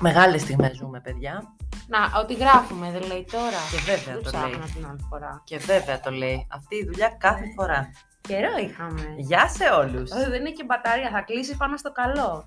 Μεγάλες 0.00 0.40
στιγμές 0.40 0.76
ζούμε, 0.76 1.00
παιδιά. 1.00 1.54
Να, 1.88 1.98
ότι 2.20 2.34
γράφουμε, 2.34 2.90
δεν 2.90 3.02
λέει 3.06 3.26
τώρα. 3.32 3.60
Και 3.70 3.78
βέβαια 3.92 4.14
δεν 4.14 4.22
το 4.22 4.30
λέει. 4.38 4.50
ψάχνα 4.50 4.66
την 4.74 4.86
άλλη 4.86 5.00
φορά. 5.08 5.40
Και 5.44 5.58
βέβαια 5.58 6.00
το 6.00 6.10
λέει. 6.10 6.46
Αυτή 6.50 6.76
η 6.76 6.84
δουλειά 6.84 7.08
κάθε 7.18 7.44
Ναι. 7.44 7.52
φορά. 7.56 7.90
Καιρό 8.20 8.56
είχαμε. 8.64 9.14
Γεια 9.16 9.48
σε 9.48 9.64
όλους. 9.64 10.10
Ε, 10.10 10.28
δεν 10.28 10.40
είναι 10.40 10.50
και 10.50 10.64
μπαταρία, 10.64 11.10
θα 11.10 11.20
κλείσει 11.20 11.56
πάνω 11.56 11.76
στο 11.76 11.92
καλό. 11.92 12.46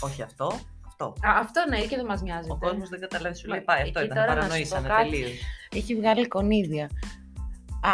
Όχι 0.00 0.22
αυτό. 0.22 0.52
Αυτό. 0.86 1.04
Α, 1.04 1.30
αυτό 1.40 1.64
ναι, 1.68 1.80
και 1.80 1.96
δεν 1.96 2.04
μας 2.06 2.22
νοιάζει. 2.22 2.50
Ο 2.50 2.56
κόσμος 2.58 2.88
δεν 2.88 3.00
καταλαβαίνει, 3.00 3.36
σου 3.36 3.48
Μα, 3.48 3.54
λέει 3.54 3.64
πάει. 3.64 3.82
Αυτό 3.82 3.98
εκεί 4.00 4.08
ήταν. 4.10 4.18
τώρα 4.18 4.34
να 4.34 4.40
σου 4.42 4.48
Παρανοήσανε 4.48 4.88
πω 4.88 4.94
κάτι. 4.94 5.10
τελείως. 5.10 5.30
Έχει 5.74 5.94
βγάλει 5.96 6.28
κονίδια. 6.28 6.90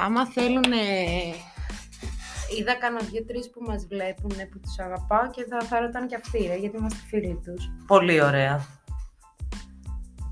Άμα 0.05 0.27
θέλουν. 0.27 0.73
Είδα 2.59 2.75
κανένα 2.75 3.03
δύο-τρεις 3.11 3.51
που 3.51 3.61
μας 3.67 3.87
βλέπουν 3.87 4.31
που 4.51 4.59
τους 4.61 4.79
αγαπάω 4.79 5.31
και 5.31 5.45
θα, 5.51 5.61
θα 5.67 5.81
ρωτάνε 5.81 6.07
και 6.07 6.15
αυτοί, 6.15 6.39
ρε, 6.47 6.57
γιατί 6.57 6.77
είμαστε 6.77 6.99
φίλοι 7.09 7.41
τους. 7.45 7.71
Πολύ 7.87 8.23
ωραία. 8.23 8.67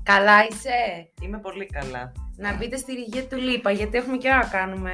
Καλά 0.03 0.45
είσαι; 0.49 1.09
Είμαι 1.21 1.39
πολύ 1.39 1.65
καλά. 1.65 2.11
Να 2.37 2.55
μπείτε 2.55 2.77
στη 2.77 2.93
ρηγή 2.93 3.23
του 3.23 3.37
Λίπα, 3.37 3.71
γιατί 3.71 3.97
έχουμε 3.97 4.17
και 4.17 4.29
να 4.29 4.43
κάνουμε 4.43 4.91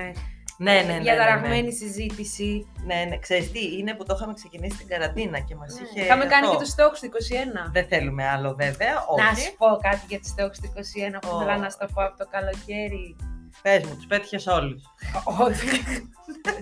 Ναι, 0.57 0.73
ναι, 0.73 0.81
ναι. 0.81 0.93
ναι, 0.93 0.99
διαταραγμένη 0.99 1.61
ναι. 1.61 1.71
συζήτηση. 1.71 2.67
Ναι, 2.85 3.05
ναι. 3.09 3.17
Ξέρεις 3.17 3.51
τι, 3.51 3.77
είναι 3.77 3.93
που 3.93 4.03
το 4.03 4.13
είχαμε 4.17 4.33
ξεκινήσει 4.33 4.77
την 4.77 4.87
καραντίνα 4.87 5.39
και 5.39 5.55
μας 5.55 5.73
Ναι. 5.73 5.87
είχε... 5.87 6.01
Είχαμε 6.05 6.25
κάνει 6.25 6.45
αυτό. 6.45 6.57
και 6.57 6.63
του 6.63 6.69
στόχου 6.69 6.93
του 7.01 7.09
21. 7.67 7.71
Δεν 7.71 7.87
θέλουμε 7.87 8.27
άλλο 8.27 8.53
βέβαια, 8.55 8.93
όχι. 9.07 9.23
Να 9.23 9.35
σου 9.35 9.55
πω 9.57 9.67
κάτι 9.81 10.01
για 10.07 10.19
του 10.19 10.27
στόχου 10.27 10.51
του 10.61 10.73
21 11.17 11.17
που 11.21 11.29
Ω. 11.31 11.35
ήθελα 11.35 11.57
να 11.57 11.69
στο 11.69 11.85
πω 11.93 12.03
από 12.05 12.17
το 12.17 12.27
καλοκαίρι. 12.35 13.15
Πες 13.61 13.83
μου, 13.83 13.95
τους 13.95 14.05
πέτυχες 14.05 14.47
όλους. 14.47 14.83
Όχι. 15.45 15.67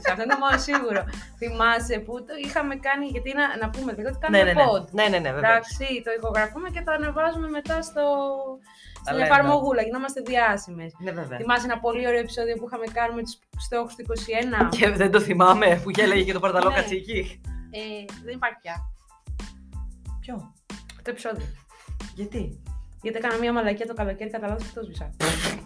Σε 0.03 0.11
αυτό 0.11 0.23
είναι 0.23 0.38
μόνο 0.43 0.57
σίγουρο. 0.57 1.02
Θυμάσαι 1.38 1.99
που 2.05 2.13
το 2.27 2.33
είχαμε 2.45 2.75
κάνει, 2.75 3.05
γιατί 3.05 3.33
να, 3.39 3.57
να 3.61 3.69
πούμε 3.69 3.91
λίγο 3.97 4.09
ότι 4.13 4.17
ναι, 4.21 4.23
κάνουμε 4.23 4.44
ναι, 4.44 4.53
ναι. 4.53 4.69
pod. 4.69 4.86
ναι, 4.91 5.08
ναι, 5.08 5.19
ναι, 5.19 5.31
βέβαια. 5.31 5.49
Εντάξει, 5.49 5.86
το 6.05 6.11
ηχογραφούμε 6.17 6.69
και 6.69 6.81
το 6.86 6.91
ανεβάζουμε 6.91 7.47
μετά 7.49 7.81
στο... 7.81 8.03
στην 9.02 9.14
λέμε. 9.16 9.25
εφαρμογούλα, 9.25 9.81
γινόμαστε 9.81 10.21
διάσημες. 10.21 10.91
Ναι, 10.97 11.11
βέβαια. 11.11 11.38
Θυμάσαι 11.38 11.66
ένα 11.66 11.80
πολύ 11.80 12.08
ωραίο 12.08 12.19
επεισόδιο 12.19 12.55
που 12.55 12.66
είχαμε 12.67 12.86
κάνει 12.97 13.14
με 13.16 13.21
τους 13.21 13.38
στόχους 13.58 13.95
του 13.95 14.03
21. 14.64 14.69
Και 14.77 14.89
δεν 14.89 15.11
το 15.11 15.19
θυμάμαι 15.19 15.80
που 15.83 15.89
γέλαγε 15.89 16.23
και 16.23 16.33
το 16.33 16.39
παρταλό 16.39 16.69
Ναι. 16.69 16.75
κατσίκι. 16.75 17.41
Ε, 17.71 18.05
δεν 18.25 18.36
υπάρχει 18.36 18.58
πια 18.61 18.75
Ποιο, 20.19 20.53
το 21.03 21.09
επεισόδιο. 21.09 21.45
γιατί; 22.16 22.61
Γιατί 23.02 23.17
έκανα 23.17 23.38
μια 23.38 23.53
μαλακία 23.53 23.86
το 23.86 23.94
καλοκαίρι, 23.94 24.30
κατά 24.30 24.47
λάθος 24.47 24.67
και 24.67 24.73
το 24.80 24.83
σβήσα. 24.83 25.09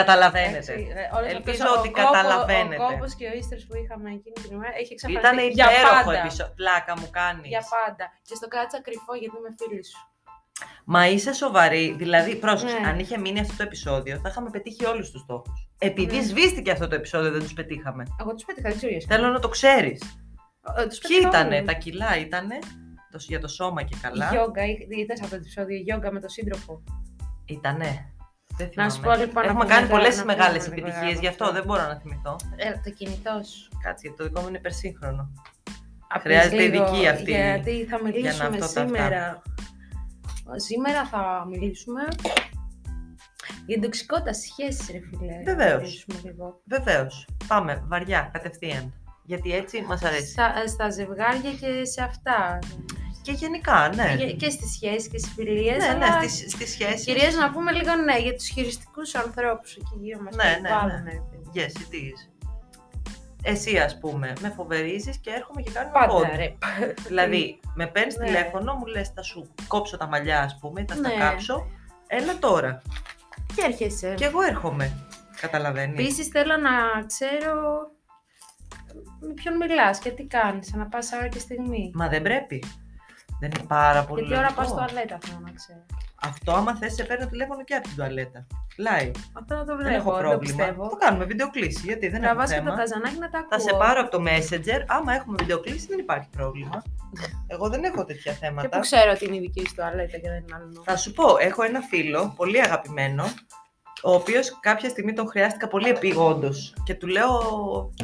Καταλαβαίνετε. 0.00 0.72
Εντάξει, 0.72 0.72
ε, 1.02 1.16
όλος 1.16 1.28
Ελπίζω 1.34 1.62
αυτός 1.62 1.76
ο- 1.76 1.78
ότι 1.80 1.88
ο 1.88 1.92
κόπο- 1.92 2.06
καταλαβαίνετε. 2.08 2.82
Ο 2.82 2.86
κόπος 2.90 3.10
και 3.18 3.26
ο 3.32 3.34
ύστερος 3.40 3.64
που 3.68 3.74
είχαμε 3.82 4.08
εκείνη 4.18 4.36
την 4.42 4.50
ημέρα 4.56 4.74
έχει 4.80 4.92
εξαφανιστεί 4.94 5.26
Ήταν 5.26 5.36
για 5.58 5.66
υπέροχο 5.72 6.10
πάντα. 6.10 6.20
επεισόδιο. 6.24 6.52
Πλάκα 6.60 6.92
μου 7.00 7.08
κάνεις. 7.20 7.48
Για 7.54 7.62
πάντα. 7.76 8.04
Και 8.28 8.34
στο 8.40 8.46
κράτησα 8.52 8.78
κρυφό 8.86 9.12
γιατί 9.20 9.36
είμαι 9.40 9.52
φίλης 9.60 9.86
σου. 9.92 10.00
Μα 10.94 11.00
είσαι 11.12 11.32
σοβαρή. 11.42 11.84
Δηλαδή, 12.02 12.32
πρόσεξε, 12.44 12.78
Ναι. 12.78 12.88
αν 12.90 12.96
είχε 13.02 13.16
μείνει 13.24 13.40
αυτό 13.44 13.54
το 13.56 13.62
επεισόδιο, 13.62 14.14
θα 14.22 14.28
είχαμε 14.30 14.50
πετύχει 14.50 14.84
όλους 14.92 15.10
τους 15.10 15.20
στόχους. 15.26 15.58
Επειδή 15.78 16.16
Ναι. 16.16 16.22
σβήστηκε 16.22 16.70
αυτό 16.76 16.86
το 16.88 16.94
επεισόδιο, 16.94 17.30
δεν 17.30 17.40
τους 17.40 17.52
πετύχαμε. 17.52 18.02
Εγώ 18.20 18.30
τους 18.34 18.44
πέτυχα, 18.44 18.68
δεν 18.68 18.76
ξέρω 18.78 18.92
για 18.96 19.02
Θέλω 19.08 19.28
να 19.36 19.40
το 19.44 19.48
ξέρεις. 19.48 20.00
Ε, 20.78 20.86
τους 20.86 20.98
Ποιοι 20.98 21.10
πέτυχα 21.16 21.28
ήτανε, 21.28 21.54
όλους. 21.56 21.66
τα 21.66 21.72
κιλά 21.72 22.16
ήτανε, 22.16 22.58
το, 23.12 23.18
για 23.32 23.40
το 23.40 23.48
σώμα 23.48 23.82
και 23.82 23.96
καλά. 24.02 24.28
Γιόγκα, 24.32 24.62
είδες 24.88 25.20
αυτό 25.22 25.28
το 25.34 25.40
επεισόδιο, 25.42 25.76
γιόγκα 25.76 26.12
με 26.12 26.20
τον 26.20 26.28
σύντροφο. 26.28 26.82
Ήτανε. 27.46 28.10
Δεν 28.56 28.70
Να 28.74 28.90
σου 28.90 28.96
πω 28.96 29.02
θυμάμαι. 29.02 29.24
λοιπόν. 29.24 29.42
να 29.42 29.48
Έχουμε 29.50 29.62
πούμε 29.62 29.74
κάνει 29.74 29.86
τώρα- 29.86 29.98
πολλές 29.98 30.16
να 30.16 30.22
πούμε 30.22 30.34
μεγάλες 30.36 30.62
λίγο 30.68 30.72
επιτυχίες, 30.76 31.10
από 31.12 31.20
γι' 31.20 31.26
αυτό 31.26 31.44
αυτό. 31.44 31.56
δεν 31.56 31.64
μπορώ 31.66 31.82
να 31.82 31.96
θυμηθώ. 32.00 32.36
Ε, 32.56 32.72
το 32.84 32.90
κινητό 32.90 33.34
σου. 33.50 33.68
Κάτσε, 33.82 34.00
γιατί 34.06 34.16
το 34.16 34.24
δικό 34.24 34.40
μου 34.40 34.48
είναι 34.48 34.58
υπερσύγχρονο. 34.58 35.32
Απ' 36.08 36.20
Χρειάζεται 36.20 36.56
λίγο, 36.56 36.84
ειδική 36.84 37.08
αυτή 37.08 37.30
Γιατί 37.30 37.84
θα 37.90 37.98
μιλήσουμε 38.02 38.44
αυτό 38.44 38.58
τα 38.58 38.64
αυτά. 38.64 38.80
σήμερα. 38.86 39.42
Σήμερα 40.68 41.06
θα 41.06 41.46
μιλήσουμε 41.50 42.02
για 43.66 43.74
την 43.74 43.82
τοξικότητα 43.82 44.32
στις 44.32 44.48
σχέσεις, 44.50 44.90
ρε 44.90 45.00
φίλε. 45.08 45.42
Βεβαίως. 45.44 45.70
Θα 45.70 45.78
μιλήσουμε 45.80 46.18
λίγο. 46.24 46.60
Βεβαίως. 46.64 47.28
Πάμε, 47.46 47.82
βαριά, 47.86 48.30
κατευθείαν. 48.32 48.94
Γιατί 49.24 49.52
έτσι 49.54 49.82
μας 49.88 50.02
αρέσει. 50.02 50.30
Στα, 50.30 50.52
στα 50.66 50.90
ζευγάρια 50.90 51.52
και 51.60 51.84
σε 51.84 52.02
αυτά. 52.02 52.58
Και 53.26 53.32
γενικά, 53.32 53.92
ναι. 53.94 54.16
Και, 54.16 54.32
και 54.32 54.50
στις 54.50 54.72
σχέσεις 54.72 55.08
και 55.08 55.18
στις 55.18 55.32
φιλίες. 55.32 55.76
Ναι, 55.76 55.92
ναι, 55.92 56.04
αλλά 56.04 56.22
στις, 56.22 56.52
στις 56.52 56.70
σχέσεις. 56.70 57.04
Κυρίως 57.04 57.34
να 57.34 57.50
πούμε 57.50 57.72
λίγο 57.72 57.94
ναι, 57.94 58.18
για 58.18 58.34
τους 58.34 58.48
χειριστικούς 58.48 59.14
ανθρώπους 59.14 59.76
εκεί 59.76 59.94
γύρω 60.00 60.20
μας. 60.22 60.34
Ναι, 60.34 60.42
που 60.54 60.60
ναι, 60.62 60.68
ναι. 60.68 60.74
βάλουν, 60.74 61.04
ρε 61.04 61.20
παιδί. 61.30 61.50
Yes, 61.54 61.80
it 61.80 61.94
is. 61.94 62.18
Εσύ, 63.42 63.78
ας 63.78 63.98
πούμε, 63.98 64.32
με 64.40 64.52
φοβερίζεις 64.56 65.18
και 65.18 65.30
έρχομαι 65.30 65.62
και 65.62 65.70
κάνουμε 65.70 65.92
Πάντα, 65.92 66.12
pod. 66.14 66.36
ρε. 66.36 66.54
Δηλαδή, 67.08 67.60
με 67.78 67.86
παίρνεις 67.86 68.16
Ναι. 68.16 68.24
τηλέφωνο, 68.24 68.74
μου 68.74 68.86
λες 68.86 69.08
θα 69.08 69.22
σου 69.22 69.54
κόψω 69.68 69.96
τα 69.96 70.06
μαλλιά, 70.06 70.40
ας 70.42 70.58
πούμε, 70.60 70.84
θα 70.88 70.94
στα 70.94 71.08
Ναι. 71.08 71.14
κάψω. 71.14 71.66
Έλα 72.06 72.38
τώρα. 72.38 72.82
Και 73.54 73.62
έρχεσαι. 73.66 74.14
Και 74.16 74.24
εγώ 74.24 74.42
έρχομαι. 74.42 74.92
Καταλαβαίνεις. 75.40 75.98
Επίσης 76.00 76.26
θέλω 76.28 76.56
να 76.56 76.70
ξέρω 77.06 77.54
με 79.20 79.32
ποιον 79.34 79.56
μιλάς 79.56 79.98
και 79.98 80.10
τι 80.10 80.24
κάνεις, 80.26 80.72
να 80.74 80.86
πας 80.86 81.12
άρα 81.12 81.28
και 81.28 81.38
στιγμή. 81.38 81.90
Μα 81.94 82.08
δεν 82.08 82.22
πρέπει. 82.22 82.62
Δεν 83.40 83.50
είναι 83.56 83.66
πάρα 83.68 84.04
πολύ 84.04 84.22
Και 84.22 84.26
τι 84.28 84.32
ώρα 84.34 84.42
λογικό. 84.42 84.60
πας 84.60 84.70
τουαλέτα 84.72 85.18
θέλω 85.24 85.40
να 85.44 85.50
ξέρω. 85.52 85.84
Αυτό 86.22 86.52
άμα 86.52 86.76
θες 86.76 86.94
σε 86.94 87.04
παίρνω 87.04 87.26
τηλέφωνο 87.26 87.64
και 87.64 87.74
από 87.74 87.82
την 87.88 87.96
τουαλέτα. 87.96 88.46
Live. 88.86 89.10
Αυτό 89.32 89.54
να 89.54 89.64
το 89.64 89.76
Δεν 89.76 89.86
βλέπω, 89.86 89.94
έχω 89.96 90.10
δεν 90.12 90.22
το 90.22 90.28
πρόβλημα. 90.28 90.56
πιστεύω. 90.56 90.88
Το 90.88 90.96
κάνουμε 90.96 91.24
βιντεοκλήση, 91.24 91.80
γιατί 91.84 92.08
δεν 92.08 92.22
έχω 92.22 92.32
Τραβάς 92.32 92.50
και 92.50 92.56
θέμα. 92.56 92.70
το 92.70 92.76
καζανάκι 92.76 93.18
να 93.18 93.28
τα 93.30 93.38
ακούω. 93.38 93.58
Θα 93.58 93.58
σε 93.68 93.76
πάρω 93.76 94.00
από 94.00 94.10
το 94.10 94.22
Messenger. 94.28 94.80
Άμα 94.86 95.14
έχουμε 95.14 95.36
βιντεοκλήση 95.38 95.86
δεν 95.86 95.98
υπάρχει 95.98 96.28
πρόβλημα. 96.36 96.82
Εγώ 97.46 97.68
δεν 97.68 97.84
έχω 97.84 98.04
τέτοια 98.04 98.32
Και 98.32 98.38
θέματα. 98.38 98.68
που 98.68 98.78
ξέρω 98.80 99.10
ότι 99.14 99.24
είναι 99.26 99.36
η 99.36 99.40
δική 99.40 99.66
σου 99.68 99.74
τουαλέτα 99.74 100.16
και 100.18 100.28
δεν 100.28 100.38
είναι 100.42 100.54
άλλο. 100.56 100.82
Θα 100.84 100.96
σου 100.96 101.12
πω, 101.12 101.36
έχω 101.38 101.62
ένα 101.62 101.80
φίλο, 101.80 102.32
πολύ 102.36 102.60
αγαπημένο, 102.60 103.24
ο 104.02 104.12
οποίος 104.14 104.58
κάποια 104.60 104.88
στιγμή 104.88 105.12
τον 105.12 105.28
χρειάστηκα 105.28 105.68
πολύ 105.68 105.88
επίγοντος. 105.88 106.74
Και 106.84 106.94
του 106.94 107.06
λέω, 107.06 107.30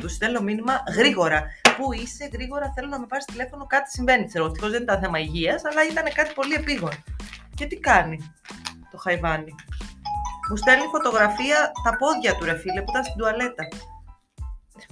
του 0.01 0.09
στέλνω 0.09 0.41
μήνυμα 0.41 0.83
γρήγορα. 0.97 1.45
Πού 1.79 1.93
είσαι, 1.93 2.29
γρήγορα, 2.33 2.73
θέλω 2.75 2.89
να 2.89 2.99
με 2.99 3.07
πάρεις 3.07 3.25
τηλέφωνο, 3.25 3.67
κάτι 3.67 3.91
συμβαίνει. 3.91 4.27
Ξέρω, 4.27 4.45
ευτυχώς 4.47 4.71
δεν 4.71 4.83
ήταν 4.83 5.01
θέμα 5.01 5.19
υγείας, 5.19 5.65
αλλά 5.65 5.81
ήταν 5.91 6.05
κάτι 6.15 6.33
πολύ 6.35 6.55
επίγον. 6.55 6.91
Και 7.55 7.67
τι 7.67 7.77
κάνει 7.77 8.33
το 8.91 8.97
χαϊβάνι; 8.99 9.55
Μου 10.51 10.57
στέλνει 10.57 10.85
φωτογραφία 10.91 11.73
τα 11.85 11.97
πόδια 11.97 12.35
του 12.37 12.45
ρε 12.45 12.57
φίλε 12.59 12.81
που 12.83 12.91
ήταν 12.91 13.05
στην 13.05 13.17
τουαλέτα. 13.17 13.65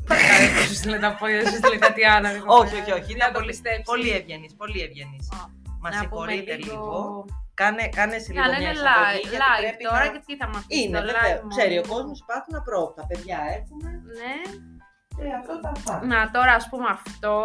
Παρακαλώ, 0.07 0.61
σου 0.67 0.75
στείλε 0.75 0.99
τα 0.99 1.15
πόδια, 1.19 1.41
σου 1.51 1.57
στείλε 1.57 1.77
κάτι 1.77 2.05
άλλο. 2.05 2.29
όχι, 2.47 2.75
όχι, 2.81 2.93
όχι. 2.99 3.11
Δεν 3.13 3.17
Ήταν 3.17 3.27
θα 3.29 3.33
το 3.33 3.39
πολύ, 3.39 3.47
πιστέψει. 3.51 3.83
πολύ 3.93 4.11
ευγενής. 4.11 4.55
Πολύ 4.57 4.81
ευγενής. 4.87 5.27
Α, 5.33 5.37
Μα 5.83 5.89
να 5.91 5.97
πούμε 5.97 6.01
συγχωρείτε 6.01 6.55
λίγο. 6.57 6.73
λίγο. 6.73 7.25
Κάνε, 7.61 7.89
κάνε 7.99 8.19
σε 8.25 8.31
λίγο 8.33 8.43
Κάνε 8.45 8.59
μια 8.59 8.71
ένα 8.71 8.81
εισαγωγή, 8.81 9.21
live, 9.25 9.31
γιατί 9.31 9.45
live 9.53 9.63
πρέπει 9.67 9.85
τώρα 9.91 10.05
να- 10.05 10.13
και 10.15 10.21
τι 10.27 10.35
θα 10.41 10.47
μας 10.53 10.63
πεις 10.67 10.77
Είναι, 10.79 10.97
στο 10.99 11.07
βέβαια. 11.07 11.25
live 11.29 11.43
Ξέρει, 11.55 11.75
ο 11.79 11.83
μόνο. 11.83 11.93
κόσμο 11.95 12.13
υπάρχουν 12.25 12.55
απρόπτα. 12.63 13.01
Παιδιά 13.11 13.39
έχουμε. 13.59 13.89
Ναι. 14.19 14.35
Και 15.17 15.33
αυτό 15.41 15.61
τα 15.61 15.69
αυτά. 15.77 16.05
Να 16.07 16.31
τώρα 16.31 16.53
ας 16.53 16.69
πούμε 16.69 16.89
αυτό. 16.91 17.45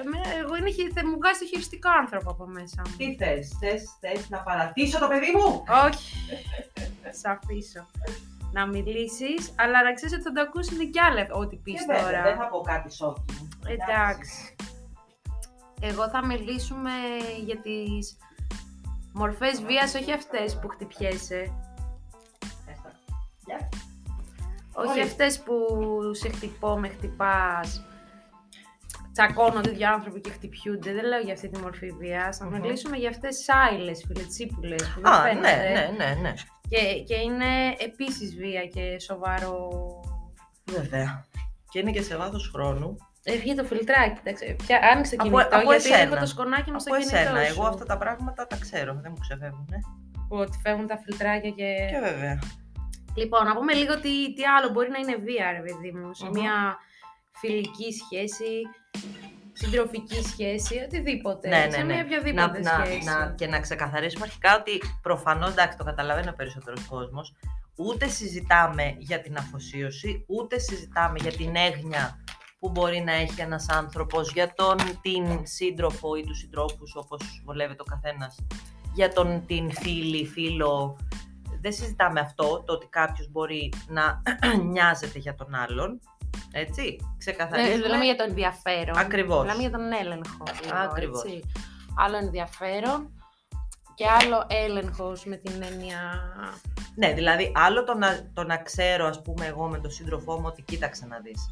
Εμένα- 0.00 0.36
Εγώ 0.38 0.56
είναι, 0.56 0.70
χει- 0.70 0.92
θα 0.94 1.06
μου 1.06 1.16
βγάζει 1.16 1.38
το 1.38 1.46
χειριστικό 1.46 1.88
άνθρωπο 2.00 2.30
από 2.30 2.46
μέσα 2.46 2.82
μου. 2.86 2.94
Τι 2.96 3.16
θες, 3.16 3.56
θες, 3.60 3.82
θες 4.00 4.28
να 4.28 4.38
παρατήσω 4.38 4.98
το 4.98 5.08
παιδί 5.08 5.32
μου; 5.36 5.64
Όχι. 5.86 6.14
Σ' 7.20 7.24
αφήσω. 7.26 7.86
Να 8.52 8.66
μιλήσεις, 8.66 9.52
αλλά 9.56 9.82
να 9.82 9.92
ξέρεις 9.92 10.14
ότι 10.14 10.22
θα 10.22 10.32
το 10.32 10.40
ακούσουν 10.40 10.90
κι 10.90 11.00
άλλοι 11.00 11.26
ό,τι 11.32 11.56
πεις 11.56 11.74
Και 11.80 11.84
βέβαια, 11.86 12.02
τώρα. 12.04 12.22
δεν 12.22 12.36
θα 12.36 12.46
πω 12.48 12.60
κάτι 12.60 12.92
σόκι. 12.94 13.48
Εντάξει. 13.68 14.56
Εγώ 15.80 16.08
θα 16.08 16.26
μιλήσουμε 16.26 16.90
για 17.44 17.56
τις 17.60 18.16
μορφές 19.12 19.62
βίας, 19.62 19.94
όχι 19.94 20.12
αυτές 20.12 20.58
που 20.58 20.68
χτυπιέσαι. 20.68 21.52
Όχι 24.78 24.90
Όλοι. 24.90 25.00
αυτές 25.02 25.40
που 25.40 25.54
σε 26.14 26.28
χτυπώ, 26.28 26.78
με 26.78 26.88
χτυπάς. 26.88 27.82
Τσακώνονται 29.12 29.70
δύο 29.70 29.92
άνθρωποι 29.92 30.20
και 30.20 30.30
χτυπιούνται. 30.30 30.92
Δεν 30.92 31.04
λέω 31.04 31.20
για 31.20 31.32
αυτή 31.32 31.48
τη 31.48 31.60
μορφή 31.60 31.90
βίας. 31.90 32.36
Θα 32.36 32.44
Μμμ. 32.46 32.52
μιλήσουμε 32.60 32.96
για 32.96 33.08
αυτές 33.08 33.36
τις 33.36 33.46
άειλες, 33.48 34.04
φιλετσίπουλες 34.06 34.82
που 34.94 35.00
δεν 35.00 35.12
Α, 35.12 35.22
ναι, 35.22 35.28
φαίνονται. 35.28 35.72
ναι, 35.72 36.04
ναι, 36.04 36.20
ναι. 36.20 36.32
Και, 36.68 37.02
και 37.06 37.14
είναι 37.14 37.44
επίσης 37.78 38.36
βία 38.36 38.66
και 38.66 39.00
σοβαρό. 39.00 39.68
Βέβαια. 40.64 41.26
Και 41.70 41.78
είναι 41.78 41.90
και 41.90 42.02
σε 42.02 42.16
βάθο 42.16 42.38
χρόνου. 42.52 42.96
Έβγε 43.22 43.54
το 43.54 43.64
φιλτράκι, 43.64 44.20
εντάξει. 44.24 44.56
Πια 44.66 44.78
άνοιξε 44.92 45.16
το 45.16 45.22
Από- 45.28 45.36
κινητό, 45.38 45.56
από 45.56 45.70
γιατί 45.70 45.88
εσένα. 45.92 46.02
έχω 46.02 46.16
το 46.16 46.26
σκονάκι 46.26 46.70
μου 46.70 46.80
στο 46.80 46.94
Από 46.94 47.00
κινητό 47.02 47.18
εσένα. 47.18 47.44
σου. 47.44 47.52
Εγώ 47.52 47.66
αυτά 47.66 47.84
τα 47.84 47.98
πράγματα 47.98 48.46
τα 48.46 48.56
ξέρω. 48.60 48.98
Δεν 49.02 49.10
μου 49.14 49.18
ξεφεύγουν. 49.20 49.68
ε. 49.72 49.78
Ότι 50.28 50.58
φεύγουν 50.62 50.86
τα 50.86 50.98
φιλτράκια 51.04 51.50
και... 51.50 51.74
Και 51.90 51.98
βέβαια. 52.02 52.38
Λοιπόν, 53.20 53.44
να 53.44 53.54
πούμε 53.54 53.72
λίγο 53.72 54.00
τι, 54.00 54.34
τι 54.34 54.44
άλλο 54.44 54.68
μπορεί 54.72 54.90
να 54.90 54.98
είναι 54.98 55.16
βία, 55.16 55.46
ρε 55.52 55.62
παιδί 55.66 55.90
μου, 55.92 56.14
σε 56.14 56.24
Μμμ. 56.24 56.32
μια 56.40 56.78
φιλική 57.40 57.92
σχέση, 57.92 58.52
συντροφική 59.52 60.22
σχέση, 60.22 60.74
οτιδήποτε. 60.84 61.48
Ναι, 61.48 61.64
ναι, 61.64 61.70
σε 61.70 61.82
ναι. 61.82 61.94
μια 61.94 62.04
οποιαδήποτε 62.04 62.60
να, 62.60 62.78
να, 62.78 62.84
σχέση. 62.84 63.04
να, 63.04 63.34
και 63.36 63.46
να 63.46 63.60
ξεκαθαρίσουμε 63.60 64.24
αρχικά 64.24 64.56
ότι 64.56 64.82
προφανώς 65.02 65.50
εντάξει 65.50 65.78
το 65.78 65.84
καταλαβαίνει 65.84 66.28
ο 66.28 66.34
περισσότερος 66.36 66.86
κόσμος. 66.86 67.34
Ούτε 67.76 68.08
συζητάμε 68.08 68.94
για 68.98 69.20
την 69.20 69.36
αφοσίωση, 69.36 70.24
ούτε 70.26 70.58
συζητάμε 70.58 71.18
για 71.20 71.32
την 71.32 71.56
έγνοια 71.56 72.24
που 72.58 72.70
μπορεί 72.70 73.00
να 73.00 73.12
έχει 73.12 73.40
ένας 73.40 73.68
άνθρωπος 73.68 74.32
για 74.32 74.54
τον 74.54 74.76
την 75.02 75.46
σύντροφο 75.46 76.14
ή 76.14 76.24
τους 76.24 76.38
συντρόφους 76.38 76.96
όπως 76.96 77.42
βολεύεται 77.44 77.82
ο 77.82 77.84
καθένας 77.84 78.36
για 78.94 79.12
τον 79.12 79.46
την 79.46 79.72
φίλη, 79.72 80.26
φίλο. 80.26 80.98
Δεν 81.60 81.72
συζητάμε 81.72 82.20
αυτό, 82.20 82.62
το 82.66 82.72
ότι 82.72 82.86
κάποιος 82.86 83.30
μπορεί 83.30 83.72
να 83.88 84.22
νοιάζεται 84.72 85.18
για 85.18 85.34
τον 85.34 85.54
άλλον. 85.54 86.00
Έτσι, 86.52 86.82
Ε, 87.00 87.04
ξεκαθαρίζουμε. 87.18 87.76
μιλάμε 87.76 88.04
για 88.04 88.16
το 88.16 88.22
ενδιαφέρον. 88.28 88.98
Ακριβώς. 88.98 89.40
Μιλάμε 89.40 89.60
για 89.60 89.70
τον 89.70 89.92
έλεγχο. 89.92 90.42
λίγο, 90.62 90.76
Ακριβώς. 90.76 91.24
έτσι. 91.24 91.42
Άλλο 91.96 92.16
ενδιαφέρον 92.16 93.12
και 93.94 94.06
άλλο 94.20 94.44
έλεγχος 94.48 95.24
με 95.24 95.36
την 95.36 95.62
έννοια... 95.62 96.00
Ναι, 96.94 97.12
δηλαδή 97.12 97.52
άλλο 97.54 97.84
το 97.84 97.94
να, 97.94 98.30
το 98.34 98.44
να 98.44 98.56
ξέρω 98.56 99.06
ας 99.06 99.22
πούμε 99.22 99.46
εγώ 99.46 99.66
με 99.68 99.78
τον 99.78 99.90
σύντροφό 99.90 100.34
μου 100.38 100.44
ότι 100.46 100.62
κοίταξε 100.62 101.06
να 101.06 101.18
δεις. 101.18 101.50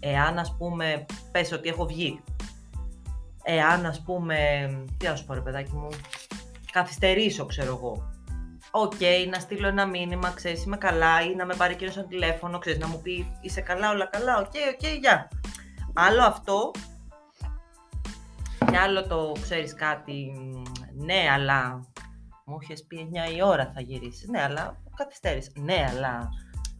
Εάν 0.00 0.38
ας 0.38 0.56
πούμε 0.58 1.06
πες 1.32 1.52
ότι 1.52 1.68
έχω 1.68 1.86
βγει. 1.86 2.20
Εάν 3.42 3.86
ας 3.86 4.02
πούμε, 4.02 4.36
τι 4.96 5.06
να 5.06 5.16
σου 5.16 5.24
πω 5.24 5.34
ρε 5.34 5.40
παιδάκι 5.40 5.72
μου, 5.74 5.88
καθυστερήσω 6.72 7.46
ξέρω 7.46 7.70
εγώ. 7.74 8.10
Οκ, 8.70 8.92
να 9.30 9.38
στείλω 9.38 9.66
ένα 9.68 9.86
μήνυμα, 9.86 10.30
ξέρεις 10.30 10.64
είμαι 10.64 10.76
καλά 10.76 11.22
ή 11.22 11.34
να 11.34 11.44
με 11.46 11.54
πάρει 11.54 11.72
εκείνος 11.72 11.96
ένα 11.96 12.06
τηλέφωνο, 12.06 12.58
ξέρεις 12.58 12.78
να 12.78 12.86
μου 12.86 13.00
πει 13.02 13.36
είσαι 13.40 13.60
καλά, 13.60 13.90
όλα 13.90 14.04
καλά, 14.06 14.38
OK, 14.38 14.44
OK, 14.74 14.86
γεια. 15.00 15.28
Άλλο 15.94 16.22
αυτό 16.22 16.70
και 18.70 18.76
άλλο 18.78 19.06
το 19.06 19.32
ξέρεις 19.40 19.74
κάτι, 19.74 20.32
ναι 20.94 21.26
αλλά 21.34 21.80
μου 22.44 22.58
είχες 22.62 22.84
πει 22.88 23.08
9 23.30 23.36
η 23.36 23.42
ώρα 23.42 23.72
θα 23.74 23.80
γυρίσεις. 23.80 24.28
Ναι, 24.28 24.42
αλλά 24.42 24.76
καθυστέρησες. 24.96 25.52
Ναι, 25.56 25.86
αλλά. 25.90 26.28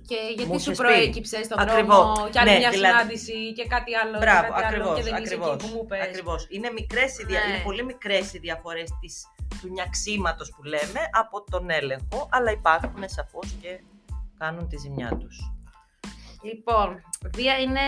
Και 0.07 0.17
γιατί 0.37 0.51
Μου 0.51 0.59
σου 0.61 0.71
είχες 0.71 0.79
πει. 0.79 0.85
προέκυψες 0.85 1.45
στον 1.45 1.59
Ακριβώς. 1.59 1.97
δρόμο 1.97 2.29
και 2.31 2.39
άλλη 2.39 2.51
Ναι, 2.51 2.59
μια 2.59 2.71
δηλαδή- 2.71 2.95
συνάντηση 2.97 3.53
και 3.53 3.67
κάτι 3.67 3.95
άλλο 3.95 4.19
Μπράβο, 4.19 4.47
και 4.47 4.49
κάτι 4.49 4.75
άλλο 4.75 4.91
ακριβώς. 4.91 4.97
και 4.97 5.03
δεν 5.11 5.23
είσαι 5.23 5.35
εκεί 5.35 5.57
που 5.57 5.67
μου 5.75 5.87
πες. 5.87 6.03
Ακριβώς. 6.03 6.47
Είναι, 6.51 6.71
μικρές 6.71 7.19
οι 7.19 7.25
δια... 7.25 7.41
Ναι. 7.41 7.55
είναι 7.55 7.63
πολύ 7.65 7.85
μικρές 7.85 8.33
οι 8.35 8.39
διαφορές 8.39 8.89
του 9.61 9.69
νιαξίματος 9.69 10.53
που 10.57 10.63
λέμε 10.63 11.01
από 11.13 11.45
τον 11.51 11.71
έλεγχο, 11.71 12.29
αλλά 12.31 12.51
υπάρχουν 12.51 13.03
σαφώς 13.09 13.57
και 13.61 13.81
κάνουν 14.39 14.69
τη 14.69 14.77
ζημιά 14.77 15.17
τους. 15.21 15.53
Λοιπόν, 16.43 17.01
βία 17.35 17.59
είναι 17.59 17.81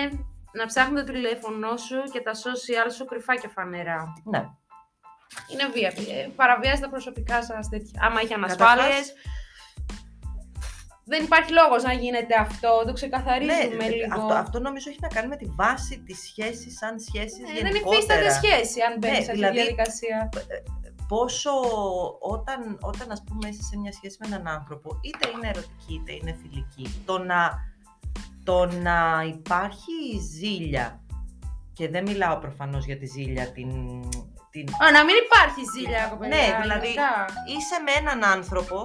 να 0.52 0.66
ψάχνει 0.66 0.96
το 0.96 1.04
τηλέφωνό 1.12 1.76
σου 1.76 2.02
και 2.12 2.20
τα 2.20 2.32
social 2.32 2.92
σου 2.96 3.04
κρυφά 3.04 3.36
και 3.36 3.48
φανερά. 3.48 4.12
Ναι. 4.24 4.38
Είναι 5.52 5.66
βία. 5.72 5.88
Ε, 5.88 6.28
Παραβιάζει 6.36 6.80
τα 6.80 6.88
προσωπικά 6.90 7.42
σα 7.44 7.58
τέτοια. 7.58 8.00
Άμα 8.02 8.20
έχει 8.20 8.34
ανασφάλειες. 8.34 8.86
Καταρχάς- 8.86 9.12
Δεν 11.04 11.24
υπάρχει 11.24 11.52
λόγος 11.52 11.82
να 11.82 11.92
γίνεται 11.92 12.34
αυτό. 12.40 12.82
Το 12.86 12.92
ξεκαθαρίζουμε 12.92 13.74
ναι, 13.74 13.88
λίγο. 13.88 14.14
αυτό, 14.20 14.34
αυτό 14.34 14.58
νομίζω 14.60 14.90
έχει 14.90 14.98
να 15.00 15.08
κάνει 15.08 15.28
με 15.28 15.36
τη 15.36 15.46
βάση 15.46 16.02
της 16.06 16.18
σχέσης 16.28 16.76
σαν 16.78 17.00
σχέση 17.00 17.40
Ναι, 17.42 17.60
δεν 17.70 17.74
υφίσταται 17.74 18.30
σχέση 18.30 18.80
αν 18.80 18.98
μπαίνεις 18.98 19.18
Ναι, 19.18 19.24
σε 19.24 19.30
αυτή 19.30 19.32
δηλαδή- 19.32 19.56
τη 19.58 19.62
διαδικασία. 19.62 20.28
Πόσο 21.10 21.50
όταν, 22.20 22.78
όταν 22.80 23.10
ας 23.10 23.22
πούμε 23.26 23.48
είσαι 23.48 23.62
σε 23.62 23.78
μια 23.78 23.92
σχέση 23.92 24.16
με 24.20 24.26
έναν 24.26 24.48
άνθρωπο, 24.48 24.98
είτε 25.02 25.28
είναι 25.30 25.48
ερωτική 25.48 25.94
είτε 25.94 26.12
είναι 26.12 26.38
φιλική, 26.40 27.02
το 27.04 27.18
να, 27.18 27.58
το 28.44 28.66
να 28.66 29.24
υπάρχει 29.26 30.18
ζήλια, 30.38 31.00
και 31.72 31.88
δεν 31.88 32.02
μιλάω 32.02 32.36
προφανώς 32.38 32.84
για 32.84 32.98
τη 32.98 33.06
ζήλια, 33.06 33.52
την, 33.52 33.70
την, 34.50 34.66
Α, 34.84 34.90
να 34.90 35.04
μην 35.04 35.14
υπάρχει 35.26 35.60
ζήλια, 35.74 36.06
κοπέλα. 36.06 36.36
Ναι, 36.36 36.58
δηλαδή- 36.62 36.86
γενικά. 36.86 37.12
είσαι 37.46 37.78
με 37.84 37.92
έναν 38.00 38.24
άνθρωπο 38.24 38.78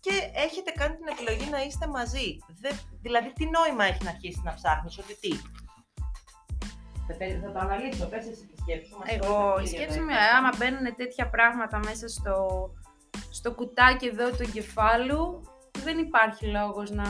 και 0.00 0.12
έχετε 0.34 0.70
κάνει 0.70 0.94
την 0.96 1.08
επιλογή 1.14 1.50
να 1.50 1.62
είστε 1.62 1.86
μαζί. 1.86 2.38
Δεν, 2.60 2.74
δηλαδή, 3.02 3.32
τι 3.32 3.44
νόημα 3.56 3.84
έχει 3.84 4.04
να 4.04 4.10
αρχίσει 4.10 4.40
να 4.44 4.54
ψάχνεις, 4.54 4.98
ότι 4.98 5.14
τι. 5.20 5.32
Θα 7.44 7.52
το 7.52 7.58
αναλύσω, 7.58 8.06
πες 8.06 8.26
εσύ 8.26 8.46
τη 8.46 8.56
σκέψη 8.62 8.88
σου. 8.88 8.98
μας 8.98 9.08
Εγώ, 9.14 9.34
τώρα 9.34 9.60
η 9.60 9.62
τα 9.62 9.66
σκέψη 9.66 9.98
κύρια 9.98 10.02
μου, 10.02 10.10
τα 10.10 10.36
άμα 10.36 10.50
μπαίνουν 10.56 10.96
τέτοια 10.96 11.26
πράγματα 11.30 11.78
μέσα 11.78 12.08
στο, 12.08 12.34
στο 13.30 13.52
κουτάκι 13.52 14.06
εδώ 14.06 14.30
του 14.30 14.42
εγκεφάλου, 14.42 15.42
δεν 15.84 15.98
υπάρχει 15.98 16.46
λόγος 16.46 16.90
να 16.90 17.08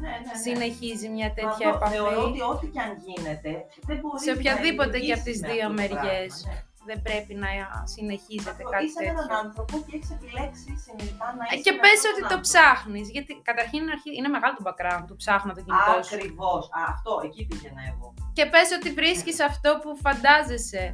Ναι, 0.00 0.08
ναι, 0.08 0.08
ναι. 0.08 0.38
συνεχίζει 0.44 1.08
μια 1.08 1.28
Μα 1.28 1.34
τέτοια 1.34 1.68
αυτό 1.68 1.76
επαφή. 1.76 1.94
Θεωρώ 1.94 2.22
ότι 2.22 2.42
ό,τι 2.42 2.66
και 2.66 2.80
αν 2.80 2.92
γίνεται, 3.06 3.50
δεν 3.86 3.96
μπορείς 4.00 4.22
Σε 4.22 4.32
οποιαδήποτε 4.32 4.98
και 4.98 5.12
από 5.12 5.24
τις 5.24 5.40
με 5.40 5.48
δύο 5.48 5.66
αυτό 5.66 5.86
το 5.88 5.94
μεριές. 5.94 6.46
Πράγμα, 6.94 6.94
ναι. 6.94 6.94
Δεν 6.94 6.98
πρέπει 7.08 7.32
να 7.44 7.50
συνεχίζεται 7.94 8.62
Αυτό, 8.64 8.70
κάτι 8.74 8.84
Είσαι 8.84 9.00
με 9.04 9.10
έναν 9.14 9.26
τέτοιο. 9.28 9.38
άνθρωπο 9.44 9.74
και 9.86 9.92
έχεις 9.96 10.10
επιλέξει 10.16 10.70
συνειδητά 10.84 11.26
να 11.38 11.42
Ε, 11.44 11.52
είσαι 11.52 11.64
Και 11.66 11.72
με 11.76 11.80
πες 11.84 11.96
αυτόν 11.98 12.10
ότι 12.12 12.20
τον 12.22 12.28
το 12.32 12.36
άνθρωπο. 12.38 12.46
ψάχνεις, 12.48 13.06
γιατί 13.16 13.30
καταρχήν 13.50 13.78
είναι 13.82 13.94
αρχή- 13.96 14.16
είναι 14.18 14.30
μεγάλο 14.36 14.54
το 14.58 14.64
background 14.68 15.04
του 15.08 15.16
ψάχνω 15.22 15.50
το 15.56 15.62
κινητό 15.66 15.94
σου. 16.06 16.14
Ακριβώς. 16.16 16.62
Αυτό, 16.92 17.12
εκεί 17.26 17.42
πήγαινα 17.48 17.82
εγώ. 17.92 18.06
Και 18.36 18.44
πες 18.52 18.68
ότι 18.78 18.88
βρίσκεις 19.00 19.38
αυτό 19.50 19.70
που 19.82 19.90
φαντάζεσαι. 20.04 20.84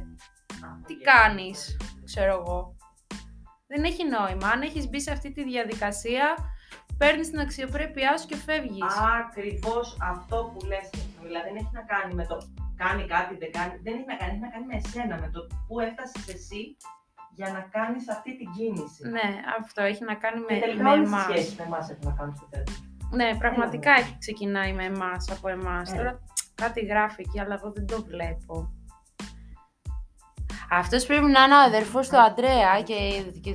Τι 0.87 0.95
κάνεις, 1.11 1.57
ξέρω 2.09 2.33
εγώ. 2.41 2.59
Δεν 3.71 3.81
έχει 3.89 4.03
νόημα. 4.15 4.47
Αν 4.53 4.61
έχεις 4.61 4.85
μπει 4.89 4.99
σε 5.01 5.11
αυτή 5.11 5.29
τη 5.31 5.43
διαδικασία, 5.43 6.35
παίρνεις 6.97 7.29
την 7.29 7.39
αξιοπρέπειά 7.39 8.17
σου 8.17 8.27
και 8.27 8.35
φεύγεις. 8.35 8.93
Ακριβώς 9.23 9.97
αυτό 10.01 10.51
που 10.51 10.65
λες. 10.65 10.89
Δηλαδή 11.21 11.47
δεν 11.49 11.55
έχει 11.55 11.73
να 11.73 11.81
κάνει 11.81 12.13
με 12.13 12.25
το 12.25 12.37
κάνει 12.75 13.03
κάτι, 13.05 13.35
δεν 13.35 13.51
κάνει. 13.51 13.73
Δεν 13.83 13.93
έχει 13.93 14.05
να 14.11 14.15
κάνει, 14.15 14.31
έχει 14.31 14.41
να 14.41 14.49
κάνει 14.53 14.65
με 14.71 14.75
εσένα, 14.81 15.15
με 15.23 15.29
το 15.33 15.39
πού 15.67 15.79
έφτασες 15.79 16.27
εσύ 16.35 16.77
για 17.39 17.49
να 17.55 17.61
κάνεις 17.75 18.09
αυτή 18.09 18.37
την 18.37 18.47
κίνηση. 18.55 19.01
Ναι, 19.15 19.27
αυτό 19.59 19.81
έχει 19.81 20.03
να 20.03 20.15
κάνει 20.15 20.39
με, 20.39 20.53
Και 20.53 20.59
τελικά 20.59 20.83
με 20.83 20.89
όλες 20.89 21.09
οι 21.09 21.13
εμάς. 21.13 21.23
σχέσεις 21.23 21.55
με 21.57 21.63
εμάς 21.63 21.89
έχουν 21.89 22.05
να 22.09 22.15
κάνουν 22.19 22.35
στο 22.35 22.47
τέλος. 22.53 22.75
Ναι, 23.11 23.35
πραγματικά 23.37 23.91
έχει 23.91 24.17
ξεκινάει 24.19 24.73
με 24.73 24.83
εμάς, 24.83 25.31
από 25.31 25.47
εμάς. 25.49 25.91
Ε. 25.91 25.95
Τώρα 25.95 26.19
κάτι 26.55 26.85
γράφει 26.85 27.21
εκεί, 27.21 27.39
αλλά 27.39 27.53
εγώ 27.53 27.71
δεν 27.71 27.85
το 27.87 28.03
βλέπω. 28.03 28.71
Αυτός 30.69 31.05
πρέπει 31.05 31.25
να 31.25 31.43
είναι 31.43 31.55
ο 31.55 31.61
αδερφός 31.61 32.09
του 32.09 32.17
Αντρέα 32.19 32.81
και, 32.81 32.95
και, 33.41 33.53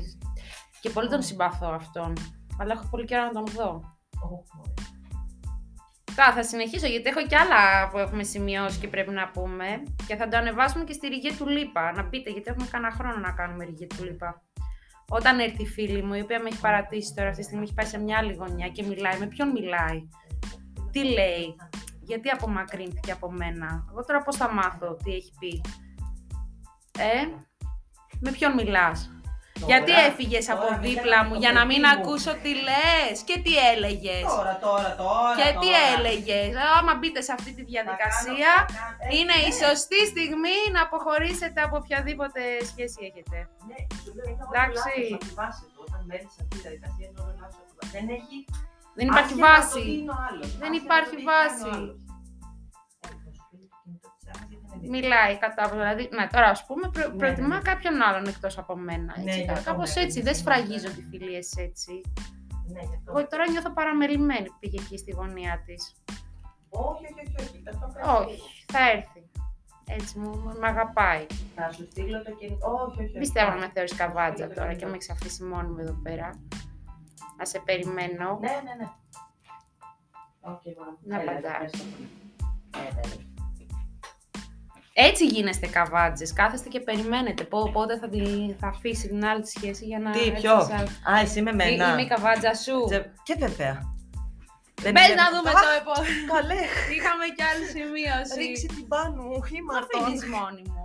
και 0.81 0.91
πολύ 0.91 1.09
τον 1.09 1.23
συμπαθώ 1.23 1.71
αυτόν. 1.73 2.13
Αλλά 2.59 2.73
έχω 2.73 2.87
πολύ 2.91 3.05
καιρό 3.05 3.25
να 3.25 3.33
τον 3.33 3.45
δω. 3.45 3.71
Ω, 4.23 4.29
μωρέ. 4.29 4.73
Τώρα 6.17 6.33
θα 6.33 6.43
συνεχίσω 6.43 6.87
γιατί 6.87 7.09
έχω 7.09 7.27
κι 7.27 7.35
άλλα 7.35 7.89
που 7.89 7.99
έχουμε 7.99 8.23
σημειώσει 8.23 8.79
και 8.79 8.89
πρέπει 8.89 9.11
να 9.11 9.29
πούμε. 9.29 9.83
Και 10.07 10.17
θα 10.17 10.29
το 10.29 10.37
ανεβάσουμε 10.37 10.85
και 10.85 10.93
στη 10.93 11.09
ρηγέ 11.09 11.37
του 11.37 11.49
Λίπα. 11.49 11.93
Να 11.93 12.05
πείτε, 12.05 12.31
γιατί 12.31 12.51
έχουμε 12.51 12.67
κανένα 12.71 12.93
χρόνο 12.93 13.17
να 13.17 13.33
κάνουμε 13.33 13.65
ρηγέ 13.65 13.87
του 13.87 14.05
Λίπα. 14.05 14.43
Όταν 15.09 15.39
έρθει 15.39 15.63
η 15.63 15.67
φίλη 15.67 16.03
μου, 16.03 16.15
η 16.15 16.21
οποία 16.21 16.41
με 16.41 16.49
έχει 16.49 16.61
παρατήσει 16.61 17.15
τώρα 17.15 17.29
αυτή 17.29 17.41
τη 17.41 17.47
στιγμή, 17.47 17.65
έχει 17.65 17.75
πάει 17.75 17.87
σε 17.87 17.99
μια 17.99 18.19
άλλη 18.19 18.35
γωνιά 18.35 18.69
και 18.69 18.83
μιλάει. 18.83 19.19
Με 19.19 19.27
ποιον 19.27 19.51
μιλάει, 19.51 20.09
τι 20.91 21.05
λέει, 21.05 21.57
γιατί 22.01 22.29
απομακρύνθηκε 22.29 23.13
από 23.13 23.33
μένα; 23.33 23.87
Εγώ 23.91 24.05
τώρα 24.05 24.23
πώς 24.23 24.37
θα 24.37 24.53
μάθω 24.53 24.97
τι 25.05 25.13
έχει 25.13 25.33
πει; 25.39 25.61
Ε, 26.99 27.27
με 28.21 28.31
ποιον 28.31 28.55
μιλάς; 28.55 29.11
Τώρα, 29.63 29.71
γιατί 29.73 29.93
έφυγες 30.09 30.45
τώρα 30.47 30.55
από 30.59 30.67
μιλάμε 30.69 30.87
δίπλα 30.89 31.19
με 31.23 31.27
μου 31.29 31.35
το 31.35 31.41
για 31.45 31.53
να 31.59 31.63
παιδί 31.67 31.71
μην 31.73 31.83
μου. 31.85 31.93
ακούσω 31.95 32.33
τι 32.43 32.53
λες 32.69 33.15
και 33.29 33.37
τι 33.45 33.53
έλεγες; 33.73 34.25
Τώρα, 34.37 34.55
τώρα, 34.67 34.91
τώρα. 35.03 35.35
Και 35.41 35.49
τι 35.63 35.71
τώρα. 35.75 35.87
έλεγες, 35.95 36.51
άμα 36.79 36.93
μπείτε 36.99 37.21
σε 37.29 37.33
αυτή 37.39 37.51
τη 37.57 37.63
Να 37.65 37.71
διαδικασία, 37.73 38.53
κάνω, 38.57 38.73
να 38.79 38.87
κάνω. 38.99 39.13
είναι 39.19 39.37
Ε, 39.43 39.47
η 39.49 39.51
ναι. 39.53 39.59
σωστή 39.63 40.01
στιγμή 40.13 40.57
να 40.75 40.81
αποχωρήσετε 40.87 41.59
από 41.67 41.75
οποιαδήποτε 41.83 42.41
σχέση 42.71 42.99
έχετε. 43.09 43.39
Ναι, 43.69 43.79
σου 44.03 44.11
λέω, 44.17 44.27
είναι 44.33 44.43
όλο 44.47 44.53
Εντάξει. 44.55 44.93
λάθος 44.93 45.15
από 45.17 45.25
τη 45.29 45.33
βάση 45.41 45.63
του. 45.73 45.81
Όταν 45.87 46.01
μπαίνεις 46.07 46.31
σε 46.35 46.41
αυτή 46.45 46.53
τη 46.57 46.61
διαδικασία, 46.67 47.07
είναι 47.11 47.21
όλο 47.25 47.33
λάθος 47.43 47.59
από 47.63 47.69
τη 47.71 47.75
βάση. 47.79 47.93
Δεν 47.97 48.07
έχει 48.19 48.37
Δεν 48.99 49.07
υπάρχει 49.11 49.35
άσχετα 49.35 49.53
το 49.55 49.75
τι 49.75 49.81
βάση. 49.81 49.83
είναι 49.99 50.13
ο 50.17 50.19
άλλος, 50.29 50.49
Δεν 50.63 50.73
άσχετα 50.73 50.85
υπάρχει 50.87 51.15
το 51.15 51.21
τι 51.21 51.25
κάνει 51.25 51.31
ο 51.31 51.35
βάση. 51.35 51.71
Μιλάει 54.89 55.39
κατά 55.39 55.69
δηλαδή, 55.69 56.09
ναι, 56.13 56.27
τώρα 56.33 56.47
ας 56.47 56.67
πούμε 56.67 56.91
προ, 56.93 57.09
Ναι, 57.09 57.17
προτιμά 57.17 57.57
ναι. 57.57 57.63
κάποιον 57.63 58.03
άλλον 58.03 58.27
εκτός 58.27 58.59
από 58.59 58.77
μένα. 58.77 59.15
Ναι, 59.19 59.31
Έτσι, 59.31 59.43
γι' 59.43 59.51
αυτό, 59.51 59.71
κάπως 59.71 59.95
ναι, 59.95 60.03
έτσι, 60.03 60.19
ναι, 60.19 60.25
δεν 60.25 60.33
ναι, 60.33 60.39
σφραγίζω 60.39 60.89
ναι. 60.89 60.95
τη 60.95 61.03
φιλίες 61.03 61.57
έτσι. 61.57 62.01
Ναι, 62.67 62.81
γι' 62.81 62.95
αυτό. 62.97 63.13
Εγώ 63.17 63.27
τώρα 63.29 63.51
νιώθω 63.51 63.71
παραμελημένη 63.73 64.47
που 64.47 64.57
πήγε 64.61 64.81
εκεί 64.81 64.99
στη 64.99 65.11
γωνία 65.11 65.63
της. 65.67 65.95
Όχι, 66.69 67.05
όχι, 67.05 67.35
όχι, 67.39 67.49
όχι. 67.49 67.63
δεν 67.65 67.79
το 67.81 67.91
πες. 67.95 68.07
Όχι, 68.07 68.41
θα 68.73 68.91
έρθει. 68.91 69.31
Έτσι 69.87 70.19
μου, 70.19 70.53
με 70.61 70.67
αγαπάει. 70.69 71.27
Θα 71.55 71.73
σου 71.73 71.87
στείλω 71.91 72.23
το 72.23 72.33
κινητό. 72.33 72.67
Όχι, 72.71 72.99
όχι. 73.01 73.03
όχι. 73.03 73.19
Πιστεύω 73.19 73.51
να 73.51 73.57
με 73.57 73.63
Άσε. 73.63 73.71
θεωρείς 73.75 73.95
καβάτζα 73.97 74.49
το 74.49 74.55
τώρα 74.55 74.69
και 74.69 74.75
κινητό. 74.75 74.87
με 74.91 74.95
έχεις 74.95 75.11
αφήσει 75.11 75.43
μόνη 75.45 75.69
μου 75.69 75.79
εδώ 75.79 75.93
πέρα. 76.03 76.31
Να 77.39 77.45
σε 77.45 77.59
περιμένω. 77.59 78.39
Ναι, 78.41 78.49
ναι, 78.65 78.75
ναι. 78.79 78.89
Οκ, 80.41 80.63
μωρό. 80.79 80.99
Να 81.03 81.21
Έλα, 81.21 81.31
απαντάς. 81.31 81.73
Έτσι 84.95 85.27
γίνεστε 85.27 85.67
καβάτζε. 85.67 86.25
Κάθεστε 86.35 86.69
και 86.69 86.81
περιμένετε 86.81 87.45
πό- 87.45 87.71
πότε 87.73 87.99
θα, 87.99 88.09
τη, 88.09 88.21
θα 88.61 88.67
αφήσει 88.69 89.09
την 89.09 89.25
άλλη 89.25 89.43
τη 89.43 89.49
σχέση 89.49 89.85
για 89.85 89.99
να. 89.99 90.11
Τι, 90.11 90.19
έρθει 90.19 90.41
ποιο; 90.41 90.61
σε 90.61 90.75
άλλο. 90.75 91.17
Α, 91.17 91.21
εσύ 91.23 91.43
με 91.43 91.51
Ε, 91.51 91.55
μένα. 91.55 91.93
Είμαι 91.93 92.03
η 92.03 92.07
καβάτζα 92.07 92.55
σου. 92.55 92.85
Τσε- 92.89 93.11
Και 93.23 93.35
βέβαια. 93.39 93.75
Δεν 94.85 94.93
Πες 94.93 95.07
είναι- 95.07 95.15
να 95.23 95.27
δούμε 95.35 95.51
Α, 95.51 95.53
το 95.53 95.71
επόμενο. 95.81 96.33
Καλέ. 96.35 96.61
Είχαμε 96.97 97.25
κι 97.37 97.43
άλλη 97.51 97.65
σημείωση. 97.77 98.33
Ρίξει 98.41 98.67
την 98.67 98.89
πάνω 98.93 99.23
μου, 99.29 99.39
είμαι 99.57 99.73
Μα 99.73 99.79
αυτόν. 99.83 100.01
φύγεις 100.05 100.25
μόνη 100.35 100.63
μου. 100.71 100.82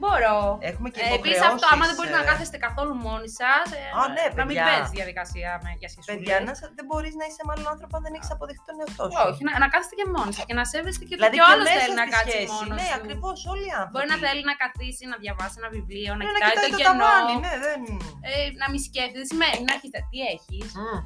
Μπορώ. 0.00 0.36
Έχουμε 0.70 0.88
και 0.94 1.00
Ε, 1.00 1.04
Επίσης 1.18 1.38
υποχρεώσεις. 1.38 1.48
αυτό, 1.50 1.66
άμα 1.74 1.84
δεν 1.88 1.94
μπορείτε 1.96 2.16
να 2.20 2.24
ε, 2.26 2.30
κάθεστε 2.30 2.56
καθόλου 2.66 2.94
μόνοι 3.06 3.28
σας, 3.40 3.66
Α, 4.00 4.00
ναι, 4.16 4.24
να 4.38 4.44
μην 4.48 4.56
παιδιά. 4.56 4.64
παίζεις 4.68 4.90
διαδικασία 4.98 5.50
με, 5.64 5.70
για 5.80 5.88
σχεσούλες. 5.92 6.10
Παιδιά, 6.10 6.36
να, 6.48 6.52
σε- 6.58 6.72
δεν 6.78 6.84
μπορείς 6.88 7.14
να 7.20 7.24
είσαι 7.28 7.42
με 7.46 7.50
άλλον 7.54 7.66
άνθρωπο 7.74 7.92
αν 7.98 8.02
δεν 8.06 8.12
έχεις 8.18 8.30
αποδεχτεί 8.36 8.64
τον 8.70 8.76
εαυτό 8.82 9.04
σου. 9.12 9.18
Όχι, 9.28 9.40
να, 9.46 9.52
να 9.64 9.68
κάθεστε 9.72 9.94
και 10.00 10.06
μόνοι 10.16 10.32
σας 10.36 10.44
και 10.48 10.56
να 10.60 10.64
σέβεστε 10.72 11.02
και 11.08 11.14
ότι 11.16 11.20
Δηλαδή 11.20 11.36
και 11.38 11.44
ο 11.44 11.46
και 11.48 11.52
άλλος 11.52 11.66
μέσα 11.68 11.78
θέλει 11.80 11.96
να 12.00 12.06
στη 12.06 12.14
κάτσει 12.16 12.30
σχέση. 12.34 12.50
μόνος 12.54 12.76
Ναι, 12.80 12.88
του. 12.90 12.98
ακριβώς 12.98 13.38
όλοι 13.52 13.66
οι 13.70 13.74
άνθρωποι. 13.78 13.92
Μπορεί 13.94 14.06
να 14.14 14.18
θέλει 14.24 14.42
να 14.50 14.54
καθίσει, 14.64 15.02
να 15.12 15.16
διαβάσει 15.24 15.56
ένα 15.60 15.70
βιβλίο, 15.76 16.10
να 16.18 16.22
Ναι, 16.24 16.30
κοιτάει 16.34 16.56
το 16.64 16.70
το 16.74 16.78
κενό. 16.80 16.92
ταβάνι, 16.92 17.34
ναι, 17.46 17.54
δεν... 17.66 17.80
Ε, 18.28 18.32
να 18.60 18.66
μην 18.72 18.80
σκέφτεται. 18.86 19.18
Δεν 19.20 19.28
σημαίνει 19.32 19.60
να 19.68 19.72
έχεις. 19.76 19.90
Τι 20.10 20.18
έχεις. 20.34 20.68
Μμ. 20.82 20.98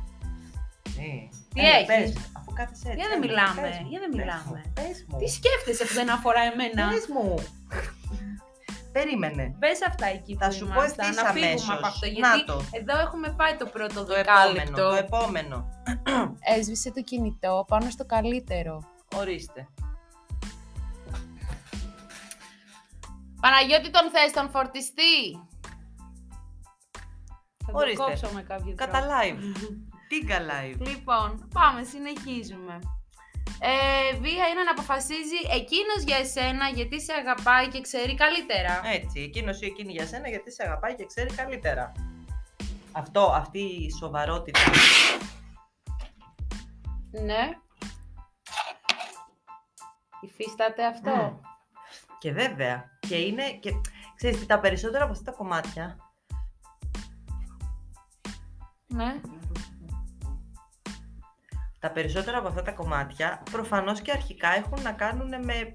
Ε, 1.05 1.13
Τι 1.55 1.61
έλα, 1.61 1.77
έχεις; 1.79 1.89
πες, 1.91 2.09
Αφού 2.39 2.51
κάθεσαι 2.59 2.87
έτσι. 2.91 2.99
Για 3.01 3.09
δεν 3.13 3.19
έλα, 3.19 3.25
μιλάμε, 3.25 3.61
πες 3.67 3.77
μου, 3.83 3.89
για 3.93 4.01
δεν 4.05 4.11
πες 4.13 4.19
μιλάμε. 4.21 4.59
μου, 4.65 4.73
Πες 4.79 4.97
μου. 5.09 5.17
Τι 5.21 5.27
σκέφτεσαι 5.37 5.85
που 5.89 5.95
δεν 6.01 6.09
αφορά 6.17 6.43
εμένα; 6.51 6.83
Πες 6.93 7.07
μου. 7.15 7.27
Περίμενε. 8.93 9.55
Μπε 9.59 9.69
αυτά 9.89 10.07
εκεί 10.07 10.37
Θα 10.41 10.47
που 10.47 10.53
σου 10.53 10.67
πω 10.67 10.73
ήμασταν, 10.73 11.09
ευθύς 11.09 11.23
να 11.23 11.31
φύγουμε 11.31 11.47
αμέσως. 11.47 11.71
από 11.71 11.87
αυτό. 11.87 12.07
Να 12.07 12.13
Γιατί 12.13 12.45
το. 12.45 12.63
εδώ 12.73 12.99
έχουμε 13.01 13.31
πάει 13.31 13.57
το 13.57 13.67
πρώτο 13.67 14.05
Το 14.05 14.13
επόμενο, 14.15 14.53
δεκάλεπτο. 14.53 14.89
το 14.89 14.95
επόμενο. 14.95 15.69
Έσβησε 16.59 16.93
το 16.93 17.03
κινητό 17.03 17.65
πάνω 17.69 17.91
στο 17.91 18.05
καλύτερο. 18.07 18.83
Ορίστε. 19.17 19.69
Παναγιώτη 23.41 23.91
τον 23.91 24.11
θες, 24.11 24.33
τον 24.33 24.51
φορτιστή; 24.51 25.17
Θα 27.67 27.73
το 27.73 27.79
Ορίστε. 27.79 28.03
κόψω 28.03 28.29
με 28.35 28.43
κάποιο 28.43 28.75
Κατά 28.77 28.99
τρόπο. 29.01 29.15
live. 29.15 29.39
Τίγκα 30.09 30.39
live. 30.39 30.81
Λοιπόν, 30.87 31.49
πάμε, 31.53 31.83
συνεχίζουμε. 31.83 32.79
Ε, 33.59 34.17
βία 34.19 34.49
είναι 34.49 34.63
να 34.65 34.71
αποφασίζει 34.71 35.41
εκείνος 35.51 36.03
για 36.07 36.17
εσένα 36.17 36.69
γιατί 36.69 37.01
σε 37.01 37.13
αγαπάει 37.13 37.69
και 37.69 37.81
ξέρει 37.81 38.15
καλύτερα. 38.15 38.81
Έτσι, 38.85 39.21
εκείνος 39.21 39.61
ή 39.61 39.67
εκείνη 39.67 39.93
για 39.93 40.07
σένα 40.07 40.29
γιατί 40.29 40.53
σε 40.53 40.63
αγαπάει 40.63 40.95
και 40.95 41.07
ξέρει 41.07 41.35
καλύτερα. 41.35 41.93
Αυτό, 42.93 43.21
αυτή 43.21 43.59
η 43.59 43.91
σοβαρότητα. 43.99 44.61
Ναι. 47.11 47.51
Υφίσταται 50.21 50.87
αυτό. 50.87 51.11
Μμ. 51.11 51.49
Και 52.19 52.33
βέβαια, 52.33 52.99
και 53.09 53.17
είναι, 53.17 53.51
και 53.51 53.71
ξέρεις 54.15 54.39
τι, 54.39 54.47
τα 54.47 54.61
περισσότερα 54.61 55.05
από 55.05 55.13
αυτά 55.13 55.25
τα 55.31 55.37
κομμάτια, 55.37 56.11
Ναι. 58.93 59.21
Τα 61.81 61.91
περισσότερα 61.91 62.39
από 62.39 62.49
αυτά 62.49 62.63
τα 62.63 62.73
κομμάτια, 62.73 63.43
προφανώς 63.51 64.01
και 64.01 64.11
αρχικά 64.13 64.49
έχουν 64.57 64.83
να 64.83 64.93
κάνουν 64.93 65.29
με 65.45 65.75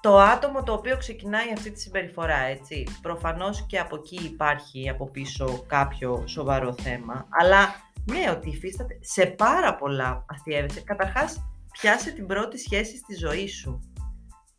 το 0.00 0.18
άτομο 0.18 0.62
το 0.62 0.72
οποίο 0.72 0.96
ξεκινάει 0.96 1.52
αυτή 1.52 1.70
τη 1.70 1.80
συμπεριφορά, 1.80 2.38
έτσι. 2.38 2.86
Προφανώς 3.02 3.66
και 3.66 3.78
από 3.78 3.96
εκεί 3.96 4.24
υπάρχει 4.24 4.88
από 4.88 5.10
πίσω 5.10 5.64
κάποιο 5.66 6.26
σοβαρό 6.26 6.72
θέμα, 6.72 7.26
αλλά 7.30 7.74
ναι, 8.04 8.30
ότι 8.30 8.48
υφίσταται 8.48 8.98
σε 9.00 9.26
πάρα 9.26 9.74
πολλά 9.76 10.24
αστείευεσαι. 10.28 10.80
Καταρχάς, 10.80 11.44
πιάσε 11.80 12.10
την 12.10 12.26
πρώτη 12.26 12.58
σχέση 12.58 12.96
στη 12.96 13.14
ζωή 13.14 13.48
σου. 13.48 13.80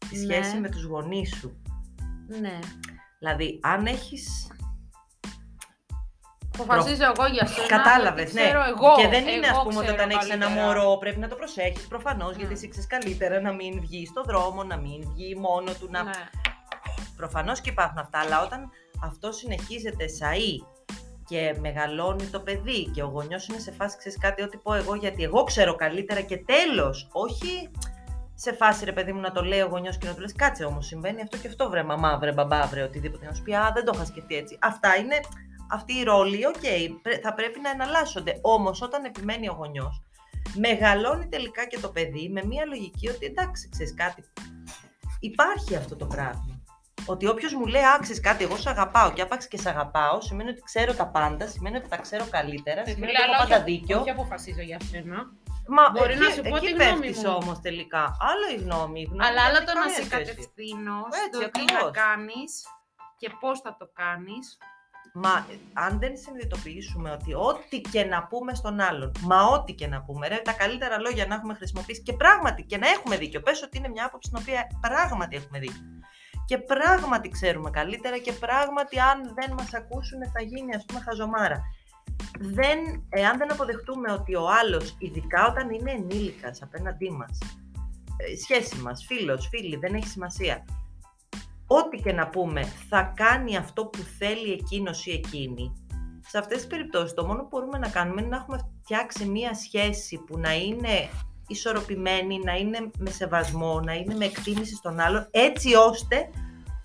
Τη 0.09 0.17
Ναι. 0.17 0.33
σχέση 0.33 0.59
με 0.59 0.69
τους 0.69 0.83
γονείς 0.83 1.35
σου. 1.35 1.61
Ναι. 2.27 2.59
Δηλαδή, 3.19 3.59
αν 3.63 3.85
έχεις 3.85 4.47
Αποφασίζω 6.61 7.03
εγώ 7.13 7.25
για 7.35 7.45
σένα. 7.47 7.67
Κατάλαβες, 7.67 8.31
γιατί 8.31 8.33
ναι. 8.33 8.43
Ξέρω 8.43 8.63
εγώ, 8.73 8.95
και 9.01 9.07
δεν 9.07 9.27
είναι, 9.27 9.47
εγώ 9.47 9.59
α 9.59 9.63
πούμε, 9.63 9.77
ότι 9.77 9.85
ξέρω 9.85 9.97
όταν 9.97 10.09
έχεις 10.09 10.29
ένα 10.29 10.45
καλύτερα. 10.45 10.65
μωρό 10.65 10.97
πρέπει 10.97 11.19
να 11.19 11.27
το 11.27 11.35
προσέχεις 11.35 11.87
προφανώς, 11.87 12.35
γιατί 12.35 12.53
Mm. 12.53 12.55
εσύ 12.57 12.67
ξέρεις 12.67 12.87
καλύτερα 12.87 13.41
να 13.41 13.51
μην 13.53 13.79
βγεις 13.81 14.09
στον 14.09 14.23
δρόμο, 14.27 14.63
να 14.63 14.77
μην 14.77 14.99
βγει 15.13 15.35
μόνο 15.35 15.71
του. 15.79 15.87
Να... 15.91 16.03
Ναι. 16.03 16.11
Προφανώς 17.15 17.61
και 17.61 17.69
υπάρχουν 17.69 17.97
αυτά, 17.97 18.19
αλλά 18.19 18.43
όταν 18.43 18.69
αυτό 19.03 19.31
συνεχίζεται 19.31 20.05
σαΐ 20.19 20.65
και 21.29 21.55
μεγαλώνει 21.59 22.25
το 22.25 22.39
παιδί 22.39 22.91
και 22.93 23.03
ο 23.03 23.07
γονιός 23.07 23.47
είναι 23.47 23.59
σε 23.59 23.71
φάση, 23.71 23.97
ξέρεις 23.97 24.17
κάτι, 24.17 24.41
ό,τι 24.41 24.57
πω 24.57 24.73
εγώ, 24.73 24.95
γιατί 24.95 25.23
εγώ 25.23 25.43
ξέρω 25.43 25.75
καλύτερα 25.75 26.21
και 26.21 26.37
τέλος. 26.37 27.07
Όχι 27.11 27.69
σε 28.35 28.51
φάση 28.53 28.85
ρε 28.85 28.91
παιδί 28.91 29.13
μου 29.13 29.19
να 29.19 29.31
το 29.31 29.43
λέει 29.43 29.59
ο 29.61 29.67
γονιός 29.67 29.97
και 29.97 30.07
να 30.07 30.13
του 30.13 30.21
λες 30.21 30.33
κάτσε 30.35 30.63
όμως 30.63 30.85
συμβαίνει 30.85 31.21
αυτό 31.21 31.37
και 31.37 31.47
αυτό 31.47 31.69
βρε 31.69 31.83
μαμά, 31.83 32.17
βρε 32.17 32.31
μπαμπά, 32.31 32.65
βρε 32.67 32.83
οτιδήποτε 32.83 33.25
να 33.25 33.33
σου 33.33 33.41
πει 33.41 33.53
α 33.53 33.71
δεν 33.73 33.85
το 33.85 33.91
είχα 33.95 34.05
σκεφτεί 34.05 34.35
έτσι. 34.35 34.57
Αυτά 34.61 34.95
είναι 34.95 35.19
αυτοί 35.69 35.93
οι 35.93 36.03
ρόλοι, 36.03 36.45
οκ, 36.45 36.61
πρέ- 37.01 37.21
θα 37.21 37.33
πρέπει 37.33 37.59
να 37.59 37.69
εναλλάσσονται. 37.69 38.39
Όμως 38.41 38.81
όταν 38.81 39.03
επιμένει 39.05 39.49
ο 39.49 39.53
γονιός, 39.53 40.01
μεγαλώνει 40.55 41.27
τελικά 41.27 41.65
και 41.65 41.79
το 41.79 41.89
παιδί 41.89 42.29
με 42.29 42.45
μια 42.45 42.65
λογική 42.65 43.09
ότι 43.09 43.25
εντάξει, 43.25 43.69
ξέρεις 43.69 43.93
κάτι, 43.93 44.23
υπάρχει 45.19 45.75
αυτό 45.75 45.95
το 45.95 46.05
πράγμα. 46.05 46.53
Ότι 47.05 47.27
όποιος 47.27 47.53
μου 47.53 47.65
λέει 47.65 47.81
άξιζε 47.97 48.21
κάτι, 48.21 48.43
εγώ 48.43 48.57
σε 48.57 48.69
αγαπάω 48.69 49.11
και 49.11 49.21
άπαξ 49.21 49.47
και 49.47 49.57
σε 49.57 49.69
αγαπάω, 49.69 50.21
σημαίνει 50.21 50.49
ότι 50.49 50.61
ξέρω 50.61 50.93
τα 50.93 51.07
πάντα, 51.07 51.47
σημαίνει 51.47 51.77
ότι 51.77 51.87
τα 51.89 51.97
ξέρω 51.97 52.25
καλύτερα, 52.29 52.81
Ε, 52.81 52.83
σημαίνει 52.89 53.11
φίλε, 53.11 53.23
ότι 53.23 53.31
έχω 53.31 53.41
αλλά 53.41 53.49
πάντα 53.49 53.63
όχι- 53.63 53.71
δίκιο. 53.77 53.99
Όχι 53.99 54.09
αποφασίζω 54.09 54.61
για 54.61 54.79
σένα. 54.91 55.17
Μα 55.67 55.89
Μπορεί 55.89 56.11
εκεί, 56.13 56.19
να 56.23 56.29
σου 56.29 56.41
πω 56.41 56.55
εκεί 56.55 56.65
τη 56.65 56.71
γνώμη 56.71 56.99
πέφτεις 56.99 57.23
μου. 57.23 57.37
όμως 57.41 57.59
τελικά. 57.59 58.03
Άλλο 58.31 58.45
η 58.55 58.57
γνώμη. 58.63 58.99
η 59.01 59.03
γνώμη 59.03 59.25
Αλλά 59.25 59.41
δεν 59.41 59.45
άλλο 59.49 59.57
έχει 59.57 59.65
το 59.65 59.73
να 59.73 59.79
καμία 59.79 59.95
σε 59.95 60.03
σχέση. 60.03 60.09
κατευθύνω 60.25 60.97
Έτσι, 61.25 61.39
στο 61.41 61.49
τι 61.55 61.59
να 61.59 61.63
ακριβώς. 61.63 61.91
κάνεις 62.03 62.51
και 63.17 63.29
πώς 63.39 63.59
θα 63.59 63.75
το 63.79 63.85
κάνεις. 64.01 64.57
Μα 65.13 65.45
ε, 65.51 65.55
αν 65.73 65.99
δεν 65.99 66.17
συνειδητοποιήσουμε 66.17 67.11
ότι 67.11 67.33
ό,τι 67.33 67.81
και 67.81 68.03
να 68.03 68.23
πούμε 68.23 68.53
στον 68.53 68.79
άλλον, 68.79 69.11
μα 69.21 69.45
ό,τι 69.45 69.73
και 69.73 69.87
να 69.87 70.01
πούμε, 70.01 70.27
ρε, 70.27 70.37
τα 70.43 70.53
καλύτερα 70.53 70.99
λόγια 70.99 71.25
να 71.25 71.35
έχουμε 71.35 71.53
χρησιμοποιήσει 71.53 72.01
και 72.01 72.13
πράγματι 72.13 72.63
και 72.63 72.77
να 72.77 72.87
έχουμε 72.87 73.17
δίκιο. 73.17 73.41
Πες 73.41 73.63
ότι 73.63 73.77
είναι 73.77 73.89
μια 73.89 74.05
άποψη 74.05 74.29
στην 74.29 74.41
οποία 74.41 74.67
πράγματι 74.81 75.35
έχουμε 75.35 75.59
δίκιο. 75.59 75.83
Και 76.45 76.57
πράγματι 76.57 77.29
ξέρουμε 77.29 77.69
καλύτερα 77.69 78.17
και 78.17 78.31
πράγματι 78.31 78.99
αν 78.99 79.33
δεν 79.35 79.53
μας 79.57 79.73
ακούσουν 79.73 80.19
θα 80.33 80.41
γίνει 80.41 80.75
ας 80.75 80.85
πούμε 80.85 80.99
χαζομάρα. 80.99 81.61
Δεν, 82.39 82.79
εάν 83.09 83.37
δεν 83.37 83.51
αποδεχτούμε 83.51 84.11
ότι 84.11 84.35
ο 84.35 84.49
άλλος, 84.49 84.95
ειδικά 84.99 85.47
όταν 85.47 85.69
είναι 85.69 85.91
ενήλικας 85.91 86.61
απέναντί 86.61 87.11
μας, 87.11 87.37
ε, 88.17 88.35
σχέση 88.35 88.75
μας, 88.75 89.05
φίλος, 89.05 89.47
φίλη, 89.47 89.75
δεν 89.75 89.93
έχει 89.95 90.07
σημασία, 90.07 90.65
ό,τι 91.71 91.97
και 91.97 92.13
να 92.13 92.27
πούμε 92.27 92.63
θα 92.89 93.13
κάνει 93.15 93.57
αυτό 93.57 93.85
που 93.85 93.99
θέλει 94.17 94.51
εκείνος 94.51 95.05
ή 95.05 95.11
εκείνη, 95.11 95.73
σε 96.27 96.37
αυτές 96.37 96.57
τις 96.57 96.67
περιπτώσεις 96.67 97.13
το 97.13 97.25
μόνο 97.25 97.41
που 97.41 97.47
μπορούμε 97.51 97.77
να 97.77 97.89
κάνουμε 97.89 98.21
είναι 98.21 98.29
να 98.29 98.35
έχουμε 98.35 98.57
φτιάξει 98.81 99.25
μία 99.25 99.53
σχέση 99.53 100.17
που 100.17 100.37
να 100.37 100.53
είναι 100.55 101.09
ισορροπημένη, 101.47 102.39
να 102.43 102.53
είναι 102.55 102.91
με 102.97 103.09
σεβασμό, 103.09 103.79
να 103.79 103.93
είναι 103.93 104.15
με 104.15 104.25
εκτίμηση 104.25 104.75
στον 104.75 104.99
άλλον, 104.99 105.27
έτσι 105.31 105.75
ώστε 105.75 106.29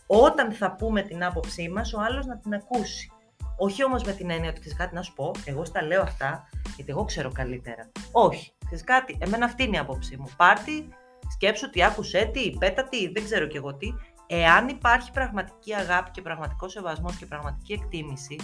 όταν 0.06 0.52
θα 0.52 0.74
πούμε 0.74 1.02
την 1.02 1.24
άποψή 1.24 1.68
μας, 1.68 1.92
ο 1.92 2.00
άλλος 2.00 2.26
να 2.26 2.38
την 2.38 2.54
ακούσει. 2.54 3.10
Όχι 3.56 3.84
όμως 3.84 4.02
με 4.02 4.12
την 4.12 4.30
έννοια 4.30 4.50
ότι 4.50 4.60
ξέρεις 4.60 4.78
κάτι 4.78 4.94
να 4.94 5.02
σου 5.02 5.12
πω, 5.14 5.30
εγώ 5.44 5.64
στα 5.64 5.82
λέω 5.82 6.02
αυτά, 6.02 6.48
γιατί 6.76 6.90
εγώ 6.90 7.04
ξέρω 7.04 7.32
καλύτερα. 7.32 7.90
Όχι, 8.12 8.52
ξέρεις 8.64 8.84
κάτι, 8.84 9.18
εμένα 9.20 9.44
αυτή 9.44 9.62
είναι 9.62 9.76
η 9.76 9.78
άποψή 9.78 10.16
μου. 10.16 10.28
Πάρτι, 10.36 10.88
σκέψου 11.32 11.70
τι 11.70 11.84
άκουσε, 11.84 12.30
τι, 12.32 12.50
πέτα 12.58 12.88
τι, 12.88 13.12
δεν 13.12 13.24
ξέρω 13.24 13.46
κι 13.46 13.56
εγώ 13.56 13.74
τι. 13.74 13.88
Εάν 14.26 14.68
υπάρχει 14.68 15.10
πραγματική 15.10 15.74
αγάπη 15.74 16.10
και 16.10 16.22
πραγματικός 16.22 16.72
σεβασμός 16.72 17.16
και 17.16 17.26
πραγματική 17.26 17.72
εκτίμηση, 17.72 18.36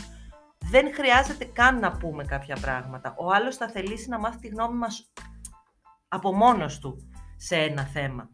δεν 0.70 0.94
χρειάζεται 0.94 1.44
καν 1.44 1.78
να 1.78 1.92
πούμε 1.92 2.24
κάποια 2.24 2.56
πράγματα. 2.60 3.14
Ο 3.18 3.32
άλλος 3.32 3.56
θα 3.56 3.68
θελήσει 3.68 4.08
να 4.08 4.18
μάθει 4.18 4.38
τη 4.38 4.48
γνώμη 4.48 4.76
μας 4.76 5.12
από 6.08 6.32
μόνος 6.32 6.78
του 6.78 7.10
σε 7.36 7.56
ένα 7.56 7.84
θέμα. 7.84 8.28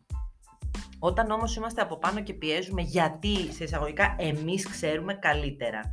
Όταν 0.99 1.31
όμως 1.31 1.57
είμαστε 1.57 1.81
από 1.81 1.99
πάνω 1.99 2.23
και 2.23 2.33
πιέζουμε 2.33 2.83
γιατί 2.83 3.53
σε 3.53 3.65
εισαγωγικά 3.65 4.15
εμείς 4.19 4.69
ξέρουμε 4.69 5.15
καλύτερα. 5.15 5.93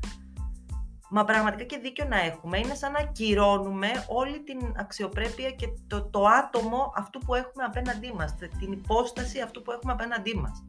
Μα 1.09 1.23
πραγματικά 1.23 1.63
και 1.63 1.77
δίκιο 1.77 2.05
να 2.05 2.19
έχουμε 2.19 2.57
είναι 2.57 2.73
σαν 2.73 2.91
να 2.91 3.03
κυρώνουμε 3.03 3.87
όλη 4.07 4.43
την 4.43 4.73
αξιοπρέπεια 4.75 5.51
και 5.51 5.67
το, 5.87 6.09
το 6.09 6.25
άτομο 6.25 6.91
αυτού 6.95 7.19
που 7.19 7.35
έχουμε 7.35 7.63
απέναντί 7.63 8.13
μας, 8.13 8.35
τε- 8.35 8.57
την 8.59 8.71
υπόσταση 8.71 9.41
αυτού 9.41 9.61
που 9.61 9.71
έχουμε 9.71 9.91
απέναντί 9.91 10.35
μας. 10.35 10.63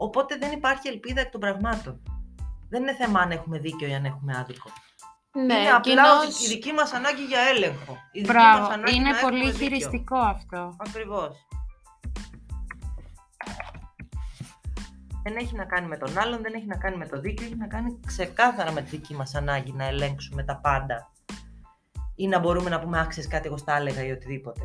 Οπότε 0.00 0.36
δεν 0.36 0.52
υπάρχει 0.52 0.88
ελπίδα 0.88 1.20
εκ 1.20 1.30
των 1.30 1.40
πραγμάτων. 1.40 2.02
Δεν 2.68 2.82
είναι 2.82 2.94
θέμα 2.94 3.20
αν 3.20 3.30
έχουμε 3.30 3.58
δίκιο 3.58 3.88
ή 3.88 3.94
αν 3.94 4.04
έχουμε 4.04 4.36
άδικο. 4.38 4.70
Ναι, 5.32 5.42
είναι 5.54 5.68
απλά 5.70 5.80
κοινώς- 5.80 6.44
η 6.44 6.48
δική 6.48 6.72
μας 6.72 6.92
ανάγκη 6.92 7.22
για 7.24 7.40
έλεγχο. 7.54 7.92
Η 8.12 8.20
δική 8.20 8.32
μας 8.32 8.42
Μπράβο, 8.56 8.72
ανάγκη 8.72 8.94
είναι 8.96 9.10
να 9.10 9.18
πολύ 9.20 9.36
έχουμε 9.38 9.52
δίκιο. 9.52 9.66
χειριστικό 9.66 10.16
αυτό. 10.16 10.76
Ακριβώς. 10.86 11.36
Δεν 15.22 15.36
έχει 15.36 15.54
να 15.56 15.64
κάνει 15.64 15.86
με 15.86 15.96
τον 15.96 16.18
άλλον, 16.18 16.42
δεν 16.42 16.54
έχει 16.54 16.66
να 16.66 16.76
κάνει 16.76 16.96
με 16.96 17.06
το 17.08 17.20
δίκαιο, 17.20 17.46
έχει 17.46 17.56
να 17.56 17.66
κάνει 17.66 18.00
ξεκάθαρα 18.06 18.72
με 18.72 18.82
τη 18.82 18.88
δική 18.90 19.14
μας 19.14 19.34
ανάγκη 19.34 19.72
να 19.72 19.84
ελέγξουμε 19.84 20.42
τα 20.44 20.56
πάντα. 20.56 21.12
Ή 22.16 22.26
να 22.28 22.38
μπορούμε 22.38 22.70
να 22.70 22.80
πούμε, 22.80 23.00
άξιες 23.00 23.28
κάτι, 23.28 23.46
εγώ 23.46 23.56
στα 23.56 23.76
έλεγα 23.76 24.04
ή 24.04 24.10
οτιδήποτε. 24.10 24.60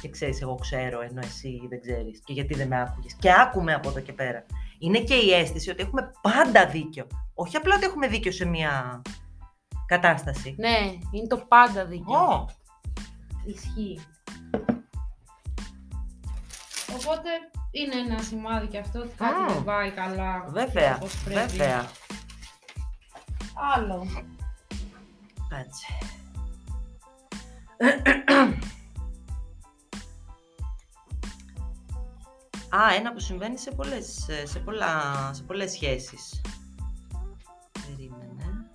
Και 0.00 0.08
ξέρεις, 0.10 0.40
εγώ 0.42 0.54
ξέρω, 0.54 1.00
ενώ 1.00 1.20
εσύ 1.24 1.66
δεν 1.68 1.80
ξέρεις. 1.80 2.20
Και 2.24 2.32
γιατί 2.32 2.54
δεν 2.54 2.68
με 2.68 2.80
άκουγες. 2.80 3.14
Και 3.14 3.32
άκουμε 3.32 3.74
από 3.74 3.88
εδώ 3.88 4.00
και 4.00 4.12
πέρα. 4.12 4.44
Είναι 4.82 4.98
και 4.98 5.14
η 5.14 5.32
αίσθηση 5.32 5.70
ότι 5.70 5.82
έχουμε 5.82 6.10
πάντα 6.20 6.66
δίκιο. 6.66 7.06
Όχι 7.34 7.56
απλά 7.56 7.74
ότι 7.74 7.84
έχουμε 7.84 8.06
δίκιο 8.06 8.32
σε 8.32 8.44
μια 8.44 9.02
κατάσταση. 9.86 10.54
Ναι, 10.58 10.78
είναι 11.10 11.26
το 11.28 11.36
πάντα 11.36 11.84
δίκιο. 11.84 12.14
Ω, 12.18 12.46
Ισχύει. 13.44 14.00
Οπότε, 16.94 17.28
είναι 17.70 17.94
ένα 17.96 18.22
σημάδι 18.22 18.66
και 18.66 18.78
αυτό 18.78 18.98
ότι 18.98 19.14
κάτι 19.16 19.40
Μμμ. 19.40 19.48
δεν 19.48 19.64
πάει 19.64 19.90
καλά. 19.90 20.44
Βέβαια, 20.48 20.94
όπως 20.96 21.22
πρέπει. 21.24 21.40
βέβαια. 21.56 21.90
Άλλο. 23.74 24.06
Κάτσε. 25.48 25.86
Α, 32.76 32.94
ένα 32.94 33.12
που 33.12 33.20
συμβαίνει 33.20 33.58
σε 33.58 33.70
πολλές, 33.70 34.26
σε 34.44 34.58
πολλά, 34.58 34.94
σε 35.32 35.42
πολλές 35.42 35.70
σχέσεις. 35.70 36.40
Περίμενε. 37.86 38.70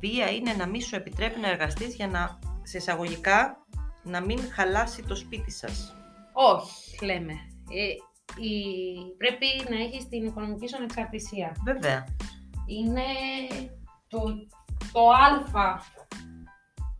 Βία 0.00 0.30
είναι 0.30 0.52
να 0.52 0.66
μην 0.66 0.80
σου 0.80 0.96
επιτρέπει 0.96 1.40
να 1.40 1.48
εργαστείς 1.48 1.94
για 1.94 2.08
να, 2.08 2.38
σε 2.62 2.76
εισαγωγικά, 2.76 3.56
να 4.02 4.20
μην 4.20 4.52
χαλάσει 4.52 5.02
το 5.02 5.14
σπίτι 5.14 5.50
σας. 5.50 5.94
Όχι, 6.32 7.04
λέμε. 7.04 7.32
Ε, 7.70 7.86
η... 8.42 8.52
Πρέπει 9.16 9.46
να 9.70 9.76
έχεις 9.82 10.08
την 10.08 10.24
οικονομική 10.24 10.68
σου 10.68 10.76
ανεξαρτησία. 10.76 11.56
Βέβαια. 11.64 12.04
Είναι 12.66 13.02
το, 14.08 14.22
το 14.92 15.10
α. 15.10 15.80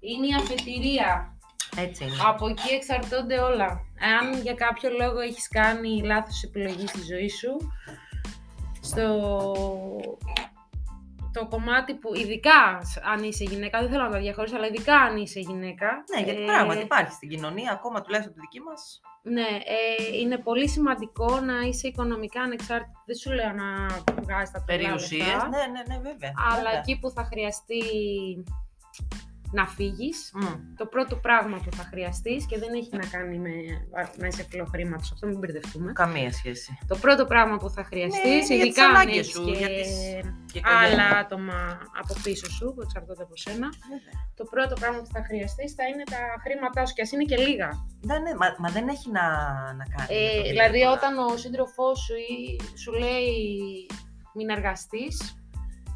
Είναι 0.00 0.26
η 0.26 0.34
αφετηρία. 0.34 1.29
Έτσι 1.76 2.04
είναι. 2.04 2.16
Από 2.26 2.48
εκεί 2.48 2.74
εξαρτώνται 2.74 3.38
όλα. 3.38 3.80
Αν 4.20 4.40
για 4.42 4.54
κάποιο 4.54 4.90
λόγο 4.90 5.18
έχεις 5.20 5.48
κάνει 5.48 6.02
λάθος 6.02 6.42
επιλογή 6.42 6.86
στη 6.86 7.02
ζωή 7.02 7.28
σου, 7.28 7.56
στο 8.80 9.06
το 11.32 11.46
κομμάτι 11.46 11.94
που 11.94 12.14
ειδικά 12.14 12.80
αν 13.12 13.22
είσαι 13.22 13.44
γυναίκα, 13.44 13.80
δεν 13.80 13.90
θέλω 13.90 14.02
να 14.02 14.10
τα 14.10 14.18
διαχωρίσω, 14.18 14.56
αλλά 14.56 14.66
ειδικά 14.66 14.96
αν 14.96 15.16
είσαι 15.16 15.40
γυναίκα. 15.40 16.04
Ναι, 16.14 16.22
γιατί 16.22 16.42
ε, 16.42 16.44
πράγματι 16.44 16.80
υπάρχει 16.80 17.12
στην 17.12 17.28
κοινωνία, 17.28 17.72
ακόμα 17.72 18.00
τουλάχιστον 18.00 18.34
τη 18.34 18.40
δική 18.40 18.60
μας. 18.60 19.00
Ναι, 19.22 19.48
ε, 19.64 20.18
είναι 20.20 20.38
πολύ 20.38 20.68
σημαντικό 20.68 21.40
να 21.40 21.60
είσαι 21.60 21.88
οικονομικά 21.88 22.40
ανεξάρτητη. 22.40 22.98
Δεν 23.06 23.16
σου 23.16 23.30
λέω 23.30 23.52
να 23.52 23.86
βγάζεις 24.22 24.50
τα 24.50 24.64
τρελά 24.66 24.82
Περιουσίες, 24.82 25.26
λεφτά, 25.26 25.48
ναι, 25.48 25.56
ναι, 25.56 25.82
ναι, 25.94 26.00
βέβαια. 26.02 26.32
Αλλά 26.50 26.62
βέβαια. 26.62 26.78
εκεί 26.78 26.98
που 26.98 27.10
θα 27.10 27.24
χρειαστεί 27.24 27.82
να 29.52 29.66
φύγεις, 29.66 30.30
Μμ. 30.34 30.74
το 30.76 30.86
πρώτο 30.86 31.16
πράγμα 31.16 31.56
που 31.64 31.72
θα 31.76 31.82
χρειαστείς 31.90 32.46
και 32.46 32.58
δεν 32.58 32.68
έχει 32.74 32.88
να 32.92 33.06
κάνει 33.06 33.38
με 33.38 33.50
να 34.16 34.26
είσαι 34.26 34.46
φιλοχρήματος, 34.50 35.12
αυτό 35.12 35.26
μην 35.26 35.38
μπερδευτούμε. 35.38 35.92
Καμία 35.92 36.32
σχέση. 36.32 36.78
Το 36.86 36.96
πρώτο 36.96 37.24
πράγμα 37.26 37.56
που 37.56 37.70
θα 37.70 37.84
χρειαστείς, 37.84 38.24
Ναι, 38.24 38.30
για 38.34 38.40
τις 38.40 38.50
ειδικά 38.50 38.84
αν 38.84 38.90
ανάγκες 38.94 39.16
έχεις 39.18 39.30
σου, 39.32 39.44
και 39.44 39.50
για 39.58 39.68
τις- 39.68 39.98
και 40.52 40.58
οικογένεια. 40.58 40.80
άλλα 41.06 41.06
άτομα 41.18 41.78
από 42.02 42.14
πίσω 42.22 42.50
σου 42.50 42.72
που 42.74 42.82
εξαρτώνται 42.82 43.22
από 43.22 43.36
σένα, 43.36 43.68
Βέβαια. 43.92 44.16
το 44.34 44.44
πρώτο 44.44 44.74
πράγμα 44.80 44.98
που 45.02 45.10
θα 45.14 45.22
χρειαστείς 45.28 45.72
θα 45.78 45.84
είναι 45.90 46.04
τα 46.14 46.20
χρήματά 46.44 46.86
σου 46.86 46.94
και 46.94 47.02
ας 47.02 47.12
είναι 47.12 47.24
και 47.30 47.36
λίγα. 47.46 47.68
Ναι, 48.08 48.18
ναι, 48.18 48.32
μα, 48.40 48.46
μα 48.58 48.68
δεν 48.76 48.88
έχει 48.88 49.08
να, 49.10 49.24
να 49.78 49.84
κάνει. 49.94 50.08
με 50.08 50.16
Ε, 50.18 50.42
το 50.42 50.48
δηλαδή 50.48 50.78
τίποτα. 50.78 50.96
όταν 50.96 51.12
ο 51.18 51.36
σύντροφός 51.36 51.98
σου 52.06 52.14
ή 52.34 52.60
σου 52.82 52.92
λέει 52.92 53.28
μην 54.34 54.48
εργαστείς, 54.50 55.39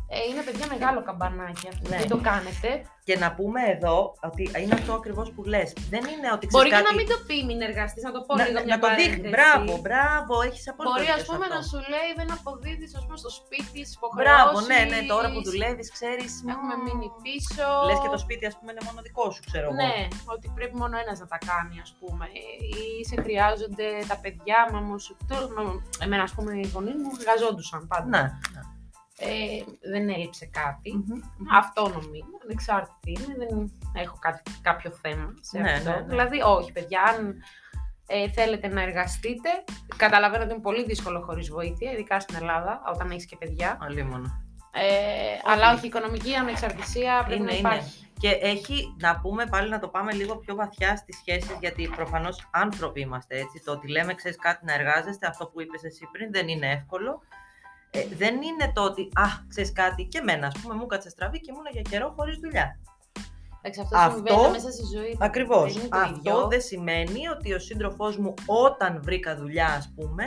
ε, 0.09 0.17
είναι 0.31 0.43
παιδιά 0.47 0.67
μεγάλο 0.75 1.01
καμπανάκι 1.09 1.67
αυτό. 1.73 1.89
Ναι. 1.91 1.97
Δεν 2.01 2.09
το 2.09 2.19
κάνετε. 2.29 2.69
Και 3.09 3.17
να 3.25 3.29
πούμε 3.39 3.61
εδώ 3.75 3.97
ότι 4.29 4.43
είναι 4.63 4.75
αυτό 4.81 4.93
ακριβώς 5.01 5.29
που 5.35 5.43
λες. 5.53 5.69
Δεν 5.93 6.03
είναι 6.13 6.29
ότι 6.37 6.45
ξέρεις 6.47 6.55
Μπορεί 6.57 6.69
και 6.69 6.75
κάτι... 6.79 6.89
να 6.91 6.95
μην 6.99 7.07
το 7.13 7.17
πει 7.27 7.37
μην 7.49 7.61
εργαστείς, 7.69 8.03
να 8.09 8.13
το 8.17 8.21
πω 8.27 8.33
να, 8.35 8.45
λίγο 8.45 8.59
να 8.59 8.65
μια 8.69 8.79
το 8.79 8.89
δείχνεις. 8.89 9.07
παρένθεση. 9.07 9.35
Μπράβο, 9.37 9.73
μπράβο, 9.85 10.35
έχεις 10.49 10.65
απόλυτο 10.71 10.91
Μπορεί 10.93 11.05
δίκιο 11.05 11.17
ας 11.19 11.25
σε 11.27 11.31
πούμε 11.33 11.47
αυτό. 11.49 11.57
να 11.57 11.63
σου 11.71 11.79
λέει 11.93 12.09
δεν 12.19 12.29
αποδίδεις 12.37 12.91
ας 12.99 13.03
πούμε 13.07 13.19
στο 13.25 13.31
σπίτι 13.39 13.69
τις 13.77 13.91
Μπράβο, 14.19 14.57
ναι, 14.61 14.67
ναι, 14.67 14.75
υποχρεώσεις. 14.81 15.11
τώρα 15.13 15.27
που 15.35 15.41
δουλεύεις, 15.49 15.89
ξέρεις. 15.97 16.31
Έχουμε 16.55 16.75
μείνει 16.85 17.09
πίσω. 17.27 17.67
Λες 17.89 17.99
και 18.03 18.11
το 18.15 18.21
σπίτι, 18.25 18.45
ας 18.51 18.55
πούμε, 18.59 18.69
είναι 18.73 18.85
μόνο 18.89 18.99
δικό 19.09 19.25
σου, 19.35 19.43
ξέρω 19.49 19.67
εγώ. 19.69 19.79
Ναι, 19.83 19.95
ότι 20.35 20.47
πρέπει 20.57 20.75
μόνο 20.83 20.95
ένας 21.05 21.17
να 21.23 21.29
τα 21.33 21.39
κάνει, 21.51 21.77
ας 21.87 21.91
πούμε. 22.01 22.25
Ή 22.75 22.81
σε 23.11 23.17
χρειάζονται 23.25 23.89
τα 24.11 24.17
παιδιά, 24.23 24.59
μα 24.73 24.79
μου 24.87 24.97
σου... 25.05 25.13
το- 25.31 25.49
μα- 25.57 25.79
Εμένα, 26.05 26.23
ας 26.29 26.33
πούμε, 26.37 26.51
οι 26.63 26.67
γονείς 26.75 26.97
μου 27.03 27.11
εργαζόντουσαν 27.21 27.83
πάντα. 27.93 28.09
Ναι. 28.15 28.25
Ε, 29.19 29.63
δεν 29.91 30.09
έλειψε 30.09 30.47
κάτι. 30.47 30.93
Μμμ. 30.95 31.21
Αυτόνομη 31.57 32.19
είμαι, 32.19 32.39
ανεξάρτητη 32.45 33.11
είμαι, 33.11 33.35
δεν 33.47 33.73
έχω 33.93 34.17
κάτι, 34.21 34.43
κάποιο 34.63 34.91
θέμα 34.91 35.35
σε 35.41 35.59
Ναι, 35.59 35.73
αυτό. 35.73 35.91
ναι, 35.91 35.97
ναι. 35.97 36.03
Δηλαδή, 36.03 36.41
όχι, 36.43 36.73
παιδιά, 36.73 37.03
αν 37.03 37.43
ε, 38.07 38.31
θέλετε 38.31 38.69
να 38.69 38.83
εργαστείτε, 38.83 39.49
καταλαβαίνω 39.97 40.43
ότι 40.45 40.53
είναι 40.53 40.63
πολύ 40.63 40.85
δύσκολο 40.85 41.21
χωρίς 41.21 41.49
βοήθεια, 41.51 41.93
ειδικά 41.93 42.21
στην 42.21 42.37
Ελλάδα, 42.37 42.83
όταν 42.95 43.11
έχεις 43.11 43.27
και 43.27 43.37
παιδιά. 43.37 43.79
Αλίμονο. 43.81 44.43
Ε, 44.77 45.51
αλλά 45.53 45.73
όχι, 45.73 45.85
η 45.85 45.89
οικονομική 45.89 46.35
ανεξαρτησία 46.35 47.23
πρέπει 47.27 47.41
Είναι, 47.41 47.51
να 47.51 47.57
είναι. 47.57 47.69
υπάρχει. 47.69 48.09
Και 48.19 48.29
έχει, 48.31 48.95
να 49.01 49.21
πούμε 49.21 49.47
πάλι 49.47 49.69
να 49.71 49.79
το 49.79 49.89
πάμε 49.89 50.13
λίγο 50.13 50.37
πιο 50.37 50.55
βαθιά 50.55 50.97
στις 50.97 51.17
σχέσεις, 51.17 51.57
γιατί 51.61 51.89
προφανώς 51.97 52.49
άνθρωποι 52.51 53.01
είμαστε 53.01 53.35
έτσι. 53.39 53.63
Το 53.65 53.73
ότι 53.73 53.89
λέμε, 53.89 54.15
ξέρεις 54.15 54.39
κάτι 54.39 54.65
να 54.65 54.73
εργάζεστε, 54.75 55.27
αυτό 55.27 55.47
που 55.47 55.61
είπες 55.61 55.85
εσύ 55.85 56.09
πριν, 56.13 56.33
δεν 56.33 56.49
είναι 56.49 56.71
εύκολο. 56.71 57.23
Ε, 57.97 58.07
δεν 58.17 58.35
είναι 58.43 58.73
το 58.75 58.83
ότι, 58.83 59.03
α, 59.15 59.25
ξέρεις 59.49 59.73
κάτι, 59.73 60.05
και 60.05 60.19
εμένα, 60.19 60.47
ας 60.47 60.55
πούμε, 60.63 60.75
μου 60.75 60.87
κάτσε 60.87 61.09
στραβή 61.09 61.41
και 61.41 61.51
ήμουν 61.53 61.65
για 61.73 61.83
καιρό 61.83 62.13
χωρίς 62.17 62.37
δουλειά. 62.39 62.79
Εντάξει, 63.63 63.81
αυτό, 63.81 63.97
Αυτό- 63.97 64.15
συμβαίνει 64.27 64.51
μέσα 64.51 64.71
στη 64.71 64.83
ζωή. 64.97 65.17
Ακριβώς. 65.21 65.73
Δεν 65.73 65.81
είναι 65.83 65.91
το 65.91 65.99
Αυτό 65.99 66.17
ίδιο. 66.19 66.47
δεν 66.49 66.61
σημαίνει 66.61 67.29
ότι 67.29 67.53
ο 67.55 67.59
σύντροφός 67.59 68.17
μου 68.19 68.35
όταν 68.47 69.01
βρήκα 69.03 69.37
δουλειά, 69.37 69.67
ας 69.67 69.93
πούμε, 69.97 70.25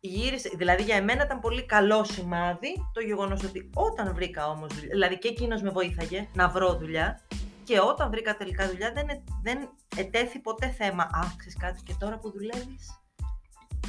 γύρισε, 0.00 0.50
δηλαδή 0.56 0.82
για 0.82 0.96
εμένα 0.96 1.24
ήταν 1.24 1.40
πολύ 1.40 1.66
καλό 1.66 2.04
σημάδι 2.04 2.72
το 2.92 3.00
γεγονός 3.00 3.42
ότι 3.44 3.70
όταν 3.74 4.14
βρήκα 4.14 4.48
όμως 4.48 4.74
δουλειά, 4.74 4.88
δηλαδή 4.92 5.18
και 5.18 5.28
εκείνος 5.28 5.62
με 5.62 5.70
βοήθαγε 5.70 6.28
να 6.34 6.48
βρω 6.48 6.74
δουλειά 6.78 7.20
και 7.64 7.80
όταν 7.80 8.10
βρήκα 8.10 8.36
τελικά 8.36 8.68
δουλειά 8.68 8.92
δεν, 8.92 9.08
ε- 9.08 9.22
δεν 9.42 9.68
ετέθη 9.96 10.38
ποτέ 10.38 10.66
θέμα, 10.78 11.02
α, 11.02 11.20
ξέρεις 11.36 11.56
κάτι 11.58 11.82
και 11.82 11.94
τώρα 11.98 12.18
που 12.18 12.30
δουλεύεις, 12.30 13.03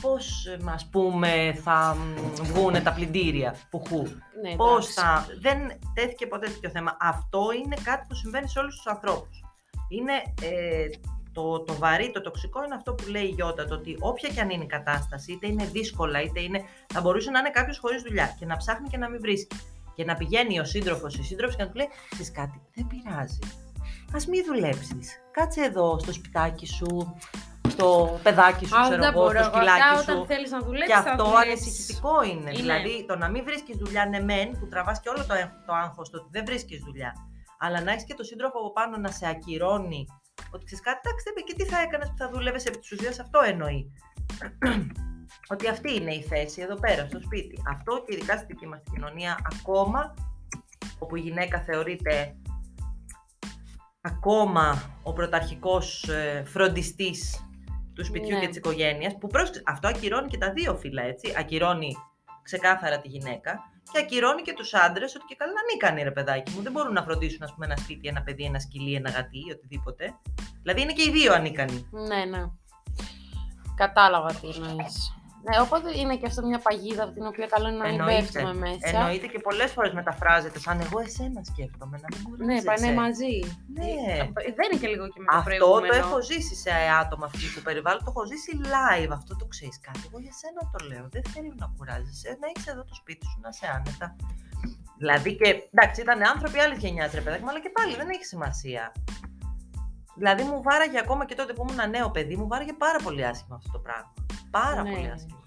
πώς, 0.02 0.46
ε, 0.46 0.58
ας 0.66 0.90
πούμε, 0.90 1.60
θα 1.64 1.98
βγουν 2.42 2.84
τα 2.84 2.94
πλυντήρια 2.94 3.56
που 3.70 3.84
χου. 3.88 4.02
Ναι, 4.42 4.56
Πώς 4.56 4.90
εντάξει. 4.90 4.94
θα... 4.94 5.26
Δεν 5.42 5.58
τέθηκε 5.94 6.28
ποτέ 6.28 6.48
τέτοιο 6.48 6.70
θέμα. 6.70 6.98
Αυτό 7.00 7.42
είναι 7.66 7.76
κάτι 7.84 8.06
που 8.08 8.16
συμβαίνει 8.16 8.50
σε 8.50 8.60
όλους 8.60 8.76
τους 8.76 8.88
ανθρώπους. 8.88 9.44
Είναι 9.90 10.14
ε, 10.42 10.88
το, 11.32 11.60
το 11.60 11.74
βαρύ, 11.74 12.12
το 12.12 12.22
τοξικό 12.22 12.64
είναι 12.64 12.76
αυτό 12.76 12.94
που 12.94 13.08
λέει 13.08 13.24
η 13.24 13.34
Γιώτα, 13.36 13.66
το 13.66 13.74
ότι 13.74 13.98
όποια 14.00 14.30
και 14.30 14.42
αν 14.42 14.50
είναι 14.50 14.64
η 14.64 14.68
κατάσταση, 14.68 15.32
είτε 15.32 15.48
είναι 15.48 15.66
δύσκολα, 15.66 16.22
είτε 16.22 16.42
είναι... 16.42 16.64
Θα 16.94 17.02
μπορούσε 17.02 17.32
να 17.32 17.40
είναι 17.40 17.50
κάποιος 17.50 17.80
χωρίς 17.80 18.02
δουλειά 18.02 18.36
και 18.40 18.46
να 18.46 18.58
ψάχνει 18.58 18.88
και 18.88 18.98
να 18.98 19.10
μην 19.10 19.20
βρίσκει. 19.22 19.58
Και 19.96 20.04
να 20.06 20.16
πηγαίνει 20.16 20.60
ο 20.60 20.64
σύντροφος 20.64 21.16
ή 21.16 21.20
η 21.22 21.24
σύντροφος 21.24 21.56
και 21.56 21.64
να 21.64 21.70
του 21.70 21.76
λέει: 21.76 21.90
Ξέρεις 22.10 22.32
κάτι, 22.32 22.62
δεν 22.74 22.88
πειράζει. 22.88 23.40
Α 24.12 24.20
μην 24.30 24.46
δουλέψεις. 24.46 25.20
Κάτσε 25.32 25.62
εδώ 25.62 26.00
στο 26.00 26.14
σπιτάκι 26.14 26.66
σου, 26.66 27.16
στο 27.76 28.20
παιδάκι 28.24 28.66
σου, 28.66 28.76
Α, 28.78 28.82
ξέρω 28.84 29.02
δεν 29.04 29.12
εγώ, 29.14 29.22
μπορώ. 29.22 29.40
στο 29.44 29.48
Αυτά 29.48 29.58
σκυλάκι 29.58 30.00
όταν 30.04 30.16
σου. 30.18 30.26
θέλεις 30.32 30.52
να 30.56 30.60
δουλέψεις, 30.68 30.88
Και 30.96 31.02
θα 31.02 31.12
αυτό 31.12 31.24
δουλέψεις. 31.24 31.52
ανησυχητικό 31.52 32.16
είναι. 32.24 32.50
Είναι. 32.52 32.60
Δηλαδή, 32.62 32.94
το 33.08 33.16
να 33.24 33.28
μην 33.34 33.44
βρίσκεις 33.44 33.76
δουλειά, 33.84 34.04
ναι, 34.12 34.20
μεν, 34.30 34.48
που 34.60 34.66
τραβάς 34.72 34.98
και 35.02 35.10
όλο 35.14 35.22
το, 35.30 35.34
έγ- 35.42 35.56
το 35.68 35.74
άγχος 35.84 36.10
του 36.10 36.18
ότι 36.22 36.30
δεν 36.36 36.44
βρίσκεις 36.50 36.80
δουλειά. 36.88 37.12
Αλλά 37.64 37.78
να 37.86 37.92
έχεις 37.92 38.04
και 38.10 38.14
το 38.14 38.24
σύντροφο 38.24 38.58
από 38.60 38.72
πάνω 38.72 38.98
να 38.98 39.12
σε 39.12 39.26
ακυρώνει. 39.34 40.02
Ότι 40.54 40.64
ξέρεις 40.66 40.84
κάτι, 40.88 41.00
εντάξει, 41.04 41.24
δεν 41.28 41.34
είπε, 41.38 41.42
και 41.48 41.56
τι 41.60 41.66
θα 41.72 41.78
έκανες 41.86 42.08
που 42.10 42.18
θα 42.18 42.30
δούλευες 42.34 42.66
επί 42.66 42.78
της 42.78 42.92
ουσίας, 42.92 43.20
αυτό 43.20 43.40
εννοεί. 43.52 43.82
ότι 45.54 45.68
αυτή 45.68 45.90
είναι 45.96 46.14
η 46.14 46.22
θέση 46.22 46.62
εδώ 46.62 46.76
πέρα, 46.76 47.06
στο 47.10 47.20
σπίτι. 47.22 47.56
Αυτό 47.74 47.92
και 48.06 48.14
ειδικά 48.16 48.38
στη 48.38 48.46
δική 48.46 48.68
μας 48.68 48.82
κοινωνία, 48.94 49.38
ακόμα 49.54 50.14
όπου 51.00 51.16
η 51.16 51.20
γυναίκα 51.20 51.60
θεωρείται 51.60 52.36
ακόμα 54.02 54.90
ο 55.04 55.14
πρωταρχικός 55.14 56.04
ε, 56.10 56.44
φροντιστής 56.48 57.48
του 57.96 58.06
σπιτιού 58.06 58.34
Ναι. 58.36 58.40
και 58.40 58.48
της 58.48 58.58
οικογένειας, 58.58 59.18
που 59.18 59.28
πρόσεξε, 59.28 59.62
αυτό 59.66 59.88
ακυρώνει 59.88 60.28
και 60.28 60.38
τα 60.38 60.52
δύο 60.52 60.76
φύλλα, 60.76 61.02
έτσι. 61.04 61.34
Ακυρώνει 61.38 61.96
ξεκάθαρα 62.44 63.00
τη 63.00 63.08
γυναίκα 63.08 63.60
και 63.92 64.00
ακυρώνει 64.00 64.42
και 64.42 64.54
τους 64.54 64.74
άντρες 64.74 65.16
ότι 65.16 65.26
και 65.28 65.36
καλά 65.36 65.52
να 65.52 65.62
μην 65.70 65.78
κάνει 65.78 66.04
ρε 66.04 66.12
παιδάκι 66.12 66.52
μου. 66.52 66.62
Δεν 66.62 66.72
μπορούν 66.72 66.94
να 66.94 67.04
φροντίσουν 67.04 67.44
ας 67.44 67.54
πούμε, 67.54 67.66
ένα 67.66 67.76
σπίτι, 67.78 68.08
ένα 68.08 68.22
παιδί, 68.22 68.44
ένα 68.44 68.60
σκυλί, 68.60 68.94
ένα 68.96 69.10
γατί, 69.10 69.52
οτιδήποτε. 69.52 70.14
Δηλαδή 70.62 70.82
είναι 70.82 70.94
και 70.94 71.04
οι 71.04 71.12
δύο 71.12 71.34
ανίκανοι. 71.34 71.88
Ναι, 71.92 72.26
ναι. 72.26 72.46
Κατάλαβα 73.76 74.34
τι 74.34 74.48
εννοείς. 74.48 75.15
Ναι, 75.48 75.56
οπότε 75.66 75.88
είναι 76.00 76.16
και 76.20 76.28
αυτό 76.32 76.42
μια 76.52 76.60
παγίδα 76.68 77.04
από 77.06 77.14
την 77.18 77.26
οποία 77.32 77.48
καλό 77.54 77.68
είναι 77.70 77.78
να 77.78 77.88
μην 77.90 78.00
Εννοείται. 78.00 78.22
πέφτουμε 78.22 78.54
μέσα. 78.66 78.88
Εννοείται 78.94 79.28
και 79.34 79.40
πολλές 79.48 79.72
φορές 79.76 79.94
μεταφράζεται 80.00 80.60
σαν 80.66 80.78
εγώ 80.86 80.98
εσένα 81.08 81.40
σκέφτομαι, 81.52 81.96
να 82.04 82.08
μην 82.12 82.20
Ναι, 82.22 82.30
κουράζεσαι. 82.30 82.66
πάνε 82.70 82.90
μαζί. 83.04 83.34
Ναι. 83.78 83.92
Ε, 84.48 84.52
Δεν 84.60 84.66
είναι 84.68 84.80
και 84.82 84.90
λίγο 84.94 85.06
και 85.14 85.20
με 85.24 85.28
το 85.32 85.38
Αυτό 85.38 85.50
προηγούμενο. 85.50 85.88
το 85.92 85.96
έχω 86.04 86.18
ζήσει 86.30 86.56
σε 86.66 86.72
άτομα 87.02 87.26
φυσικού 87.34 87.60
περιβάλλον, 87.68 88.02
το 88.06 88.10
έχω 88.14 88.24
ζήσει 88.32 88.52
live. 88.76 89.12
Αυτό 89.20 89.32
το 89.42 89.46
ξέρεις 89.54 89.78
κάτι. 89.88 90.02
Εγώ 90.08 90.18
για 90.26 90.34
σένα 90.42 90.62
το 90.74 90.80
λέω. 90.90 91.06
Δεν 91.16 91.24
θέλω 91.34 91.52
να 91.64 91.68
κουράζεσαι, 91.76 92.30
να 92.42 92.46
έχει 92.54 92.66
εδώ 92.74 92.84
το 92.92 92.96
σπίτι 93.02 93.26
σου, 93.32 93.38
να 93.46 93.52
σε 93.60 93.66
άνετα. 93.76 94.08
Δηλαδή 95.02 95.30
και 95.40 95.48
εντάξει, 95.74 95.98
ήταν 96.06 96.20
άνθρωποι 96.34 96.58
άλλης 96.64 96.78
γενιάς, 96.84 97.10
ρε 97.18 97.22
παιδάκι, 97.24 97.44
μου, 97.44 97.50
αλλά 97.52 97.62
και 97.66 97.72
πάλι 97.78 97.94
δεν 98.02 98.08
έχει 98.16 98.26
σημασία. 98.34 98.84
Δηλαδή 100.20 100.44
μου 100.44 100.62
βάραγε 100.68 101.00
ακόμα 101.00 101.24
και 101.26 101.36
τότε 101.36 101.52
που 101.54 101.66
ήμουν 101.70 101.90
νέο 101.90 102.08
παιδί, 102.16 102.36
μου 102.36 102.48
βάραγε 102.48 102.74
πάρα 102.74 103.00
πολύ 103.04 103.26
άσχημα 103.32 103.56
αυτό 103.56 103.72
το 103.72 103.80
πράγμα. 103.80 104.14
Πάρα 104.56 104.84
Ναι. 104.84 104.92
πολύ 104.94 105.12
άσχημα. 105.12 105.40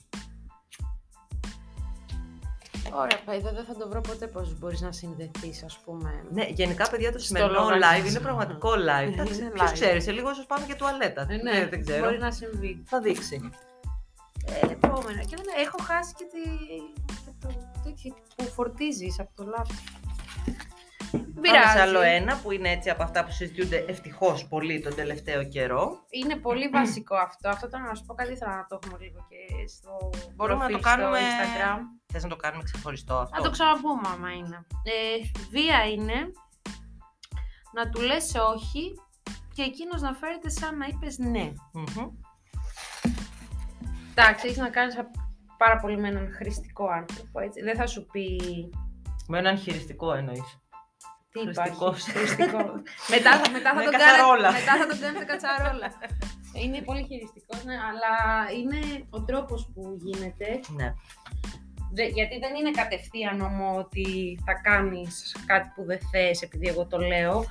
Ωραία, 2.93 3.19
παιδί, 3.25 3.55
δεν 3.55 3.65
θα 3.65 3.75
το 3.77 3.89
βρω 3.89 4.01
ποτέ 4.01 4.27
πώς 4.27 4.59
μπορείς 4.59 4.81
να 4.81 4.93
συνδεθείς, 4.93 5.63
ας 5.65 5.79
πούμε. 5.85 6.25
Ναι, 6.33 6.45
γενικά 6.45 6.89
παιδιά 6.91 7.13
το 7.13 7.19
Στο 7.19 7.27
σημερινό 7.27 7.53
λογαριασμό. 7.53 8.03
live 8.05 8.09
είναι 8.09 8.21
πραγματικό 8.21 8.71
live. 8.71 9.13
Είναι 9.13 9.23
Ποιος 9.55 9.71
live. 9.71 9.73
ξέρει, 9.73 10.01
σε 10.01 10.13
λίγο 10.13 10.31
ίσως 10.31 10.47
πάμε 10.47 10.67
και 10.67 10.75
τουαλέτα. 10.75 11.27
Ε, 11.29 11.37
ναι, 11.37 11.67
δεν 11.69 11.85
ξέρω. 11.85 12.05
Μπορεί 12.05 12.19
να 12.19 12.31
συμβεί. 12.31 12.83
Θα 12.87 13.01
δείξει. 13.01 13.51
Ε, 14.47 14.73
επόμενο. 14.73 15.21
Και 15.25 15.37
δεν 15.37 15.47
έχω 15.67 15.79
χάσει 15.83 16.13
και, 16.15 16.25
τη, 16.33 16.41
και 17.25 17.31
το 17.41 17.49
τέτοιο 17.85 18.15
που 18.37 18.45
φορτίζεις 18.45 19.21
από 19.21 19.31
το 19.35 19.45
λάπτοπ. 19.45 19.77
Δεν 21.11 21.53
Πάμε 21.53 21.67
σε 21.67 21.73
πειράζει. 21.73 21.79
άλλο 21.79 22.01
ένα 22.01 22.41
που 22.43 22.51
είναι 22.53 22.71
έτσι 22.71 22.91
από 22.91 23.03
αυτά 23.03 23.25
που 23.25 23.31
συζητιούνται 23.31 23.85
ευτυχώς 23.89 24.47
πολύ 24.49 24.81
τον 24.81 24.95
τελευταίο 24.95 25.45
καιρό. 25.49 26.05
Είναι 26.11 26.37
πολύ 26.37 26.69
βασικό 26.69 27.17
αυτό. 27.17 27.49
Αυτό 27.49 27.69
τώρα 27.69 27.85
να 27.85 27.95
σου 27.95 28.05
πω 28.05 28.15
κάτι, 28.15 28.37
θα 28.37 28.47
να 28.57 28.67
το 28.69 28.79
έχουμε 28.83 28.99
λίγο 29.05 29.27
και 29.29 29.67
στο 29.69 30.11
Μπορούμε 30.35 30.65
να 30.65 30.71
το 30.71 30.79
προφίλ 30.79 30.99
κάνουμε. 31.01 31.19
στο 31.19 31.27
Instagram. 31.29 31.79
Θες 32.13 32.23
να 32.23 32.29
το 32.29 32.37
κάνουμε 32.37 32.63
ξεχωριστό 32.63 33.15
αυτό; 33.15 33.37
Να 33.37 33.43
το 33.43 33.51
ξαναπούμε 33.51 34.09
άμα 34.15 34.31
είναι. 34.33 34.67
Ε, 34.83 35.39
βία 35.51 35.85
είναι 35.93 36.33
να 37.73 37.89
του 37.91 38.01
λες 38.01 38.35
όχι 38.55 38.93
και 39.55 39.63
εκείνος 39.63 40.01
να 40.01 40.13
φέρεται 40.15 40.49
σαν 40.49 40.77
να 40.77 40.87
είπες 40.87 41.19
ναι. 41.19 41.53
Μμμ. 41.73 42.07
Εντάξει, 44.11 44.47
έχεις 44.47 44.59
να 44.59 44.69
κάνεις 44.71 44.95
πάρα 45.59 45.77
πολύ 45.77 45.97
με 45.99 46.09
έναν 46.09 46.33
χρηστικό 46.33 46.87
άνθρωπο, 46.89 47.41
έτσι. 47.41 47.63
Δεν 47.63 47.77
θα 47.77 47.87
σου 47.87 48.07
πει 48.07 48.41
Με 49.29 49.39
έναν 49.39 49.59
χειριστικό 49.59 50.13
εννοείς. 50.13 50.59
Τι 51.39 51.45
Χρηστικός. 51.45 52.07
υπάρχει. 52.09 52.19
Χρηστικό. 52.19 52.59
μετά, 53.15 53.31
θα- 53.39 53.51
μετά, 53.57 53.69
θα 53.75 53.75
Με 53.79 53.83
τον 53.85 53.93
κατσαρόλα. 53.93 54.49
κάνετε, 54.53 54.61
μετά 54.61 54.73
θα 54.81 54.87
τον 54.91 54.99
κάνετε 55.01 55.25
κατσαρόλα. 55.33 55.89
είναι 56.63 56.79
πολύ 56.89 57.03
χειριστικός, 57.09 57.65
ναι, 57.65 57.75
αλλά 57.91 58.15
είναι 58.59 58.81
ο 59.11 59.23
τρόπος 59.29 59.61
που 59.75 59.83
γίνεται. 60.07 60.49
Ναι. 60.79 60.95
Δε- 61.93 62.07
γιατί 62.19 62.39
δεν 62.39 62.55
είναι 62.55 62.71
κατευθείαν 62.71 63.41
όμω 63.41 63.75
ότι 63.79 64.39
θα 64.47 64.53
κάνεις 64.69 65.37
κάτι 65.47 65.69
που 65.75 65.85
δεν 65.85 65.99
θες 66.11 66.43
επειδή 66.43 66.69
εγώ 66.69 66.87
το 66.87 66.99
λέω. 66.99 67.45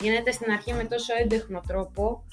Γίνεται 0.00 0.30
στην 0.32 0.52
αρχή 0.52 0.72
με 0.72 0.84
τόσο 0.84 1.12
έντεχνο 1.22 1.60
τρόπο. 1.66 2.24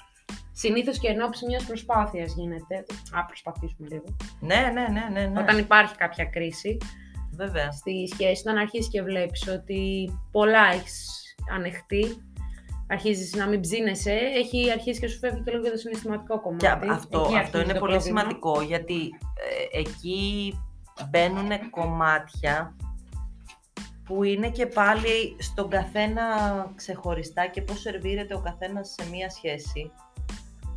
Συνήθως 0.52 0.98
και 0.98 1.08
εν 1.08 1.20
ώψη 1.22 1.46
μιας 1.46 1.64
προσπάθειας 1.64 2.34
γίνεται. 2.34 2.84
Α, 3.12 3.24
προσπαθήσουμε 3.26 3.88
λίγο. 3.90 4.04
Ναι, 4.40 4.70
ναι, 4.74 4.86
ναι, 4.88 5.08
ναι. 5.20 5.26
ναι. 5.26 5.40
Όταν 5.40 5.58
υπάρχει 5.58 5.94
κάποια 5.96 6.24
κρίση 6.24 6.78
Βέβαια. 7.46 7.70
στη 7.70 8.08
σχέση, 8.12 8.42
όταν 8.46 8.56
αρχίσεις 8.58 8.90
και 8.90 9.02
βλέπεις 9.02 9.48
ότι 9.48 10.10
πολλά 10.30 10.72
έχεις 10.72 11.20
ανεχτεί, 11.54 12.06
αρχίζεις 12.88 13.34
να 13.34 13.46
μην 13.46 13.60
ψήνεσαι, 13.60 14.12
έχει 14.12 14.70
αρχίσει 14.70 15.00
και 15.00 15.08
σου 15.08 15.18
φεύγει 15.18 15.42
και 15.42 15.50
λίγο 15.50 15.62
και 15.62 15.70
το 15.70 15.76
συναισθηματικό 15.76 16.34
Και 16.34 16.40
κομμάτι. 16.42 16.88
α- 16.88 16.92
αυτό, 16.94 17.18
Εκεί 17.18 17.36
αυτό 17.38 17.38
αρχίζει 17.58 17.62
είναι 17.64 17.72
το 17.72 17.78
πολύ 17.78 17.92
πρόβλημα. 17.92 18.20
σημαντικό 18.20 18.60
γιατί 18.62 19.00
ε, 19.72 19.78
εκεί 19.78 20.54
μπαίνουν 21.10 21.70
κομμάτια 21.70 22.76
που 24.04 24.22
είναι 24.24 24.50
και 24.50 24.66
πάλι 24.66 25.36
στον 25.38 25.68
καθένα 25.70 26.24
ξεχωριστά 26.76 27.46
και 27.46 27.62
πώς 27.62 27.80
σερβίρεται 27.80 28.34
ο 28.34 28.40
καθένας 28.40 28.94
σε 28.98 29.10
μία 29.10 29.30
σχέση. 29.30 29.90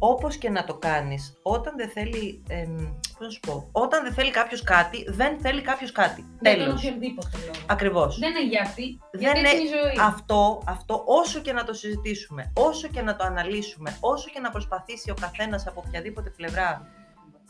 Όπως 0.05 0.35
και 0.37 0.49
να 0.49 0.63
το 0.63 0.73
κάνεις, 0.73 1.33
όταν 1.41 1.73
δεν 1.77 1.89
θέλει, 1.89 2.43
εμ, 2.47 2.75
πώς 3.17 3.19
να 3.19 3.29
σου 3.29 3.39
πω, 3.39 3.69
όταν 3.71 4.03
δεν 4.03 4.13
θέλει 4.13 4.31
κάποιος 4.31 4.63
κάτι, 4.63 5.03
δεν 5.07 5.39
θέλει 5.39 5.61
κάποιος 5.61 5.91
κάτι. 5.91 6.25
Για 6.41 6.55
τον 6.55 6.63
Τέλος. 6.65 6.83
οποιονδήποτε 6.83 7.37
λόγο. 7.37 7.65
Ακριβώς. 7.67 8.19
Δεν 8.19 8.29
είναι 8.29 8.47
για 8.47 8.61
αυτή, 8.61 8.99
Δεν 9.11 9.21
γιατί 9.21 9.39
έτσι 9.39 9.55
είναι 9.55 9.61
είναι 9.61 9.69
η 9.69 9.81
ζωή. 9.81 10.05
Αυτό, 10.05 10.61
αυτό 10.65 11.03
όσο 11.05 11.39
και 11.39 11.53
να 11.53 11.63
το 11.63 11.73
συζητήσουμε, 11.73 12.51
όσο 12.55 12.87
και 12.87 13.01
να 13.01 13.15
το 13.15 13.23
αναλύσουμε, 13.23 13.97
όσο 13.99 14.29
και 14.33 14.39
να 14.39 14.49
προσπαθήσει 14.49 15.11
ο 15.11 15.15
καθένας 15.21 15.67
από 15.67 15.83
οποιαδήποτε 15.87 16.29
πλευρά 16.29 16.87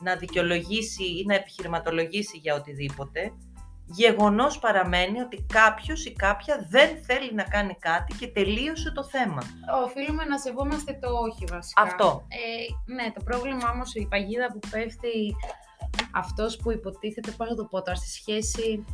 να 0.02 0.16
δικαιολογήσει 0.16 1.04
ή 1.04 1.24
να 1.28 1.36
επιχειρηματολογήσει 1.36 2.38
για 2.38 2.56
οτιδήποτε, 2.56 3.32
γεγονός 3.95 4.60
παραμένει 4.60 5.21
ότι 5.21 5.45
κάποιος 5.53 6.06
ή 6.06 6.13
κάποια 6.13 6.67
δεν 6.69 7.03
θέλει 7.03 7.34
να 7.34 7.43
κάνει 7.43 7.75
κάτι 7.79 8.15
και 8.15 8.27
τελείωσε 8.27 8.91
το 8.91 9.03
θέμα. 9.03 9.41
Οφείλουμε 9.86 10.23
να 10.25 10.38
σεβόμαστε 10.38 10.97
το 11.01 11.10
όχι 11.10 11.45
βασικά. 11.49 11.82
Αυτό. 11.82 12.27
Ε, 12.27 12.93
ναι, 12.93 13.12
το 13.12 13.23
πρόβλημα 13.23 13.69
όμως 13.73 13.93
η 13.95 14.08
παγίδα 14.10 14.47
που 14.51 14.60
πέφτει 14.69 15.36
αυτός 16.12 16.58
που 16.58 16.71
υποτίθεται, 16.71 17.32
πώς 17.32 17.47
θα 17.47 17.56
το 17.56 17.65
πω 17.65 17.82
τώρα, 17.82 17.97
στη 17.97 18.10
σχέση 18.10 18.86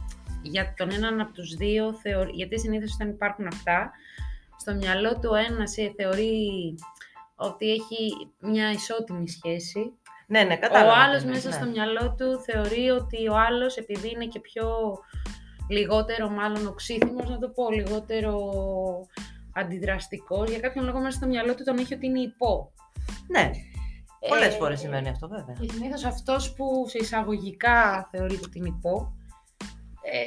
για 0.42 0.74
τον 0.78 0.92
έναν 0.92 1.22
από 1.22 1.34
τους 1.34 1.56
δύο, 1.56 1.94
θεωρεί, 1.94 2.32
γιατί 2.32 2.60
συνήθως 2.60 2.94
όταν 2.94 3.10
υπάρχουν 3.10 3.48
αυτά, 3.48 3.92
στο 4.58 4.74
μυαλό 4.74 5.20
του 5.20 5.34
ένας 5.34 5.78
ε, 5.78 5.94
θεωρεί 5.98 6.76
ότι 7.36 7.72
έχει 7.72 8.32
μια 8.40 8.72
ισότιμη 8.72 9.30
σχέση. 9.30 9.94
Ναι, 10.32 10.44
ναι, 10.44 10.58
κατάλαβα. 10.58 10.92
ο 10.92 10.94
τι 10.94 11.00
άλλος 11.02 11.22
εννοείς, 11.22 11.44
μέσα 11.44 11.50
ναι. 11.50 11.64
στο 11.64 11.72
μυαλό 11.72 12.16
του 12.18 12.40
θεωρεί 12.42 12.90
ότι 12.90 13.28
ο 13.28 13.38
άλλος 13.38 13.78
επειδή 13.78 14.10
είναι 14.10 14.26
και 14.26 14.40
πιο 14.40 14.68
λιγότερο 15.70 16.30
μάλλον 16.30 16.68
οξύθυμος, 16.68 17.30
να 17.30 17.38
το 17.40 17.50
πω, 17.50 17.72
λιγότερο 17.72 18.34
αντιδραστικός, 19.54 20.50
για 20.50 20.60
κάποιον 20.60 20.86
λόγο 20.86 21.00
μέσα 21.00 21.18
στο 21.18 21.28
μυαλό 21.28 21.56
του 21.56 21.64
τον 21.64 21.78
έχει 21.78 21.94
ότι 21.94 22.06
είναι 22.06 22.20
υπό. 22.20 22.72
Ναι, 23.28 23.52
πολλές 24.30 24.54
Ε, 24.54 24.58
φορές 24.58 24.80
συμβαίνει 24.80 25.10
αυτό 25.10 25.28
βέβαια. 25.28 25.56
Και 25.60 25.72
συνήθως 25.72 26.04
αυτός 26.04 26.54
που 26.54 26.86
σε 26.88 26.98
εισαγωγικά 26.98 28.08
θεωρείται 28.12 28.44
ότι 28.46 28.58
είναι 28.58 28.74
υπό, 28.78 29.14
ε, 30.02 30.20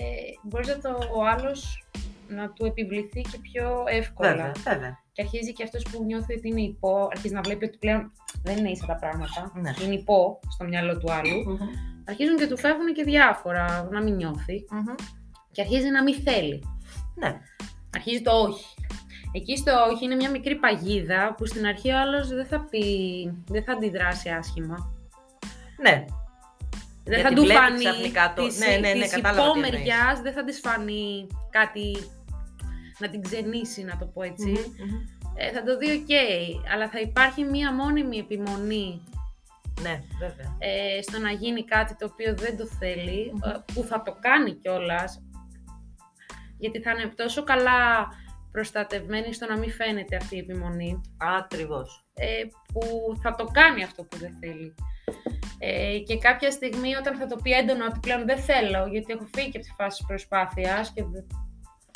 μπορείς 0.43 0.69
να 0.69 0.79
το 0.79 0.88
ο 1.15 1.25
άλλος 1.27 1.85
να 2.33 2.51
του 2.53 2.64
επιβληθεί 2.66 3.21
και 3.21 3.38
πιο 3.42 3.85
εύκολα. 3.87 4.31
Βέβαια, 4.31 4.53
βέβαια. 4.64 4.99
Και 5.12 5.23
αρχίζει 5.23 5.53
και 5.53 5.62
αυτός 5.62 5.83
που 5.90 6.05
νιώθει 6.05 6.35
ότι 6.35 6.49
είναι 6.49 6.61
υπό, 6.61 7.09
αρχίζει 7.11 7.35
να 7.35 7.40
βλέπει 7.40 7.64
ότι 7.64 7.79
πλέον 7.79 8.12
δεν 8.42 8.57
είναι 8.57 8.71
ίσα 8.71 8.87
τα 8.87 8.95
πράγματα. 8.97 9.53
Ναι. 9.55 9.71
Είναι 9.85 9.95
υπό 9.95 10.40
στο 10.49 10.64
μυαλό 10.64 10.99
του 10.99 11.12
άλλου. 11.12 11.59
Αρχίζουν 12.09 12.37
και 12.37 12.47
του 12.47 12.59
φεύγουν 12.59 12.92
και 12.95 13.03
διάφορα 13.05 13.88
να 13.90 14.03
μην 14.03 14.14
νιώθει. 14.14 14.64
Μμμ. 14.71 14.95
Και 15.53 15.61
αρχίζει 15.61 15.88
να 15.88 16.03
μην 16.03 16.14
θέλει. 16.14 16.62
Ναι, 17.14 17.38
Αρχίζει 17.95 18.23
το 18.23 18.31
όχι. 18.31 18.64
Εκεί 19.33 19.57
στο 19.57 19.73
όχι 19.92 20.05
είναι 20.05 20.14
μια 20.14 20.31
μικρή 20.31 20.55
παγίδα 20.57 21.35
που 21.37 21.47
στην 21.47 21.66
αρχή 21.66 21.90
ο 21.92 21.99
άλλος 21.99 22.29
δεν 22.29 22.47
θα 22.47 22.61
πει, 22.71 22.85
δεν 23.49 23.64
θα 23.64 23.73
αντιδράσει 23.73 24.29
άσχημα. 24.29 24.92
ναι. 25.83 26.05
Δεν 27.05 27.14
Γιατί 27.14 27.29
θα 27.29 27.35
του 27.35 27.42
βλέπεις 27.42 27.62
φανεί 27.64 27.79
ξαφνικά 27.85 28.33
το- 28.37 28.47
της, 28.47 28.59
ναι, 28.59 28.66
ναι, 28.77 28.92
ναι, 28.92 29.01
της 29.03 29.11
κατάλαβα 29.11 29.53
τι 29.53 29.59
υπόμεριας, 29.59 30.21
δεν 30.23 30.33
θα 30.33 30.45
της 30.45 30.61
φανεί 30.61 31.27
κάτι 31.51 31.97
να 33.03 33.11
την 33.11 33.23
ξενίσει, 33.22 33.85
να 33.85 33.97
το 33.99 34.07
πω 34.07 34.23
έτσι. 34.23 34.51
Μμμ, 34.51 34.87
μμμ. 34.87 35.01
Ε, 35.37 35.51
θα 35.53 35.62
το 35.62 35.79
δει 35.79 35.91
οκ, 35.91 36.11
αλλά 36.73 36.88
θα 36.88 37.01
υπάρχει 37.01 37.45
μία 37.45 37.73
μόνιμη 37.73 38.17
επιμονή 38.19 39.03
Ναι, 39.83 40.01
βέβαια. 40.19 40.57
ε, 40.59 41.03
στο 41.03 41.19
να 41.19 41.31
γίνει 41.31 41.65
κάτι 41.65 41.97
το 41.97 42.09
οποίο 42.12 42.35
δεν 42.37 42.57
το 42.57 42.67
θέλει, 42.67 43.31
Μμμ. 43.35 43.51
ε, 43.51 43.65
που 43.75 43.83
θα 43.83 44.03
το 44.03 44.17
κάνει 44.21 44.55
κιόλας. 44.55 45.23
γιατί 46.59 46.81
θα 46.81 46.91
είναι 46.91 47.12
τόσο 47.17 47.43
καλά 47.45 48.09
προστατευμένη 48.53 49.33
στο 49.35 49.47
να 49.47 49.59
μην 49.59 49.71
φαίνεται 49.71 50.17
αυτή 50.17 50.37
η 50.37 50.38
επιμονή, 50.38 51.01
Ακριβώς. 51.38 52.05
ε, 52.15 52.27
που 52.73 52.83
θα 53.23 53.35
το 53.35 53.45
κάνει 53.45 53.83
αυτό 53.85 54.03
που 54.05 54.17
δεν 54.19 54.37
θέλει. 54.41 54.75
Ε, 55.59 55.99
και 55.99 56.19
κάποια 56.19 56.51
στιγμή 56.51 56.95
όταν 56.95 57.17
θα 57.17 57.27
το 57.27 57.37
πει 57.43 57.51
έντονα 57.51 57.87
ότι 57.87 57.99
πλέον 58.03 58.25
δεν 58.27 58.38
θέλω, 58.38 58.87
γιατί 58.87 59.12
έχω 59.12 59.27
φύγει 59.35 59.51
και 59.51 59.57
από 59.59 59.67
τη 59.67 59.73
φάση 59.79 59.97
της 59.99 60.07
προσπάθειας 60.07 60.93
και 60.95 61.05
δεν... 61.05 61.27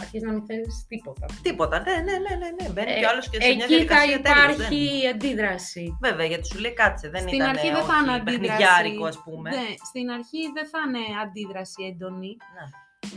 αρχίζεις 0.02 0.26
να 0.28 0.32
μην 0.32 0.44
θέλεις 0.46 0.84
τίποτα. 0.88 1.26
Τίποτα. 1.42 1.76
Ναι, 1.80 1.92
ναι, 1.94 2.16
ναι, 2.24 2.34
ναι. 2.42 2.50
ναι. 2.62 2.68
Μπαίνει 2.72 2.90
Ε, 2.92 2.98
κι 2.98 3.04
ο 3.04 3.08
άλλος 3.08 3.28
και 3.30 3.40
σε 3.40 3.46
μια 3.54 3.54
Εκεί 3.54 3.62
θα 3.62 3.68
διαδικασία 3.68 4.20
τέλος, 4.22 4.54
υπάρχει 4.56 5.06
αντίδραση. 5.12 5.84
δεν- 6.00 6.10
Βέβαια, 6.10 6.26
γιατί 6.26 6.46
σου 6.46 6.58
λέει 6.58 6.72
κάτσε, 6.72 7.08
δεν 7.08 7.20
Στην 7.20 7.34
ήταν 7.34 7.48
αρχή 7.48 7.70
δεν 7.70 7.84
θα 7.90 7.96
είναι 8.00 8.10
όχι, 8.10 8.20
αντίδραση. 8.20 8.38
παιχνιδιάρικο, 8.48 9.04
ας 9.12 9.18
πούμε. 9.24 9.50
Ναι, 9.50 9.66
στην 9.90 10.06
αρχή 10.16 10.40
δεν 10.56 10.66
θα 10.72 10.78
είναι 10.86 11.02
αντίδραση 11.24 11.80
έντονη. 11.90 12.36
Ναι. 12.56 12.64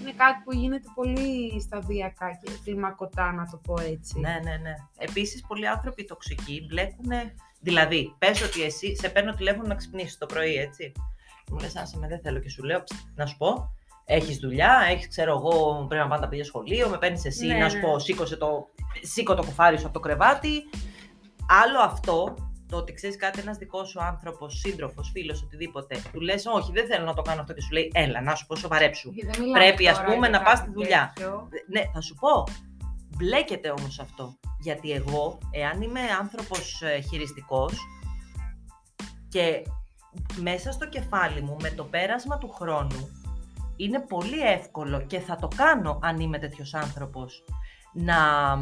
Είναι 0.01 0.13
κάτι 0.23 0.39
που 0.43 0.51
γίνεται 0.53 0.87
πολύ 0.95 1.61
σταδιακά 1.61 2.29
και 2.43 2.51
κλιμακωτά, 2.63 3.31
να 3.31 3.45
το 3.51 3.57
πω 3.65 3.73
έτσι. 3.81 4.19
Ναι, 4.19 4.35
ναι, 4.43 4.55
ναι. 4.65 4.73
Επίσης, 4.97 5.43
πολλοί 5.47 5.67
άνθρωποι 5.67 6.05
τοξικοί 6.05 6.65
μπλέκουν. 6.67 7.11
Δηλαδή, 7.61 8.15
πες 8.19 8.41
ότι 8.41 8.61
εσύ 8.63 8.95
σε 8.95 9.09
παίρνω 9.09 9.33
τηλέφωνο 9.33 9.67
να 9.67 9.75
ξυπνήσεις 9.75 10.17
το 10.17 10.25
πρωί, 10.25 10.55
έτσι. 10.55 10.91
Μου 11.51 11.59
λες, 11.59 11.75
άσε 11.75 11.97
με, 11.97 12.07
δεν 12.07 12.19
θέλω 12.21 12.39
και 12.39 12.49
σου 12.49 12.63
λέω, 12.63 12.83
«Ψ, 12.83 12.91
να 13.15 13.25
σου 13.25 13.37
πω, 13.37 13.75
έχεις 14.09 14.37
δουλειά, 14.37 14.87
έχεις, 14.89 15.07
ξέρω 15.07 15.31
εγώ, 15.31 15.85
πρέπει 15.87 16.03
να 16.03 16.09
πάνε 16.09 16.21
τα 16.21 16.27
παιδιά 16.27 16.43
σχολείο, 16.43 16.89
με 16.89 16.97
παίρνεις 16.97 17.25
εσύ, 17.25 17.47
Ναι, 17.47 17.57
να 17.57 17.69
σου 17.69 17.75
ναι. 17.75 17.81
πω, 17.81 17.99
σήκωσε 17.99 18.35
το, 18.35 18.67
σήκω 19.01 19.35
το 19.35 19.43
κουφάρι 19.43 19.77
σου 19.77 19.83
από 19.85 19.93
το 19.93 19.99
κρεβάτι. 19.99 20.63
Άλλο 21.63 21.79
αυτό, 21.79 22.35
το 22.69 22.77
ότι 22.77 22.93
ξέρεις 22.93 23.15
κάτι, 23.17 23.39
ένας 23.39 23.57
δικός 23.57 23.89
σου 23.89 24.03
άνθρωπος, 24.03 24.59
σύντροφος, 24.59 25.09
φίλος, 25.13 25.43
οτιδήποτε, 25.43 26.01
του 26.13 26.21
λες: 26.21 26.45
Όχι, 26.45 26.71
δεν 26.71 26.87
θέλω 26.87 27.05
να 27.05 27.13
το 27.13 27.21
κάνω 27.21 27.41
αυτό 27.41 27.53
και 27.53 27.61
σου 27.61 27.71
λέει: 27.71 27.91
Έλα, 27.93 28.21
να 28.21 28.35
σου 28.35 28.45
πω, 28.45 28.55
σοβαρέψου. 28.55 29.11
Και 29.11 29.25
δεν 29.25 29.41
μιλάμε 29.41 29.65
Πρέπει, 29.65 29.87
ας 29.87 29.97
τώρα 29.97 30.13
πούμε, 30.13 30.27
για 30.27 30.37
να 30.37 30.43
πας 30.43 30.53
κάτι 30.53 30.61
στη 30.61 30.71
δουλειά. 30.71 31.11
τέτοιο. 31.15 31.47
Ναι, 31.67 31.81
θα 31.93 32.01
σου 32.01 32.15
πω. 32.15 32.43
Μπλέκεται 33.17 33.69
όμως 33.69 33.99
αυτό. 33.99 34.37
Γιατί 34.59 34.91
εγώ, 34.91 35.37
εάν 35.51 35.81
είμαι 35.81 35.99
άνθρωπος 36.19 36.81
ε, 36.81 36.99
χειριστικός 36.99 37.73
και 39.29 39.63
μέσα 40.41 40.71
στο 40.71 40.89
κεφάλι 40.89 41.41
μου 41.41 41.55
με 41.61 41.69
το 41.69 41.83
πέρασμα 41.83 42.37
του 42.37 42.49
χρόνου 42.49 43.18
είναι 43.79 43.99
πολύ 43.99 44.39
εύκολο 44.39 45.01
και 45.01 45.19
θα 45.19 45.35
το 45.35 45.47
κάνω 45.55 45.99
αν 46.01 46.19
είμαι 46.19 46.39
τέτοιος 46.39 46.73
άνθρωπος 46.73 47.43
να, 47.93 48.55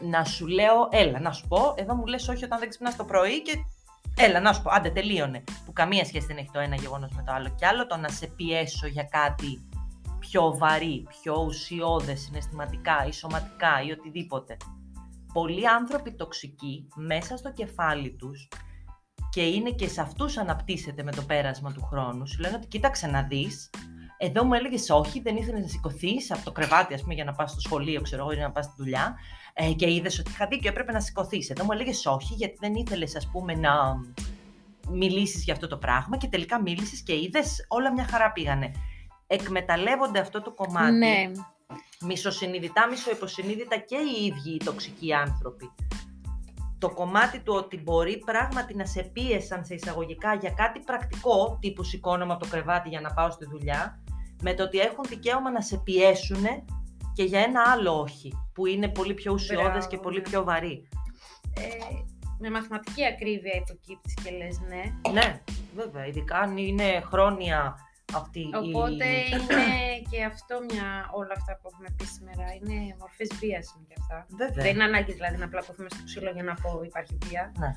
να 0.00 0.24
σου 0.24 0.46
λέω, 0.46 0.88
έλα 0.90 1.20
να 1.20 1.32
σου 1.32 1.48
πω, 1.48 1.74
εδώ 1.76 1.94
μου 1.94 2.06
λες 2.06 2.28
όχι 2.28 2.44
όταν 2.44 2.58
δεν 2.58 2.68
ξυπνάς 2.68 2.96
το 2.96 3.04
πρωί 3.04 3.42
και 3.42 3.52
έλα 4.16 4.40
να 4.40 4.52
σου 4.52 4.62
πω, 4.62 4.70
άντε 4.70 4.90
τελείωνε. 4.90 5.44
Που 5.64 5.72
καμία 5.72 6.04
σχέση 6.04 6.26
δεν 6.26 6.36
έχει 6.36 6.50
το 6.52 6.58
ένα 6.58 6.76
γεγονός 6.76 7.10
με 7.12 7.22
το 7.26 7.32
άλλο. 7.32 7.54
Και 7.58 7.66
άλλο 7.66 7.86
το 7.86 7.96
να 7.96 8.08
σε 8.08 8.26
πιέσω 8.26 8.86
για 8.86 9.02
κάτι 9.02 9.66
πιο 10.18 10.54
βαρύ, 10.58 11.06
πιο 11.08 11.44
ουσιώδες 11.46 12.20
συναισθηματικά 12.20 13.06
ή 13.06 13.12
σωματικά 13.12 13.82
ή 13.86 13.90
οτιδήποτε. 13.90 14.56
Πολλοί 15.32 15.68
άνθρωποι 15.68 16.14
τοξικοί 16.14 16.88
μέσα 16.94 17.36
στο 17.36 17.52
κεφάλι 17.52 18.16
τους 18.16 18.48
και 19.30 19.42
είναι 19.42 19.70
και 19.70 19.88
σε 19.88 20.00
αυτούς 20.00 20.36
αναπτύσσεται 20.36 21.02
με 21.02 21.10
το 21.10 21.22
πέρασμα 21.22 21.72
του 21.72 21.82
χρόνου. 21.82 22.26
Σου 22.26 22.40
λένε 22.40 22.56
ότι 22.56 22.66
κοίταξε 22.66 23.06
να 23.06 23.22
δεις, 23.22 23.70
εδώ 24.24 24.44
μου 24.44 24.54
έλεγες 24.54 24.90
όχι, 24.90 25.20
δεν 25.20 25.36
ήθελες 25.36 25.60
να 25.60 25.68
σηκωθείς 25.68 26.30
από 26.30 26.44
το 26.44 26.52
κρεβάτι, 26.52 26.94
ας 26.94 27.00
πούμε, 27.00 27.14
για 27.14 27.24
να 27.24 27.32
πας 27.32 27.50
στο 27.50 27.60
σχολείο, 27.60 28.00
ξέρω 28.00 28.22
εγώ, 28.22 28.32
ή 28.32 28.36
να 28.36 28.50
πας 28.50 28.64
στη 28.64 28.74
δουλειά. 28.76 29.18
Ε, 29.54 29.72
και 29.72 29.92
είδες 29.92 30.18
ότι 30.18 30.30
είχα 30.30 30.46
δίκιο, 30.46 30.70
έπρεπε 30.70 30.92
να 30.92 31.00
σηκωθείς. 31.00 31.50
Εδώ 31.50 31.64
μου 31.64 31.72
έλεγες 31.72 32.06
όχι, 32.06 32.34
γιατί 32.34 32.56
δεν 32.60 32.74
ήθελες, 32.74 33.16
ας 33.16 33.28
πούμε, 33.32 33.54
να 33.54 33.72
μιλήσεις 34.90 35.44
για 35.44 35.52
αυτό 35.52 35.66
το 35.66 35.76
πράγμα. 35.76 36.16
Και 36.16 36.28
τελικά 36.28 36.62
μίλησες 36.62 37.02
και 37.02 37.14
είδες, 37.14 37.66
όλα 37.68 37.92
μια 37.92 38.04
χαρά 38.04 38.32
πήγανε. 38.32 38.72
Εκμεταλλεύονται 39.26 40.18
αυτό 40.18 40.42
το 40.42 40.52
κομμάτι. 40.52 40.92
Ναι. 40.92 41.30
Μισοσυνειδητά, 42.00 42.88
μισοϋποσυνείδητα 42.88 43.76
και 43.76 43.96
οι 43.96 44.24
ίδιοι 44.24 44.54
οι 44.54 44.64
τοξικοί 44.64 45.14
άνθρωποι. 45.14 45.70
Το 46.78 46.90
κομμάτι 46.90 47.40
του 47.40 47.54
ότι 47.54 47.80
μπορεί 47.82 48.18
πράγματι 48.18 48.74
να 48.74 48.86
σε 48.86 49.02
πίεσαν 49.02 49.64
σε 49.64 49.74
εισαγωγικά 49.74 50.34
για 50.34 50.50
κάτι 50.50 50.80
πρακτικό, 50.80 51.58
τύπου 51.60 51.82
σηκώνομαι 51.82 52.32
από 52.32 52.44
το 52.44 52.50
κρεβάτι 52.50 52.88
για 52.88 53.00
να 53.00 53.12
πάω 53.12 53.30
στη 53.30 53.46
δουλειά, 53.46 54.01
με 54.42 54.54
το 54.54 54.62
ότι 54.62 54.78
έχουν 54.78 55.04
δικαίωμα 55.08 55.50
να 55.50 55.60
σε 55.60 55.76
πιέσουν 55.76 56.44
και 57.14 57.22
για 57.22 57.40
ένα 57.40 57.62
άλλο 57.72 58.00
όχι, 58.00 58.32
που 58.54 58.66
είναι 58.66 58.88
πολύ 58.88 59.14
πιο 59.14 59.32
ουσιώδες 59.32 59.70
Μπράβο, 59.70 59.86
και 59.88 59.96
πολύ 59.96 60.16
ναι. 60.16 60.22
πιο 60.22 60.44
βαρύ. 60.44 60.88
Ε, 61.54 61.68
με 62.38 62.50
μαθηματική 62.50 63.04
ακρίβεια 63.06 63.54
υποκύπτεις 63.54 64.14
και 64.14 64.30
λες 64.30 64.60
ναι. 64.68 65.12
Ναι, 65.12 65.40
βέβαια, 65.74 66.06
ειδικά 66.06 66.38
αν 66.38 66.56
είναι 66.56 67.00
χρόνια 67.00 67.76
αυτή 68.14 68.50
Οπότε 68.54 69.06
η... 69.06 69.30
είναι 69.30 69.62
και 70.10 70.24
αυτό 70.24 70.54
μια, 70.70 71.10
όλα 71.12 71.34
αυτά 71.36 71.58
που 71.58 71.68
έχουμε 71.72 71.88
πει 71.96 72.04
σήμερα, 72.04 72.44
είναι 72.54 72.96
μορφές 72.98 73.30
βίας 73.40 73.74
είναι 73.74 73.86
και 73.88 73.96
αυτά. 74.00 74.26
Βέβαια. 74.36 74.64
Δεν 74.64 74.74
είναι 74.74 74.84
ανάγκης 74.84 75.14
δηλαδή 75.14 75.36
να 75.36 75.48
πλακωθούμε 75.48 75.88
στο 75.94 76.04
ξύλο 76.04 76.30
για 76.30 76.42
να 76.42 76.54
πω 76.54 76.80
υπάρχει 76.84 77.18
βία. 77.26 77.52
Ναι. 77.58 77.70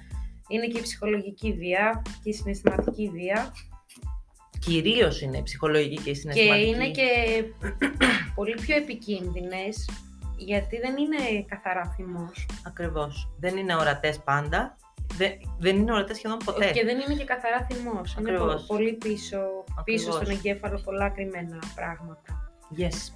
Είναι 0.47 0.67
και 0.67 0.77
η 0.77 0.81
ψυχολογική 0.81 1.53
βία 1.53 2.01
και 2.23 2.29
η 2.29 2.33
συναισθηματική 2.33 3.09
βία. 3.09 3.53
Κυρίως 4.65 5.21
είναι 5.21 5.37
η 5.37 5.43
ψυχολογική 5.43 5.95
και 5.95 6.09
η 6.09 6.13
Και 6.13 6.19
συναισθηματική. 6.19 6.67
είναι 6.69 6.89
και 6.91 7.07
πολύ 8.35 8.53
πιο 8.53 8.75
επικίνδυνες 8.75 9.89
γιατί 10.37 10.77
δεν 10.77 10.95
είναι 10.97 11.43
καθαρά 11.47 11.93
θυμός. 11.95 12.45
Ακριβώς. 12.67 13.29
Δεν 13.39 13.57
είναι 13.57 13.75
ορατές 13.75 14.19
πάντα. 14.19 14.77
Δεν, 15.17 15.31
δεν 15.59 15.75
είναι 15.77 15.91
ορατές 15.91 16.17
σχεδόν 16.17 16.37
ποτέ. 16.45 16.71
Και 16.71 16.83
δεν 16.83 16.99
είναι 16.99 17.13
και 17.13 17.23
καθαρά 17.23 17.67
θυμός. 17.71 18.15
Είναι 18.19 18.31
Ακριβώς. 18.31 18.61
πο- 18.65 18.73
πολύ 18.73 18.93
πίσω, 18.93 19.37
πίσω 19.83 20.09
Ακριβώς. 20.09 20.15
στον 20.15 20.29
εγκέφαλο 20.29 20.81
πολλά 20.83 21.09
κρυμμένα 21.09 21.59
πράγματα. 21.75 22.51
Yes. 22.77 23.13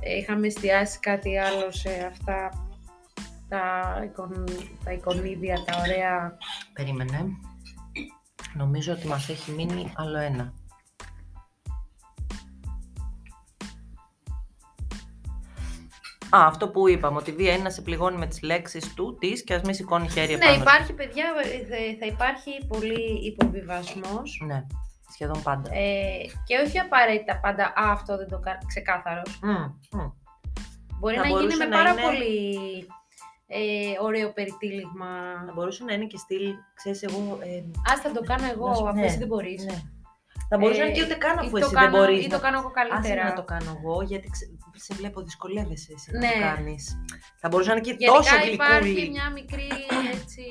Ε, 0.00 0.16
Είχαμε 0.16 0.46
εστιάσει 0.46 0.98
κάτι 0.98 1.38
άλλο 1.38 1.70
σε 1.70 1.90
αυτά 2.12 2.66
τα, 3.48 3.82
εικον, 4.04 4.44
τα 4.84 4.92
εικονίδια, 4.92 5.62
τα 5.66 5.76
ωραία. 5.80 6.36
Περίμενε. 6.72 7.26
Νομίζω 8.54 8.92
ότι 8.92 9.06
μας 9.06 9.28
έχει 9.28 9.50
μείνει 9.50 9.92
άλλο 9.96 10.18
ένα. 10.18 10.52
Α, 16.30 16.46
αυτό 16.46 16.68
που 16.68 16.88
είπαμε, 16.88 17.16
ότι 17.16 17.30
η 17.30 17.34
βία 17.34 17.52
είναι 17.52 17.62
να 17.62 17.70
σε 17.70 17.82
πληγώνει 17.82 18.16
με 18.16 18.26
τις 18.26 18.42
λέξεις 18.42 18.94
του, 18.94 19.16
της 19.20 19.44
και 19.44 19.54
ας 19.54 19.62
μην 19.62 19.74
σηκώνει 19.74 20.08
χέρι 20.10 20.28
Ναι, 20.28 20.34
επάνω 20.34 20.54
σου. 20.54 20.60
υπάρχει 20.60 20.92
παιδιά, 20.92 21.24
ε, 21.42 21.58
θα- 21.58 21.96
θα 22.00 22.06
υπάρχει 22.06 22.50
πολύ 22.68 23.26
υποβιβασμός 23.26 24.42
Ναι, 24.46 24.66
σχεδόν 25.12 25.42
πάντα. 25.42 25.70
ε, 25.74 26.24
και 26.46 26.56
όχι 26.66 26.78
απαραίτητα 26.78 27.38
πάντα 27.40 27.64
«Α, 27.64 27.90
αυτό 27.92 28.16
δεν 28.16 28.28
το 28.28 28.38
κάνω 28.38 28.58
ξεκάθαρος». 28.66 29.38
Μμ, 29.42 29.50
μμ. 29.98 30.06
Μπορεί 31.00 31.14
Θα 31.14 31.20
να 31.20 31.26
γίνει 31.26 31.38
μπορούσε 31.40 31.56
με 31.56 31.64
να 31.64 31.76
πάρα 31.76 31.90
είναι- 31.90 32.00
πολύ 32.02 32.86
ε, 33.46 33.58
ωραίο 34.02 34.32
περιτύλιγμα. 34.32 35.06
Θα 35.46 35.52
μπορούσε 35.54 35.84
να 35.84 35.92
είναι 35.92 36.04
και 36.06 36.16
στυλ, 36.16 36.54
ξέρεις 36.74 37.02
εγώ... 37.02 37.38
Ε, 37.42 37.62
Ας 37.92 38.00
θα 38.00 38.10
το 38.12 38.22
κάνω 38.22 38.46
εγώ, 38.54 38.68
να 38.68 38.74
σου- 38.74 38.88
αφού 38.88 38.98
ναι, 38.98 39.06
εσύ 39.06 39.18
δεν 39.18 39.26
μπορείς. 39.26 39.64
ναι. 39.64 39.82
Θα 40.50 40.56
μπορούσε 40.58 40.80
να 40.80 40.86
είναι 40.86 40.96
Ε, 40.96 40.98
και 40.98 41.04
ούτε 41.06 41.14
καν 41.24 41.36
ή 41.36 41.40
αφού 41.40 41.50
το 41.50 41.56
εσύ 41.64 41.74
κάνω- 41.74 41.90
δεν 41.90 41.90
μπορείς. 42.00 42.24
Ή 42.24 42.28
να- 42.28 42.36
το 42.36 42.42
κάνω 42.44 42.58
εγώ 42.62 42.70
Άσε 42.74 42.80
καλύτερα. 42.80 43.22
να 43.28 43.34
το 43.40 43.44
κάνω 43.52 43.70
εγώ, 43.78 43.96
γιατί 44.10 44.26
ξε- 44.34 44.50
σε 44.86 44.92
βλέπω 44.98 45.18
δυσκολεύεσαι 45.28 45.90
εσύ 45.96 46.08
να 46.12 46.18
Ναι. 46.18 46.32
το 46.34 46.38
κάνεις. 46.48 46.82
Θα 47.40 47.46
μπορούσε 47.48 47.68
να 47.70 47.74
είναι 47.76 47.84
και 47.88 47.94
Γενικά 47.98 48.16
τόσο 48.18 48.34
υπάρχει 48.36 48.90
γλυκούλη. 48.90 49.10
μια 49.16 49.26
μικρή 49.38 49.68
έτσι 50.14 50.44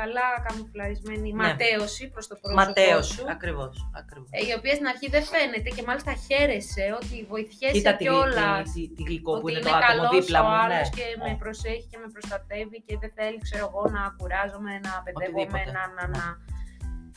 καλά 0.00 0.26
καμουφλαρισμένη 0.46 1.28
Ναι. 1.32 1.40
ματέωση 1.42 2.02
προς 2.14 2.24
το 2.30 2.34
πρόσωπό 2.40 2.60
Ματέος, 2.62 3.06
σου. 3.14 3.24
ακριβώς, 3.34 3.74
ακριβώς. 4.00 4.28
ε, 4.36 4.40
Η 4.48 4.52
οποία 4.58 4.74
στην 4.78 4.86
αρχή 4.92 5.06
δεν 5.14 5.24
φαίνεται 5.32 5.70
και 5.76 5.82
μάλιστα 5.88 6.12
χαίρεσαι 6.26 6.84
ότι 7.00 7.14
βοηθιέσαι 7.32 7.74
Κοίτα 7.76 7.92
τη, 7.96 8.02
κιόλας. 8.04 8.64
τη, 8.74 8.80
τη, 8.88 8.94
τη 8.96 9.02
γλυκό 9.08 9.32
που 9.40 9.46
Ότι 9.46 9.50
είναι 9.50 9.60
είναι 9.60 9.70
το 9.70 9.76
άτομο 9.76 9.90
καλός 9.90 10.10
δίπλα 10.16 10.38
ο 10.44 10.46
μου. 10.48 10.54
άλλος 10.62 10.86
ναι. 10.88 10.94
και 10.98 11.06
Ναι. 11.10 11.22
με 11.26 11.30
προσέχει 11.42 11.86
και 11.90 11.98
με 12.02 12.08
προστατεύει 12.14 12.78
και 12.86 12.94
δεν 13.02 13.10
θέλει, 13.18 13.38
ξέρω 13.46 13.64
εγώ, 13.70 13.82
να 13.96 14.02
κουράζομαι, 14.18 14.72
να 14.86 14.92
παιδεύομαι, 15.04 15.42
Οτιδήποτε. 15.44 15.70
να, 15.76 15.82
να, 15.96 16.04
Ναι. 16.06 16.16
να. 16.18 16.24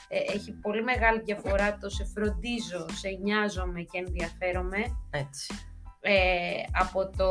Ε, 0.07 0.17
έχει 0.35 0.51
πολύ 0.51 0.83
μεγάλη 0.83 1.21
διαφορά 1.21 1.77
το 1.77 1.89
σε 1.89 2.05
φροντίζω, 2.15 2.85
σε 2.93 3.09
νοιάζομαι 3.23 3.81
και 3.81 4.03
ενδιαφέρομαι 4.07 4.77
Έτσι. 5.11 5.53
ε, 5.99 6.13
από 6.71 7.09
το 7.17 7.29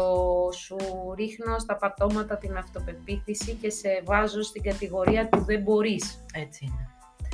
σου 0.52 0.76
ρίχνω 1.16 1.58
στα 1.58 1.76
πατώματα 1.76 2.36
την 2.36 2.56
αυτοπεποίθηση 2.56 3.52
και 3.54 3.70
σε 3.70 4.02
βάζω 4.04 4.42
στην 4.42 4.62
κατηγορία 4.62 5.28
του 5.28 5.44
δεν 5.44 5.62
μπορείς. 5.62 6.24
Έτσι 6.34 6.64
είναι. 6.64 6.88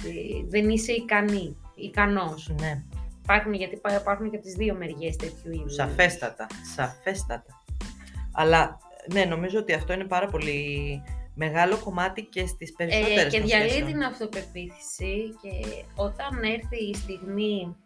Ε, 0.05 0.45
δεν 0.49 0.69
είσαι 0.71 0.93
ικανή, 0.93 1.57
ικανός. 1.75 2.55
Ναι, 2.61 2.83
Υπάρχουν, 3.23 3.53
γιατί 3.55 3.77
πά- 3.77 4.01
υπάρχουν 4.01 4.31
και 4.31 4.37
από 4.37 4.45
τις 4.45 4.55
δύο 4.55 4.75
μεριές 4.75 5.17
τέτοιου 5.17 5.53
είδους. 5.53 5.75
σαφέστατα, 5.75 6.47
σαφέστατα. 6.75 7.63
Αλλά 8.33 8.79
ναι, 9.13 9.25
νομίζω 9.25 9.59
ότι 9.59 9.73
αυτό 9.73 9.93
είναι 9.93 10.05
πάρα 10.05 10.27
πολύ 10.27 11.03
μεγάλο 11.35 11.79
κομμάτι 11.85 12.23
και 12.25 12.47
στις 12.47 12.71
Ε, 12.71 12.75
περισσότερες 12.77 13.33
και 13.33 13.39
των 13.39 13.47
διαλύει 13.47 13.69
σχέσεων. 13.69 13.91
την 13.93 14.03
αυτοπεποίθηση 14.05 15.35
και 15.43 15.51
όταν 15.97 16.43
έρθει 16.43 16.77
η 16.91 16.95
στιγμή 16.95 17.77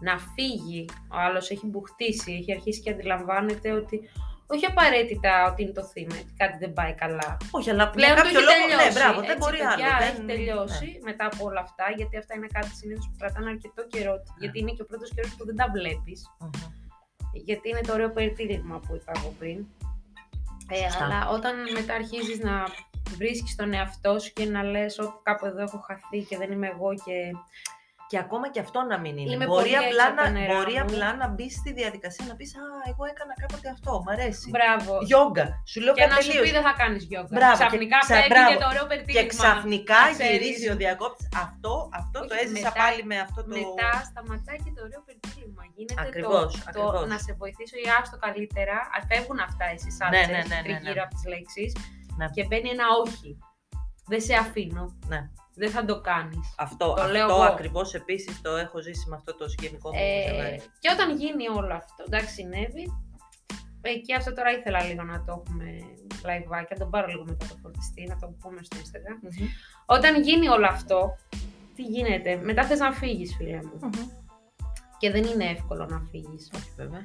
να 0.00 0.18
φύγει, 0.18 0.84
ο 1.12 1.16
άλλος 1.26 1.50
έχει 1.50 1.66
μπουχτίσει, 1.66 2.32
έχει 2.32 2.52
αρχίσει 2.52 2.80
και 2.80 2.90
αντιλαμβάνεται 2.90 3.72
ότι 3.72 4.00
όχι 4.48 4.64
απαραίτητα 4.66 5.50
ότι 5.50 5.62
είναι 5.62 5.72
το 5.72 5.84
θύμα, 5.84 6.14
ότι 6.22 6.32
κάτι 6.36 6.56
δεν 6.58 6.72
πάει 6.72 6.92
καλά. 6.94 7.36
Όχι, 7.50 7.70
αλλά 7.70 7.90
Πλέον 7.90 8.12
για 8.12 8.22
το 8.22 8.22
κάποιο 8.22 8.38
έχει 8.38 8.48
λόγο, 8.48 8.60
τελειώσει. 8.62 8.86
ναι, 8.86 8.92
μπράβο, 8.98 9.18
δεν 9.20 9.30
Έτσι, 9.30 9.38
μπορεί 9.42 9.58
παιδιά, 9.58 9.90
άλλο. 9.96 10.04
έχει 10.06 10.16
δεν- 10.16 10.26
τελειώσει 10.32 10.86
ναι. 10.92 10.98
μετά 11.10 11.24
από 11.32 11.40
όλα 11.48 11.60
αυτά, 11.66 11.84
γιατί 11.96 12.14
αυτά 12.22 12.32
είναι 12.36 12.50
κάτι 12.56 12.72
συνήθως 12.80 13.06
που 13.10 13.16
κρατάνε 13.20 13.48
αρκετό 13.54 13.82
καιρό. 13.92 14.14
Γιατί 14.42 14.56
είναι 14.60 14.72
και 14.76 14.82
ο 14.82 14.88
πρώτος 14.90 15.10
καιρός 15.14 15.32
που 15.36 15.44
δεν 15.48 15.56
τα 15.60 15.66
βλέπεις. 15.76 16.18
Μμμ. 16.40 16.50
Γιατί 17.48 17.66
είναι 17.68 17.80
το 17.88 17.92
ωραίο 17.96 18.10
περιτύλιγμα 18.16 18.76
που 18.84 18.92
είπα 18.98 19.12
εγώ 19.18 19.30
πριν. 19.38 19.58
Ε, 20.68 20.76
Σωστά. 20.76 21.04
αλλά 21.04 21.28
όταν 21.28 21.54
μετά 21.72 21.94
αρχίζεις 21.94 22.38
να 22.38 22.64
βρίσκεις 23.16 23.56
τον 23.56 23.72
εαυτό 23.72 24.18
σου 24.18 24.32
και 24.32 24.44
να 24.44 24.62
λες 24.62 24.98
ότι 24.98 25.12
κάπου 25.22 25.46
εδώ 25.46 25.62
έχω 25.62 25.78
χαθεί 25.78 26.22
και 26.28 26.36
δεν 26.36 26.52
είμαι 26.52 26.66
εγώ 26.66 26.94
και 26.94 27.32
Και 28.10 28.18
ακόμα 28.24 28.46
και 28.52 28.60
αυτό 28.66 28.78
να 28.90 28.96
μην 29.02 29.14
είναι. 29.20 29.32
Είμαι 29.34 29.46
μπορεί 29.46 29.62
πολύ 29.62 29.76
απλά, 29.76 29.86
έξω 29.88 30.06
από 30.10 30.16
να, 30.20 30.22
τα 30.26 30.30
νερά 30.36 30.54
μπορεί 30.54 30.74
μου. 30.76 30.84
απλά 30.84 31.08
να 31.22 31.26
μπεις 31.32 31.52
στη 31.62 31.70
διαδικασία 31.80 32.24
να 32.30 32.34
πεις 32.38 32.50
Α, 32.62 32.64
εγώ 32.90 33.02
έκανα 33.12 33.34
κάποτε 33.42 33.68
αυτό, 33.76 33.92
μ' 34.04 34.10
αρέσει. 34.14 34.46
μπράβο. 34.56 34.92
Γιόγκα. 35.08 35.46
Σου 35.70 35.78
λέω 35.84 35.94
Και 35.94 36.00
κάτι 36.02 36.12
να 36.14 36.20
σου 36.24 36.30
πει 36.30 36.36
τελείως. 36.36 36.52
δεν 36.56 36.64
θα 36.68 36.74
κάνεις 36.82 37.02
γιόγκα. 37.10 37.34
Μπράβο, 37.38 37.56
Ξαφνικά 37.60 37.96
και 38.00 38.04
ξα- 38.06 38.14
φεύγει 38.16 38.32
μπράβο. 38.34 38.50
και 38.52 38.58
το 38.64 38.68
ωραίο 38.72 38.86
περιτύλιγμα. 38.90 39.22
Και 39.22 39.26
ξαφνικά 39.34 40.00
Να 40.06 40.10
ξέρεις. 40.16 40.32
γυρίζει 40.34 40.66
ο 40.74 40.76
διακόπτης. 40.82 41.26
Αυτό, 41.44 41.72
αυτό 42.00 42.18
το 42.28 42.32
Όχι, 42.34 42.42
έζησα 42.42 42.68
μετά- 42.70 42.80
πάλι 42.82 43.00
με 43.10 43.16
αυτό 43.26 43.40
το. 43.48 43.52
Μετά 43.58 43.90
σταματάει 44.10 44.58
και 44.64 44.72
το 44.76 44.80
ωραίο 44.86 45.00
περιτύλιγμα. 45.08 45.62
Γίνεται 45.74 46.00
Ακριβώς, 46.06 46.50
το, 46.54 46.60
ακριβώς. 46.70 46.92
το 46.96 47.00
να 47.12 47.18
σε 47.24 47.30
βοηθήσω 47.40 47.76
ή 47.84 47.86
άστο 47.98 48.16
καλύτερα. 48.26 48.76
Α, 48.94 48.96
Φεύγουν 49.10 49.38
αυτά 49.48 49.64
εσύ 49.74 49.88
σαν 49.98 50.08
Ναι, 50.14 50.22
ναι, 50.34 50.40
ναι, 50.50 50.56
ναι, 50.56 50.58
τριγύρω 50.66 50.98
ναι. 50.98 51.04
από 51.06 51.12
τις 51.16 51.24
λέξεις 51.32 51.70
Ναι. 52.18 52.26
και 52.34 52.42
μπαίνει 52.48 52.68
ένα 52.76 52.86
όχι. 53.04 53.30
Δεν 54.10 54.20
σε 54.26 54.34
αφήνω. 54.44 54.84
Ναι. 55.12 55.20
Δεν 55.56 55.70
θα 55.70 55.84
το 55.84 56.00
κάνεις. 56.00 56.54
Αυτό, 56.56 56.94
Το 56.94 57.06
λέω 57.08 57.24
αυτό 57.26 57.34
εγώ. 57.42 57.42
ακριβώς 57.52 57.94
επίσης 57.94 58.40
το 58.40 58.50
έχω 58.56 58.80
ζήσει 58.80 59.08
με 59.08 59.16
αυτό 59.16 59.34
το 59.36 59.48
συγγενικό 59.48 59.88
μου 59.90 59.98
Ε, 60.00 60.28
ζευγάρι. 60.28 60.60
και 60.78 60.88
όταν 60.92 61.16
γίνει 61.16 61.48
όλο 61.48 61.74
αυτό, 61.74 62.04
εντάξει, 62.06 62.34
συνέβη. 62.34 62.92
Ε, 63.82 63.94
και 63.94 64.14
αυτό 64.14 64.32
τώρα 64.34 64.50
ήθελα 64.50 64.82
λίγο 64.84 65.02
να 65.02 65.24
το 65.24 65.44
έχουμε 65.46 65.66
live, 66.22 66.66
να 66.70 66.76
τον 66.78 66.90
πάρω 66.90 67.06
λίγο 67.06 67.24
μετά 67.26 67.46
το 67.48 67.54
φορτιστή, 67.62 68.06
να 68.08 68.16
το 68.18 68.34
πούμε 68.40 68.60
στο 68.62 68.76
Instagram. 68.76 69.18
Μμμ. 69.22 69.46
Όταν 69.86 70.22
γίνει 70.22 70.48
όλο 70.48 70.66
αυτό, 70.66 71.16
τι 71.76 71.82
γίνεται, 71.82 72.36
μετά 72.42 72.64
θες 72.64 72.78
να 72.78 72.92
φύγεις 72.92 73.34
φίλε 73.36 73.56
μου. 73.56 73.78
Μμμ. 73.80 74.08
Και 74.98 75.10
δεν 75.10 75.24
είναι 75.24 75.44
εύκολο 75.44 75.86
να 75.86 76.00
φύγεις. 76.10 76.50
Όχι 76.56 76.70
βέβαια. 76.76 77.00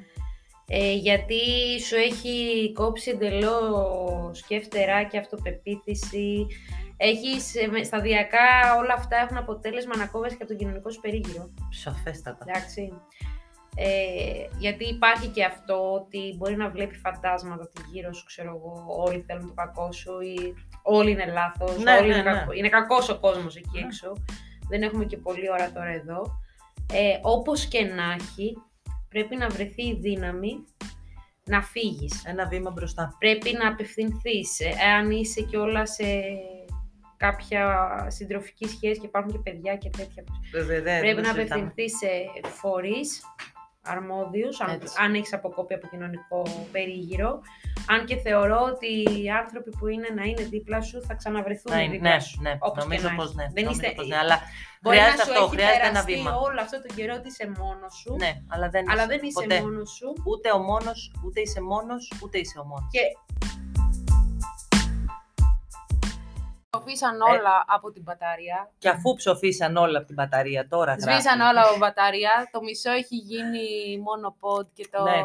Ε, 0.66 0.92
γιατί 0.94 1.40
σου 1.86 1.96
έχει 1.96 2.72
κόψει 2.74 3.10
εντελώς 3.10 4.42
και 4.46 4.60
φτερά 4.60 5.04
και 5.04 5.18
αυτοπεποίθηση. 5.18 6.46
Έχεις 7.04 7.54
ε, 7.54 7.66
με- 7.66 7.82
σταδιακά 7.84 8.76
όλα 8.78 8.94
αυτά 8.94 9.16
έχουν 9.16 9.36
αποτέλεσμα 9.36 9.96
να 9.96 10.06
κόβεις 10.06 10.30
και 10.30 10.38
από 10.42 10.46
τον 10.46 10.56
κοινωνικό 10.56 10.90
σου 10.90 11.00
περίγυρο. 11.00 11.50
Σαφέστατα. 11.70 12.44
Εντάξει. 12.48 12.92
Ε, 13.76 14.46
γιατί 14.58 14.88
υπάρχει 14.88 15.28
και 15.28 15.44
αυτό 15.44 15.92
ότι 15.92 16.34
μπορεί 16.36 16.56
να 16.56 16.68
βλέπει 16.70 16.94
φαντάσματα 16.96 17.62
ότι 17.62 17.82
γύρω 17.92 18.12
σου, 18.12 18.24
ξέρω 18.24 18.48
εγώ, 18.48 18.84
όλοι 19.06 19.24
θέλουν 19.26 19.46
το 19.46 19.52
κακό 19.54 19.92
σου 19.92 20.20
ή 20.20 20.54
όλοι 20.82 21.10
είναι 21.10 21.26
λάθος, 21.26 21.82
Ναι, 21.82 21.92
όλοι 21.92 22.08
ναι, 22.08 22.14
είναι, 22.14 22.22
ναι. 22.30 22.38
κακό, 22.38 22.52
είναι 22.52 22.68
κακός 22.68 23.08
ο 23.08 23.18
κόσμος 23.18 23.56
εκεί 23.56 23.78
Ναι. 23.80 23.86
έξω. 23.86 24.12
Δεν 24.68 24.82
έχουμε 24.82 25.04
και 25.04 25.16
πολλή 25.16 25.50
ώρα 25.50 25.72
τώρα 25.72 25.88
εδώ. 25.90 26.22
Ε, 26.92 27.18
όπως 27.22 27.66
και 27.66 27.84
να 27.84 28.12
έχει, 28.12 28.56
πρέπει 29.08 29.36
να 29.36 29.48
βρεθεί 29.48 29.82
η 29.82 29.98
δύναμη 30.00 30.64
να 31.44 31.62
φύγεις. 31.62 32.24
Ένα 32.26 32.46
βήμα 32.48 32.70
μπροστά. 32.70 33.16
Πρέπει 33.18 33.52
να 33.52 33.68
απευθυνθείς, 33.68 34.60
ε, 34.60 34.72
εάν 34.86 35.10
είσαι 35.10 35.42
κιόλα 35.42 35.86
σε 35.86 36.04
κάποια 37.26 37.64
συντροφική 38.08 38.66
σχέση 38.68 39.00
και 39.00 39.06
υπάρχουν 39.06 39.32
και 39.32 39.38
παιδιά 39.38 39.76
και 39.76 39.90
τέτοια. 39.98 40.22
Βέβαια, 40.52 40.80
δεν- 40.82 41.00
Πρέπει 41.00 41.20
δεν 41.20 41.24
να 41.24 41.32
συζητάμε. 41.32 41.62
απευθυνθεί 41.62 41.86
σε 41.96 42.08
φορείς 42.60 43.22
αρμόδιους, 43.84 44.60
αν, 44.60 44.70
Έτσι. 44.74 44.94
αν 45.02 45.14
έχεις 45.14 45.32
αποκόπη 45.32 45.74
από 45.74 45.86
κοινωνικό 45.92 46.42
περίγυρο. 46.72 47.40
Αν 47.92 48.04
και 48.08 48.16
θεωρώ 48.16 48.58
ότι 48.72 48.90
οι 49.22 49.30
άνθρωποι 49.30 49.70
που 49.78 49.86
είναι 49.88 50.08
να 50.18 50.24
είναι 50.24 50.42
δίπλα 50.54 50.80
σου 50.80 51.02
θα 51.06 51.14
ξαναβρεθούν 51.14 51.72
Να 51.72 51.80
είναι- 51.80 51.92
δίπλα 51.92 52.14
ναι, 52.14 52.20
σου. 52.20 52.40
ναι, 52.42 52.52
όπως 52.58 52.78
και 52.78 52.88
νομίζω 52.88 53.08
να 53.08 53.14
πως 53.14 53.26
έχει. 53.26 53.36
ναι. 53.36 53.46
Δεν 53.56 53.62
νομίζω 53.64 53.80
είστε- 53.80 53.94
πως 53.98 54.06
ναι, 54.08 54.16
αλλά 54.24 54.36
Μπορεί 54.82 54.96
χρειάζεται 54.96 55.18
να 55.18 55.24
σου 55.24 55.30
αυτό, 55.32 55.44
έχει 55.44 55.54
χρειάζεται 55.56 55.80
ένα 55.90 55.90
περαστεί 56.04 56.14
βήμα. 56.14 56.32
όλο 56.46 56.60
αυτό 56.66 56.76
τον 56.84 56.92
καιρό 56.96 57.14
ότι 57.20 57.28
είσαι 57.32 57.46
μόνος 57.62 57.92
σου, 58.00 58.12
Ναι, 58.24 58.32
αλλά 58.52 58.66
δεν 58.74 58.82
αλλά 58.90 59.02
είσαι, 59.04 59.12
δεν 59.12 59.20
είσαι 59.26 59.40
ποτέ. 59.42 59.56
μόνος 59.64 59.90
σου. 59.98 60.08
Ούτε 60.30 60.46
ο 60.58 60.60
μόνος, 60.70 60.98
ούτε 61.24 61.38
είσαι 61.44 61.60
μόνος, 61.72 62.02
ούτε 62.22 62.36
είσαι 62.42 62.56
ο 62.62 62.64
μόνος. 62.70 62.88
Και 62.94 63.02
Ψοφίσαν 66.84 67.20
όλα 67.20 67.64
από 67.66 67.90
την 67.92 68.02
μπαταρία. 68.02 68.70
Και 68.78 68.88
αφού 68.88 69.14
ψοφίσαν 69.14 69.76
όλα 69.76 69.98
από 69.98 70.06
την 70.06 70.14
μπαταρία 70.14 70.68
τώρα 70.68 70.92
Σβήσαν 70.98 71.38
γράφει. 71.38 71.56
όλα 71.56 71.66
από 71.68 71.76
μπαταρία. 71.78 72.48
Το 72.52 72.62
μισό 72.62 72.90
έχει 72.90 73.16
γίνει 73.16 73.98
μόνο 73.98 74.36
pod 74.40 74.66
και 74.72 74.88
το 74.90 75.02
Ναι. 75.02 75.20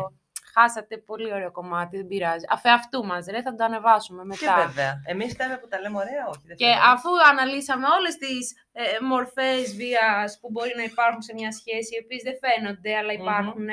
χάσατε 0.54 0.98
πολύ 0.98 1.34
ωραίο 1.34 1.52
κομμάτι. 1.52 1.98
Δεν 1.98 2.08
πειράζει. 2.08 2.46
Αφ' 2.50 2.66
αυτού 2.66 3.06
μας, 3.06 3.26
ρε, 3.26 3.42
θα 3.42 3.56
το 3.56 3.64
ανεβάσουμε 3.64 4.22
Και 4.22 4.28
μετά. 4.28 4.66
βέβαια. 4.66 5.02
Εμείς 5.06 5.34
φταίμε 5.34 5.58
που 5.58 5.68
τα 5.68 5.80
λέμε 5.80 5.98
ωραία, 5.98 6.28
όχι. 6.28 6.42
δεν 6.46 6.56
Και 6.56 6.66
φταίμε. 6.66 6.82
αφού 6.94 7.10
αναλύσαμε 7.32 7.88
όλες 7.98 8.16
τις 8.18 8.68
ε, 8.72 8.84
μορφές 9.02 9.76
βίας 9.76 10.40
που 10.42 10.50
μπορεί 10.52 10.74
να 10.76 10.84
υπάρχουν 10.84 11.22
σε 11.22 11.34
μια 11.34 11.52
σχέση, 11.52 11.96
οι 11.96 12.02
οποίες 12.04 12.22
δεν 12.24 12.38
φαίνονται, 12.44 12.96
αλλά 12.98 13.14
Μμμ. 13.14 13.22
υπάρχουν, 13.22 13.68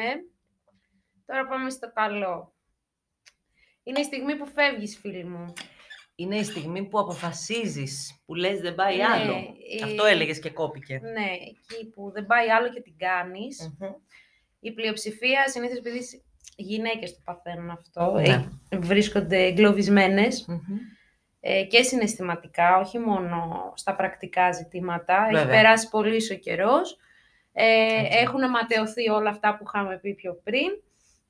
τώρα 1.27 1.47
πάμε 1.47 1.71
στο 1.71 1.93
καλό. 1.93 2.53
Είναι 3.83 4.01
η 4.01 4.05
στιγμή 4.05 4.37
που 4.37 4.47
φεύγεις, 4.47 4.99
φίλοι 5.01 5.25
μου. 5.25 5.53
Είναι 6.17 6.37
η 6.37 6.43
στιγμή 6.45 6.83
που 6.89 6.99
αποφασίζεις, 6.99 8.23
που 8.27 8.35
λες 8.35 8.61
δεν 8.61 8.75
πάει 8.75 8.97
Ναι, 8.97 9.05
άλλο. 9.05 9.33
ε, 9.81 9.85
Αυτό 9.85 10.05
έλεγες 10.05 10.39
και 10.41 10.51
κόπηκε. 10.51 11.01
Ναι, 11.03 11.31
εκεί 11.49 11.87
που 11.91 12.11
δεν 12.15 12.27
πάει 12.27 12.51
άλλο 12.51 12.69
και 12.73 12.81
την 12.81 12.97
κάνεις. 12.97 13.75
Μμμ. 13.79 13.91
Η 14.61 14.73
πλειοψηφία, 14.73 15.49
συνήθως 15.49 15.79
επειδή 15.79 16.03
σ- 16.03 16.15
οι 16.57 16.63
γυναίκες 16.63 17.15
το 17.15 17.21
παθαίνουν 17.25 17.71
αυτό, 17.71 18.13
Ναι. 18.13 18.49
ε, 18.69 18.79
βρίσκονται 18.79 19.45
εγκλωβισμένες 19.45 20.45
Μμμ. 20.49 20.59
ε, 21.41 21.63
και 21.65 21.83
συναισθηματικά, 21.83 22.79
όχι 22.79 22.99
μόνο 22.99 23.73
στα 23.77 23.95
πρακτικά 23.97 24.53
ζητήματα. 24.53 25.23
Έχει 25.25 25.35
Βέβαια. 25.35 25.55
περάσει 25.57 25.89
πολύ 25.89 26.33
ο 26.33 26.35
καιρός. 26.35 26.99
Ε, 27.53 27.65
Έτσι. 28.05 28.19
έχουν 28.19 28.51
ματαιωθεί 28.51 29.09
όλα 29.09 29.31
αυτά 29.31 29.57
που 29.57 29.65
είχαμε 29.67 29.99
πει 29.99 30.15
πιο 30.15 30.41
πριν 30.45 30.69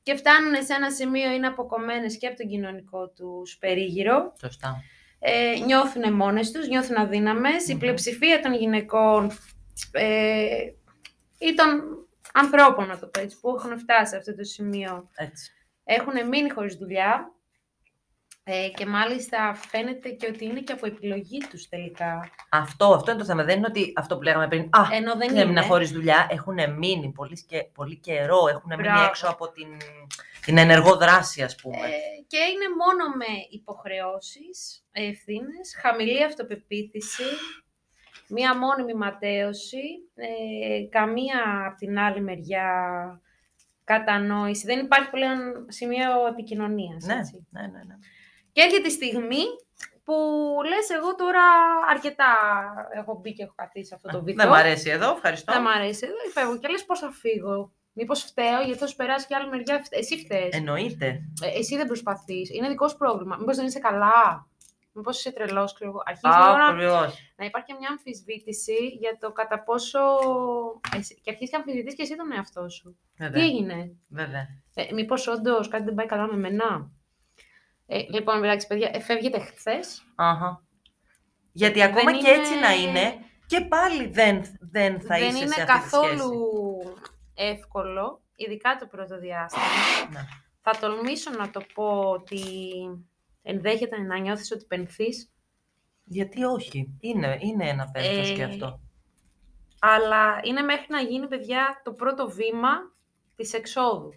και 0.05 0.15
φτάνουν 0.15 0.55
σε 0.65 0.75
ένα 0.75 0.91
σημείο, 0.91 1.33
είναι 1.33 1.47
αποκομμένες 1.47 2.19
και 2.19 2.27
από 2.27 2.37
τον 2.37 2.49
κοινωνικό 2.49 3.09
τους 3.09 3.57
περίγυρο. 3.57 4.33
Σωστά. 4.41 4.83
Ε, 5.19 5.59
νιώθουν 5.65 6.13
μόνες 6.13 6.51
τους, 6.51 6.69
νιώθουν 6.69 6.97
αδύναμες. 6.97 7.69
Η 7.69 7.73
Μμμ. 7.73 7.79
πλειοψηφία 7.79 8.41
των 8.41 8.55
γυναικών 8.55 9.31
ε, 9.93 10.47
ή 11.39 11.55
των 11.55 11.67
ανθρώπων, 12.33 12.87
να 12.87 12.99
το 12.99 13.07
πω 13.07 13.21
έτσι, 13.21 13.41
που 13.41 13.55
έχουν 13.59 13.79
φτάσει 13.79 14.11
σε 14.11 14.17
αυτό 14.17 14.35
το 14.35 14.45
σημείο, 14.45 15.11
Έτσι. 15.17 15.53
έχουν 15.85 16.29
μείνει 16.29 16.51
χωρίς 16.51 16.75
δουλειά 16.75 17.33
ε, 18.47 18.69
και 18.75 18.87
μάλιστα 18.87 19.55
φαίνεται 19.55 20.09
και 20.09 20.27
ότι 20.27 20.45
είναι 20.45 20.61
και 20.61 20.73
από 20.73 20.87
επιλογή 20.87 21.39
τους 21.51 21.69
τελικά. 21.69 22.31
Αυτό, 22.49 22.87
αυτό 22.95 23.11
είναι 23.11 23.21
το 23.21 23.27
θέμα. 23.27 23.45
Δεν 23.45 23.57
είναι 23.57 23.67
ότι 23.69 23.93
αυτό 23.97 24.17
που 24.17 24.23
λέγαμε 24.23 24.49
πριν. 24.49 24.61
Α, 24.63 24.83
Ενώ 24.93 25.15
δεν 25.17 25.29
έμεινα 25.29 25.43
είναι. 25.43 25.61
χωρίς 25.61 25.91
δουλειά. 25.93 26.27
Έχουν 26.31 26.57
μείνει 26.79 27.13
πολύ, 27.13 27.37
σκε- 27.37 27.73
πολύ 27.75 27.97
καιρό. 27.97 28.49
Έχουν 28.49 28.63
μείνει 28.69 28.83
Μπράβο. 28.83 29.05
έξω 29.05 29.27
από 29.29 29.51
την, 29.53 29.69
την 30.45 30.59
ενεργό 30.59 30.97
δράση, 30.97 31.43
ας 31.43 31.55
πούμε. 31.55 31.77
Ε, 31.77 31.91
και 32.27 32.37
είναι 32.37 32.69
μόνο 32.69 33.17
με 33.17 33.25
υποχρεώσεις, 33.51 34.85
ευθύνες, 34.93 35.77
χαμηλή 35.83 36.25
αυτοπεποίθηση, 36.25 37.25
μία 38.29 38.59
μόνιμη 38.59 38.95
ματέωση, 38.95 39.83
ε, 40.15 40.89
καμία 40.91 41.67
από 41.69 41.77
την 41.79 41.99
άλλη 41.99 42.21
μεριά 42.21 42.71
κατανόηση. 43.85 44.67
Δεν 44.67 44.79
υπάρχει 44.85 45.11
πλέον 45.11 45.67
σημείο 45.69 46.27
επικοινωνίας. 46.31 47.05
ναι, 47.05 47.15
έτσι. 47.19 47.47
ναι, 47.51 47.61
ναι, 47.61 47.67
ναι. 47.87 47.95
Και 48.55 48.61
έρχεται 48.63 48.89
η 48.89 48.91
στιγμή 48.91 49.43
που 50.05 50.15
λες 50.69 50.91
εγώ 50.91 51.15
τώρα 51.15 51.43
αρκετά 51.91 52.33
έχω 52.95 53.19
μπει 53.23 53.33
και 53.33 53.43
έχω 53.43 53.53
καθίσει 53.57 53.87
σε 53.87 53.95
αυτό 53.95 54.09
το 54.09 54.23
βυθό. 54.23 54.37
Δεν 54.43 54.49
μ' 54.49 54.53
αρέσει 54.53 54.91
εδώ, 54.91 55.11
ευχαριστώ. 55.11 55.53
Δεν 55.53 55.63
μ' 55.63 55.67
αρέσει. 55.69 56.07
Δεν 56.07 56.33
φεύγω. 56.33 56.59
Και 56.59 56.69
λες 56.69 56.85
πώς 56.85 56.99
θα 56.99 57.11
φύγω; 57.11 57.73
Μήπως 57.93 58.23
φταίω, 58.23 58.61
γιατί 58.65 58.79
θα 58.79 58.87
σου 58.87 58.97
περάσει 58.97 59.27
και 59.27 59.35
άλλη 59.35 59.49
μεριά. 59.49 59.83
φτε- 59.85 59.99
Εσύ 59.99 60.19
φταίς. 60.19 60.49
Εννοείται. 60.57 61.07
Ε, 61.43 61.59
εσύ 61.59 61.77
δεν 61.77 61.87
προσπαθείς. 61.87 62.51
Είναι 62.51 62.69
δικό 62.69 62.89
σου 62.89 62.97
πρόβλημα. 62.97 63.37
Μήπως 63.37 63.57
δεν 63.57 63.67
είσαι 63.67 63.79
καλά. 63.79 64.49
Μήπως 64.93 65.19
είσαι 65.19 65.33
τρελός, 65.33 65.73
ξέρω 65.73 65.91
εγώ. 65.91 66.03
Αρχίζει 66.07 66.35
Α, 66.35 66.47
λίγο 66.47 66.57
να, 66.59 66.67
ακριβώς. 66.67 67.19
να 67.37 67.45
υπάρχει 67.45 67.67
και 67.67 67.77
μια 67.79 67.89
αμφισβήτηση 67.89 68.75
για 69.01 69.17
το 69.21 69.33
κατά 69.33 69.63
πόσο... 69.63 69.99
Εσύ, 70.97 71.15
και 71.23 71.31
αρχίζεις 71.31 71.51
και 71.51 71.57
αμφισβητείς 71.57 71.95
και 71.95 72.03
εσύ 72.03 72.17
τον 72.17 72.33
εαυτό 72.33 72.69
σου. 72.69 72.99
Τι 73.17 73.25
Βέβαια. 73.25 73.43
έγινε; 73.43 73.97
Βέβαια. 74.09 74.47
Ε, 74.75 74.93
μήπως 74.93 75.27
όντως 75.27 75.69
κάτι 75.69 75.85
δεν 75.85 75.95
πάει 75.95 76.07
καλά 76.07 76.27
με 76.27 76.37
μένα; 76.37 76.91
Ε, 77.87 77.99
λοιπόν, 77.99 78.45
εντάξει, 78.45 78.67
παιδιά, 78.67 78.91
ε, 78.93 79.01
φεύγετε 79.01 79.39
χθες. 79.39 80.03
Αχα. 80.15 80.63
Γιατί 81.53 81.83
ακόμα 81.83 82.11
Δεν 82.11 82.21
και 82.21 82.29
είναι- 82.31 82.39
έτσι 82.39 82.55
να 82.59 82.75
είναι, 82.75 83.15
και 83.47 83.61
πάλι 83.61 84.07
δεν, 84.07 84.43
δεν 84.61 85.01
θα 85.01 85.19
δεν 85.19 85.29
είσαι 85.29 85.39
είναι 85.39 85.47
σε 85.53 85.63
αυτή 85.63 85.73
καθόλου 85.73 86.31
τη 86.79 86.87
σχέση. 86.89 86.95
εύκολο, 87.35 88.23
ειδικά 88.37 88.77
το 88.77 88.87
πρώτο 88.87 89.19
διάστημα. 89.19 89.65
Ναι. 90.13 90.21
Θα 90.63 90.71
τολμήσω 90.81 91.31
να 91.31 91.51
το 91.51 91.61
πω 91.75 92.01
ότι 92.11 92.41
ενδέχεται 93.43 94.01
να 94.01 94.19
νιώθεις 94.19 94.53
ότι 94.53 94.65
πενθείς, 94.65 95.33
Γιατί 96.05 96.45
όχι. 96.45 96.97
Είναι, 97.01 97.39
είναι 97.41 97.69
ένα 97.69 97.91
πένθος 97.91 98.31
και 98.33 98.43
Ε, 98.43 98.45
αυτό. 98.45 98.81
αλλά 99.79 100.41
είναι 100.43 100.61
μέχρι 100.63 100.87
να 100.89 101.01
γίνει, 101.01 101.29
παιδιά, 101.29 101.81
το 101.85 101.93
πρώτο 101.93 102.29
βήμα 102.29 102.73
της 103.37 103.53
εξόδου. 103.53 104.11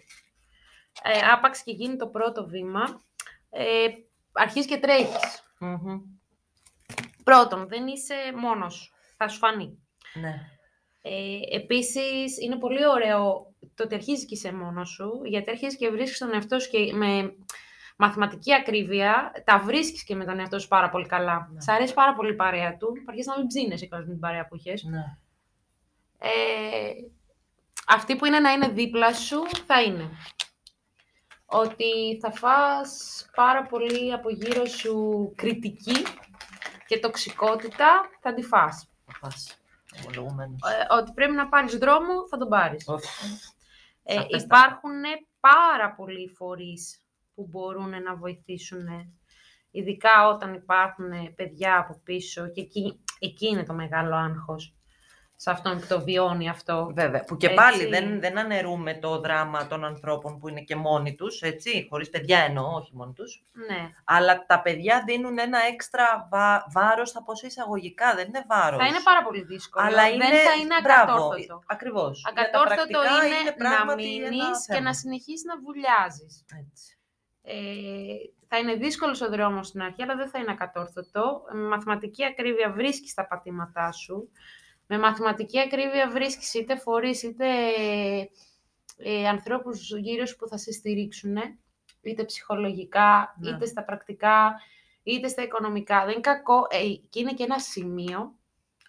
Ε, 1.02 1.18
άπαξ 1.32 1.62
και 1.62 1.72
γίνει 1.72 1.96
το 1.96 2.06
πρώτο 2.08 2.46
βήμα, 2.46 2.82
ε, 3.50 3.86
αρχίζεις 4.32 4.70
και 4.70 4.78
τρέχεις. 4.78 5.52
Μμμ. 5.58 6.00
Πρώτον, 7.24 7.68
δεν 7.68 7.86
είσαι 7.86 8.14
μόνος 8.36 8.74
σου. 8.74 8.92
Θα 9.16 9.28
σου 9.28 9.38
φανεί. 9.38 9.78
Ναι. 10.14 10.34
Ε, 11.02 11.56
επίσης, 11.56 12.38
είναι 12.40 12.58
πολύ 12.58 12.86
ωραίο 12.86 13.52
το 13.74 13.84
ότι 13.84 13.94
αρχίζεις 13.94 14.26
και 14.26 14.34
είσαι 14.34 14.52
μόνος 14.52 14.88
σου, 14.88 15.20
γιατί 15.24 15.50
αρχίζεις 15.50 15.78
και 15.78 15.90
βρίσκεις 15.90 16.18
τον 16.18 16.34
εαυτό 16.34 16.58
σου 16.58 16.70
και 16.70 16.92
με 16.92 17.34
μαθηματική 17.96 18.54
ακρίβεια, 18.54 19.32
τα 19.44 19.58
βρίσκεις 19.58 20.04
και 20.04 20.14
με 20.14 20.24
τον 20.24 20.38
εαυτό 20.38 20.58
σου 20.58 20.68
πάρα 20.68 20.88
πολύ 20.88 21.06
καλά. 21.06 21.48
Ναι. 21.52 21.60
Σ' 21.60 21.68
αρέσει 21.68 21.94
πάρα 21.94 22.14
πολύ 22.14 22.32
η 22.32 22.36
παρέα 22.36 22.76
του, 22.76 22.92
αρχίζεις 23.06 23.30
να 23.30 23.38
μην 23.38 23.46
ψήνεσαι 23.46 23.86
κιόλας 23.86 24.06
με 24.06 24.12
την 24.12 24.20
παρέα 24.20 24.46
που 24.46 24.56
είχες. 24.56 24.82
ναι. 24.82 25.18
Ε, 26.18 26.92
αυτή 27.86 28.16
που 28.16 28.24
είναι 28.24 28.38
να 28.40 28.52
είναι 28.52 28.68
δίπλα 28.68 29.14
σου, 29.14 29.46
θα 29.66 29.82
είναι. 29.82 30.10
Ότι 31.50 32.18
θα 32.20 32.32
φας 32.32 33.24
πάρα 33.34 33.62
πολύ 33.62 34.12
από 34.12 34.30
γύρω 34.30 34.64
σου 34.66 35.32
κριτική 35.36 36.02
και 36.86 36.98
τοξικότητα, 36.98 38.10
θα 38.20 38.34
τη 38.34 38.42
φας. 38.42 38.88
Θα 39.04 39.18
πας. 39.20 39.58
Ομολογουμένως. 40.06 40.60
Ε, 40.62 40.94
ότι 40.94 41.12
πρέπει 41.12 41.32
να 41.32 41.48
πάρεις 41.48 41.78
δρόμο, 41.78 42.28
θα 42.28 42.36
τον 42.38 42.48
πάρεις. 42.48 42.88
Οφ. 42.88 43.04
Ε, 44.02 44.14
Σαφέστατα. 44.14 44.44
υπάρχουν 44.44 45.02
πάρα 45.40 45.94
πολλοί 45.94 46.28
φορείς 46.28 47.02
που 47.34 47.46
μπορούν 47.50 48.02
να 48.02 48.16
βοηθήσουν, 48.16 48.86
ειδικά 49.70 50.28
όταν 50.28 50.54
υπάρχουν 50.54 51.34
παιδιά 51.34 51.78
από 51.78 52.00
πίσω 52.04 52.48
και 52.48 52.60
εκεί, 52.60 53.04
εκεί 53.18 53.46
είναι 53.46 53.64
το 53.64 53.74
μεγάλο 53.74 54.14
άγχος 54.14 54.77
σε 55.40 55.50
αυτόν 55.50 55.80
που 55.80 55.86
το 55.86 56.00
βιώνει 56.00 56.48
αυτό. 56.48 56.90
Βέβαια. 56.94 57.24
Που 57.24 57.36
και 57.36 57.46
Έτσι. 57.46 57.58
πάλι 57.58 57.86
δεν, 57.86 58.20
δεν 58.20 58.38
αναιρούμε 58.38 58.94
το 58.94 59.20
δράμα 59.20 59.66
των 59.66 59.84
ανθρώπων 59.84 60.38
που 60.38 60.48
είναι 60.48 60.60
και 60.60 60.76
μόνοι 60.76 61.14
τους, 61.14 61.40
έτσι, 61.40 61.86
χωρίς 61.90 62.10
παιδιά 62.10 62.38
εννοώ, 62.38 62.74
όχι 62.74 62.90
μόνοι 62.94 63.12
τους. 63.12 63.42
Ναι. 63.68 63.88
Αλλά 64.04 64.46
τα 64.46 64.62
παιδιά 64.62 65.02
δίνουν 65.06 65.38
ένα 65.38 65.58
έξτρα 65.72 66.28
βα... 66.30 66.66
βάρος, 66.72 67.10
θα 67.10 67.22
πω 67.22 67.34
σε 67.34 67.46
εισαγωγικά, 67.46 68.14
δεν 68.14 68.26
είναι 68.26 68.44
βάρος. 68.48 68.80
Θα 68.80 68.86
είναι 68.86 69.00
πάρα 69.04 69.22
πολύ 69.22 69.42
δύσκολο. 69.42 69.86
Αλλά 69.86 70.08
είναι, 70.08 70.28
Δεν 70.28 70.38
θα 70.38 70.54
είναι 70.60 70.80
μπράβο, 70.82 71.12
ακατόρθωτο. 71.12 71.62
Ακριβώς. 71.66 72.20
Για 72.20 72.32
τα 72.32 72.40
Ακατόρθωτο 72.40 72.98
πρακτικά 72.98 73.26
είναι, 73.26 73.50
να 73.50 73.68
πράγματι 73.68 74.16
ένα 74.16 74.28
μείνεις 74.28 74.66
και 74.66 74.72
θέμα. 74.72 74.80
να 74.80 74.92
συνεχίσεις 74.94 75.44
να 75.44 75.60
βουλιάζεις. 75.60 76.44
Έτσι. 76.60 76.98
Ε, 77.42 77.54
θα 78.48 78.58
είναι 78.58 78.74
δύσκολος 78.74 79.20
ο 79.20 79.28
δρόμος 79.28 79.66
στην 79.66 79.82
αρχή, 79.82 80.02
αλλά 80.02 80.16
δεν 80.16 80.28
θα 80.28 80.38
είναι 80.38 80.50
ακατόρθωτο. 80.50 81.42
Με 81.52 81.68
μαθηματική 81.68 82.24
ακρίβεια 82.24 82.70
βρίσκεις 82.70 83.14
τα 83.14 83.26
πατήματά 83.26 83.92
σου. 83.92 84.30
Με 84.90 84.98
μαθηματική 84.98 85.60
ακρίβεια 85.60 86.10
βρίσκεις 86.10 86.54
είτε 86.54 86.76
φορείς, 86.76 87.22
είτε 87.22 87.46
ε, 88.96 89.28
ανθρώπους 89.28 89.90
γύρω 89.98 90.26
σου 90.26 90.36
που 90.36 90.48
θα 90.48 90.58
σε 90.58 90.72
στηρίξουν, 90.72 91.36
είτε 92.02 92.24
ψυχολογικά, 92.24 93.36
Ναι. 93.38 93.50
είτε 93.50 93.66
στα 93.66 93.84
πρακτικά, 93.84 94.60
είτε 95.02 95.28
στα 95.28 95.42
οικονομικά. 95.42 96.00
Δεν 96.00 96.12
είναι 96.12 96.20
κακό. 96.20 96.66
Ε, 96.70 96.78
και 97.10 97.20
είναι 97.20 97.32
και 97.32 97.42
ένα 97.42 97.58
σημείο, 97.58 98.34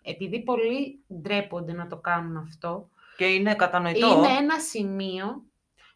επειδή 0.02 0.44
πολλοί 0.44 1.04
ντρέπονται 1.14 1.74
να 1.74 1.88
το 1.88 1.98
κάνουν 1.98 2.38
αυτό, 2.38 2.90
Και 3.18 3.26
είναι 3.26 3.56
κατανοητό. 3.56 4.08
είναι 4.18 4.38
ένα 4.38 4.60
σημείο 4.60 5.44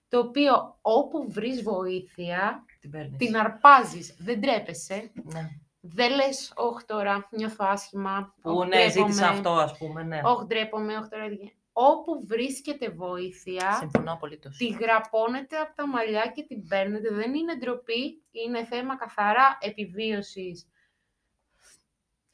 το 0.10 0.20
οποίο 0.20 0.78
όπου 0.82 1.32
βρεις 1.32 1.64
βοήθεια, 1.64 2.66
Την 2.82 2.92
παίρνεις. 2.92 3.18
την 3.18 3.38
αρπάζεις, 3.38 4.16
δεν 4.20 4.42
τρέπεσαι 4.42 5.12
Ναι. 5.24 5.50
Δεν 5.86 6.16
λες, 6.16 6.54
όχι 6.56 6.86
τώρα, 6.86 7.28
νιώθω 7.32 7.66
άσχημα. 7.66 8.34
Που 8.42 8.52
«Ωχ, 8.52 8.68
ναι, 8.68 8.90
ζήτησα 8.90 9.04
ντρέπομαι, 9.04 9.28
αυτό, 9.28 9.50
ας 9.50 9.78
πούμε, 9.78 10.04
ναι. 10.04 10.22
Όχι, 10.24 10.46
ντρέπομαι, 10.46 10.98
όχι 10.98 11.10
τώρα. 11.10 11.28
δεν- 11.28 11.52
Όπου 11.76 12.26
βρίσκεται 12.26 12.90
βοήθεια, 12.90 13.72
Συμφωνώ 13.80 14.12
απολύτως. 14.14 14.58
τη 14.58 14.68
γραπώνετε 14.68 15.58
από 15.58 15.76
τα 15.76 15.88
μαλλιά 15.88 16.32
και 16.36 16.44
την 16.44 16.68
παίρνετε. 16.68 17.14
Δεν 17.14 17.34
είναι 17.34 17.56
ντροπή, 17.56 18.24
είναι 18.32 18.66
θέμα 18.66 18.98
καθαρά 18.98 19.58
επιβίωσης 19.62 20.68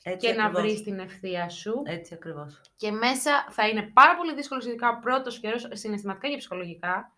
Έτσι 0.03 0.27
και 0.27 0.33
να 0.33 0.45
ακριβώς. 0.45 0.61
βρεις 0.71 0.83
την 0.83 0.99
ευθεία 0.99 1.49
σου. 1.49 1.81
Έτσι 1.85 2.13
ακριβώς. 2.13 2.61
Και 2.75 2.91
μέσα 2.91 3.45
θα 3.49 3.67
είναι 3.67 3.91
πάρα 3.93 4.15
πολύ 4.17 4.33
δύσκολος, 4.33 4.65
ειδικά 4.65 4.89
ο 4.89 4.99
πρώτος 4.99 5.39
καιρός, 5.39 5.67
συναισθηματικά 5.71 6.29
και 6.29 6.37
ψυχολογικά. 6.37 7.11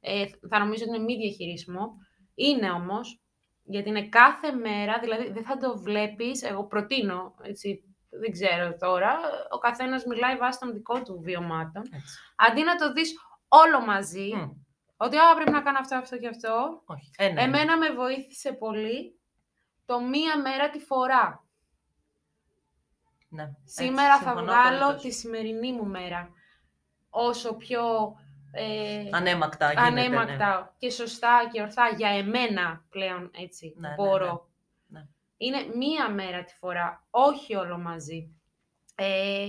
Ε, 0.00 0.24
θα 0.48 0.58
νομίζω 0.58 0.84
ότι 0.86 0.94
είναι 0.96 1.04
μη 1.04 1.16
διαχειρίσιμο. 1.16 1.96
Είναι 2.34 2.70
όμως, 2.70 3.19
γιατί 3.70 3.88
είναι 3.88 4.08
κάθε 4.08 4.52
μέρα, 4.52 4.98
δηλαδή 5.00 5.30
δεν 5.30 5.44
θα 5.44 5.56
το 5.56 5.78
βλέπεις, 5.78 6.42
εγώ 6.42 6.64
προτείνω, 6.66 7.34
έτσι, 7.42 7.84
δεν 8.10 8.30
ξέρω 8.32 8.76
τώρα, 8.76 9.18
ο 9.50 9.58
καθένας 9.58 10.04
μιλάει 10.04 10.36
βάσει 10.36 10.58
των 10.58 10.72
δικών 10.72 11.04
του 11.04 11.20
βιωμάτων. 11.22 11.82
Έτσι. 11.82 12.18
Αντί 12.36 12.62
να 12.62 12.74
το 12.74 12.92
δεις 12.92 13.14
όλο 13.48 13.80
μαζί, 13.80 14.30
Μμ, 14.34 14.50
ότι 14.96 15.16
«Α, 15.16 15.34
πρέπει 15.34 15.50
να 15.50 15.60
κάνω 15.62 15.78
αυτό, 15.78 15.96
αυτό 15.96 16.16
και 16.18 16.28
αυτό, 16.28 16.82
όχι. 16.84 17.10
Ένα 17.16 17.30
είναι. 17.30 17.42
εμένα 17.42 17.76
με 17.78 17.90
βοήθησε 17.90 18.52
πολύ 18.52 19.18
το 19.84 20.00
μία 20.00 20.40
μέρα 20.40 20.70
τη 20.70 20.78
φορά. 20.78 21.44
Ναι, 23.28 23.42
έτσι, 23.42 23.84
Σήμερα 23.84 24.16
θα 24.18 24.22
συμφωνώ 24.24 24.42
βγάλω 24.44 24.76
απολύτως. 24.84 25.02
τη 25.02 25.10
σημερινή 25.10 25.72
μου 25.72 25.86
μέρα. 25.86 26.30
Όσο 27.10 27.54
πιο 27.54 27.82
ε, 28.52 29.08
Ανέμακτα 29.10 29.72
γίνεται, 29.72 29.86
ανέμακτα 29.86 30.74
και 30.78 30.90
σωστά 30.90 31.48
και 31.52 31.60
ορθά 31.60 31.88
για 31.96 32.08
εμένα 32.08 32.84
πλέον 32.90 33.30
έτσι 33.38 33.74
Ναι, 33.76 33.88
ναι, 33.88 33.94
μπορώ. 33.94 34.48
ναι. 34.86 34.98
Ναι. 35.00 35.06
Είναι 35.36 35.66
μία 35.76 36.10
μέρα 36.10 36.44
τη 36.44 36.54
φορά, 36.54 37.06
όχι 37.10 37.54
όλο 37.54 37.78
μαζί. 37.78 38.34
Ε, 38.94 39.48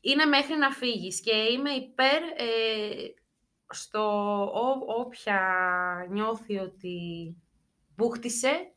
είναι 0.00 0.24
μέχρι 0.24 0.56
να 0.56 0.70
φύγεις 0.70 1.20
και 1.20 1.34
είμαι 1.36 1.70
υπέρ 1.70 2.22
ε, 2.22 3.14
στο 3.72 4.02
ό, 4.44 4.94
όποια 5.00 5.40
νιώθει 6.10 6.58
ότι 6.58 7.36
μπούχτισε, 7.96 8.48
ε, 8.48 8.72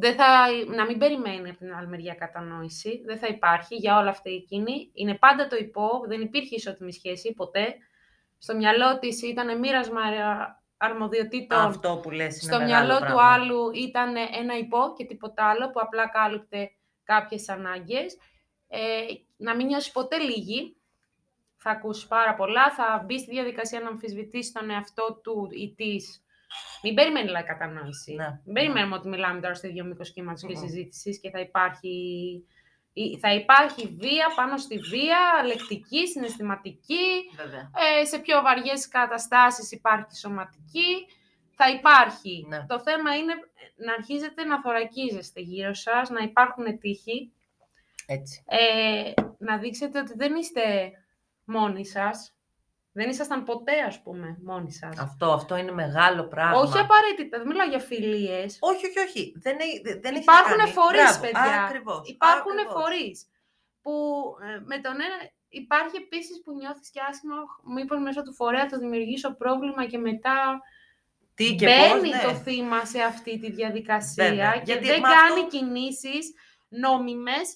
δεν 0.00 0.14
θα, 0.14 0.26
να 0.74 0.84
μην 0.84 0.98
περιμένει 0.98 1.48
από 1.48 1.58
την 1.58 1.74
άλλη 1.74 1.86
μεριά 1.86 2.14
κατανόηση. 2.14 3.02
Δεν 3.06 3.18
θα 3.18 3.26
υπάρχει 3.26 3.74
για 3.74 3.98
όλα 3.98 4.10
αυτά 4.10 4.30
εκείνη. 4.30 4.90
Είναι 4.92 5.14
πάντα 5.14 5.46
το 5.46 5.56
υπό, 5.56 5.88
δεν 6.08 6.20
υπήρχε 6.20 6.54
ισότιμη 6.54 6.92
σχέση 6.92 7.34
ποτέ. 7.34 7.74
Στο 8.38 8.56
μυαλό 8.56 8.98
της 8.98 9.22
ήταν 9.22 9.58
μοίρασμα 9.58 10.00
α- 10.00 10.62
αρμοδιοτήτων. 10.76 11.58
Αυτό 11.58 12.00
που 12.02 12.10
λες 12.10 12.42
είναι 12.42 12.52
Στο 12.52 12.62
μεγάλο 12.62 12.84
μυαλό 12.86 12.94
του 12.94 13.12
πράγμα. 13.12 13.32
άλλου 13.32 13.70
ήταν 13.74 14.14
ένα 14.16 14.58
υπό 14.58 14.78
και 14.96 15.04
τίποτα 15.04 15.44
άλλο 15.48 15.70
που 15.70 15.80
απλά 15.80 16.08
κάλυπτε 16.08 16.70
κάποιες 17.04 17.48
ανάγκες. 17.48 18.16
Ε, 18.68 18.78
να 19.36 19.54
μην 19.56 19.66
νιώσεις 19.66 19.92
ποτέ 19.92 20.18
λίγη. 20.18 20.76
Θα 21.56 21.70
ακούσεις 21.70 22.06
πάρα 22.06 22.34
πολλά. 22.34 22.70
Θα 22.70 23.02
μπει 23.06 23.18
στη 23.18 23.30
διαδικασία 23.30 23.80
να 23.80 23.88
αμφισβητήσεις 23.88 24.52
τον 24.52 24.70
εαυτό 24.70 25.20
του 25.22 25.48
ή 25.50 25.74
της. 25.76 26.22
Μην 26.82 26.94
περιμένει 26.94 27.26
δηλαδή 27.26 27.44
κατανόηση. 27.46 28.14
Ναι. 28.14 28.26
Μην 28.44 28.54
περιμένουμε 28.54 28.94
ότι 28.96 29.08
μιλάμε 29.08 29.40
τώρα 29.40 29.54
στο 29.54 29.66
ίδιο 29.66 29.84
μήκος 29.84 30.12
κύματο 30.12 30.46
και 30.46 30.54
Μμμ. 30.56 30.60
συζήτησης 30.62 31.20
και 31.20 31.30
θα 31.30 31.40
υπάρχει, 31.40 31.88
ή- 32.92 33.18
θα 33.18 33.34
υπάρχει 33.34 33.86
βία 34.00 34.26
πάνω 34.36 34.56
στη 34.56 34.78
βία, 34.78 35.18
λεκτική, 35.46 36.06
συναισθηματική, 36.06 37.06
Βέβαια. 37.36 37.70
ε, 38.00 38.04
σε 38.04 38.18
πιο 38.18 38.40
βαριές 38.42 38.88
καταστάσεις 38.88 39.72
υπάρχει 39.72 40.16
σωματική, 40.16 41.06
θα 41.54 41.70
υπάρχει. 41.70 42.44
Ναι. 42.48 42.66
Το 42.66 42.80
θέμα 42.80 43.16
είναι 43.16 43.34
να 43.76 43.92
αρχίζετε 43.92 44.44
να 44.44 44.60
θωρακίζεστε 44.60 45.40
γύρω 45.40 45.74
σας, 45.74 46.10
να 46.10 46.20
υπάρχουν 46.22 46.78
τύχοι, 46.78 47.32
Έτσι. 48.06 48.42
ε, 48.46 49.12
να 49.38 49.58
δείξετε 49.58 49.98
ότι 49.98 50.12
δεν 50.16 50.34
είστε 50.34 50.90
μόνοι 51.44 51.86
σας. 51.86 52.32
Δεν 52.98 53.08
ήσασταν 53.08 53.44
ποτέ, 53.44 53.76
ας 53.86 54.02
πούμε, 54.02 54.36
μόνοι 54.44 54.72
σας. 54.72 54.98
Αυτό, 54.98 55.26
αυτό 55.32 55.56
είναι 55.56 55.72
μεγάλο 55.72 56.22
πράγμα. 56.24 56.58
Όχι 56.60 56.78
απαραίτητα, 56.78 57.38
δεν 57.38 57.46
μιλάω 57.46 57.68
για 57.68 57.78
φιλίες. 57.78 58.56
όχι, 58.60 58.86
όχι, 58.86 58.98
όχι. 58.98 59.32
Δεν, 59.44 59.56
έχει- 59.60 59.80
δεν, 59.84 60.00
δεν 60.02 60.12
έχεις 60.14 60.24
Υπάρχουν 60.24 60.50
να 60.50 60.56
κάνεις. 60.56 60.72
φορείς, 60.72 61.00
Μπράβο, 61.02 61.20
παιδιά. 61.20 61.62
Ακριβώς. 61.64 62.00
Υπάρχουν 62.08 62.52
ακριβώς. 62.58 62.72
φορείς 62.82 63.16
που 63.82 63.92
ε, 64.42 64.60
με 64.70 64.78
τον 64.84 64.92
ένα... 65.06 65.16
Υπάρχει 65.50 65.96
επίσης 65.96 66.42
που 66.42 66.52
νιώθεις 66.52 66.90
και 66.90 67.00
άσχημα, 67.10 67.36
μήπως 67.74 67.98
μέσα 68.00 68.22
του 68.22 68.34
φορέα 68.34 68.66
το 68.66 68.78
δημιουργήσω 68.78 69.36
πρόβλημα 69.36 69.86
και 69.86 69.98
μετά 69.98 70.60
Τι 71.34 71.54
και 71.54 71.66
μπαίνει 71.66 72.10
πώς, 72.10 72.16
ναι. 72.16 72.22
το 72.28 72.34
θύμα 72.34 72.84
σε 72.84 73.00
αυτή 73.02 73.38
τη 73.38 73.50
διαδικασία 73.50 74.24
Βέβαια, 74.28 74.52
και 74.52 74.62
γιατί 74.64 74.86
δεν 74.86 75.00
με 75.00 75.08
κάνει 75.08 75.40
αυτό- 75.44 75.56
κινήσεις 75.56 76.24
νόμιμες, 76.68 77.46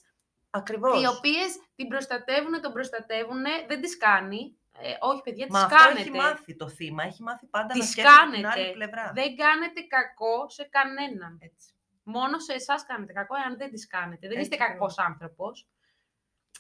Ακριβώς. 0.51 1.03
οι 1.03 1.07
οποίες 1.07 1.51
την 1.77 1.89
προστατεύουν, 1.89 2.61
τον 2.63 2.73
προστατεύουν, 2.73 3.43
δεν 3.69 3.81
τις 3.81 3.97
κάνει. 3.97 4.57
Ε, 4.79 4.95
όχι, 5.01 5.23
παιδιά, 5.23 5.47
τις 5.47 5.55
Μα 5.55 5.61
αυτό 5.63 5.77
κάνετε. 5.77 6.01
έχει 6.01 6.11
μάθει 6.11 6.57
το 6.57 6.69
θύμα. 6.69 7.03
Έχει 7.03 7.23
μάθει 7.23 7.47
πάντα 7.47 7.67
να 7.67 7.73
Τις 7.81 7.91
σκέφτεται 7.91 8.17
την 8.33 8.43
κάνετε. 8.43 8.61
άλλη 8.63 8.73
πλευρά. 8.73 9.13
Δεν 9.15 9.37
κάνετε 9.37 9.81
κακό 9.81 10.49
σε 10.51 10.65
κανέναν. 10.65 11.39
Έτσι. 11.43 11.69
Μόνο 12.03 12.39
σε 12.39 12.53
εσάς 12.53 12.87
κάνετε 12.87 13.13
κακό, 13.13 13.35
εάν 13.37 13.57
δεν 13.57 13.71
τις 13.71 13.87
κάνετε. 13.87 14.29
Δεν 14.29 14.39
Έτσι 14.39 14.51
είστε 14.51 14.65
ακριβώς. 14.65 14.95
κακός 14.95 15.09
άνθρωπος. 15.11 15.67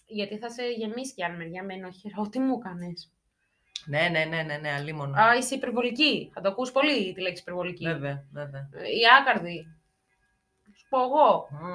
Γιατί 0.06 0.38
θα 0.38 0.50
σε 0.50 0.62
γεμίσει 0.66 1.14
και 1.14 1.24
άλλη 1.24 1.36
μεριά 1.36 1.64
με 1.64 1.74
ενοχές, 1.74 2.13
ρε. 2.13 2.28
Τι 2.28 2.38
μου 2.38 2.56
έκανες. 2.58 3.12
Ναι, 3.86 4.08
ναι, 4.08 4.24
ναι, 4.24 4.42
ναι, 4.42 4.56
ναι, 4.56 4.72
αλίμονο. 4.72 5.20
Α, 5.20 5.36
είσαι 5.36 5.54
υπερβολική. 5.54 6.30
Θα 6.34 6.40
το 6.40 6.48
ακούς 6.48 6.72
πολύ 6.72 7.12
τη 7.12 7.20
λέξη 7.20 7.42
υπερβολική. 7.42 7.84
Βέβαια, 7.84 8.24
βέβαια. 8.32 8.68
Ε, 8.72 8.88
Η 8.88 9.00
άκαρδη. 9.20 9.76
Σου 10.76 10.86
πω 10.88 11.00
εγώ. 11.02 11.48
Μμ. 11.50 11.72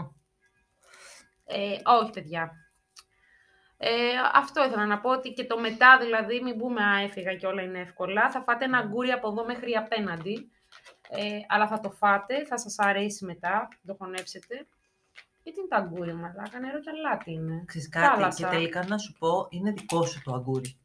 Ε, 1.46 1.78
όχι, 1.86 2.10
παιδιά. 2.12 2.52
Ε, 3.78 3.90
αυτό 4.34 4.66
ήθελα 4.66 4.86
να 4.86 5.00
πω 5.00 5.10
ότι 5.10 5.34
και 5.34 5.46
το 5.46 5.60
μετά, 5.60 5.98
δηλαδή, 5.98 6.42
μην 6.42 6.58
πούμε 6.58 6.84
«Α, 6.84 7.00
έφυγα 7.02 7.36
και 7.36 7.46
όλα 7.48 7.62
είναι 7.62 7.80
εύκολα». 7.80 8.30
Θα 8.32 8.42
φάτε 8.42 8.66
ένα 8.66 8.84
Ναι. 8.84 8.90
αγγούρι 8.90 9.12
από 9.12 9.28
εδώ 9.28 9.46
μέχρι 9.46 9.74
απέναντι. 9.76 10.52
Ε, 11.10 11.40
αλλά 11.48 11.68
θα 11.68 11.80
το 11.80 11.90
φάτε, 11.92 12.46
θα 12.46 12.58
σας 12.58 12.76
αρέσει 12.80 13.26
μετά, 13.26 13.68
το 13.86 13.96
χωνέψετε. 14.00 14.68
Γιατί 15.44 15.60
είναι 15.60 15.68
το 15.70 15.76
αγκούρι, 15.76 16.14
μαλάκα, 16.14 16.60
νερό 16.60 16.80
και 16.80 16.90
αλάτι 16.90 17.32
είναι. 17.32 17.64
Ξέρεις 17.66 17.90
κάτι, 17.90 18.08
Θάλασσα. 18.16 18.50
και 18.50 18.56
τελικά 18.56 18.86
να 18.88 18.98
σου 18.98 19.14
πω, 19.20 19.48
είναι 19.50 19.72
δικό 19.72 20.06
σου 20.06 20.22
το 20.24 20.34
αγκούρι. 20.34 20.80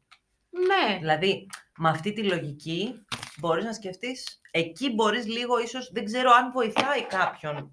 Ναι, 0.49 0.97
Δηλαδή, 0.99 1.49
με 1.77 1.89
αυτή 1.89 2.13
τη 2.13 2.23
λογική 2.23 3.05
μπορείς 3.39 3.65
να 3.65 3.73
σκεφτείς, 3.73 4.41
εκεί 4.51 4.93
μπορείς 4.93 5.27
λίγο 5.27 5.59
ίσως, 5.59 5.91
δεν 5.91 6.05
ξέρω 6.05 6.31
αν 6.31 6.51
βοηθάει 6.51 7.03
κάποιον 7.05 7.71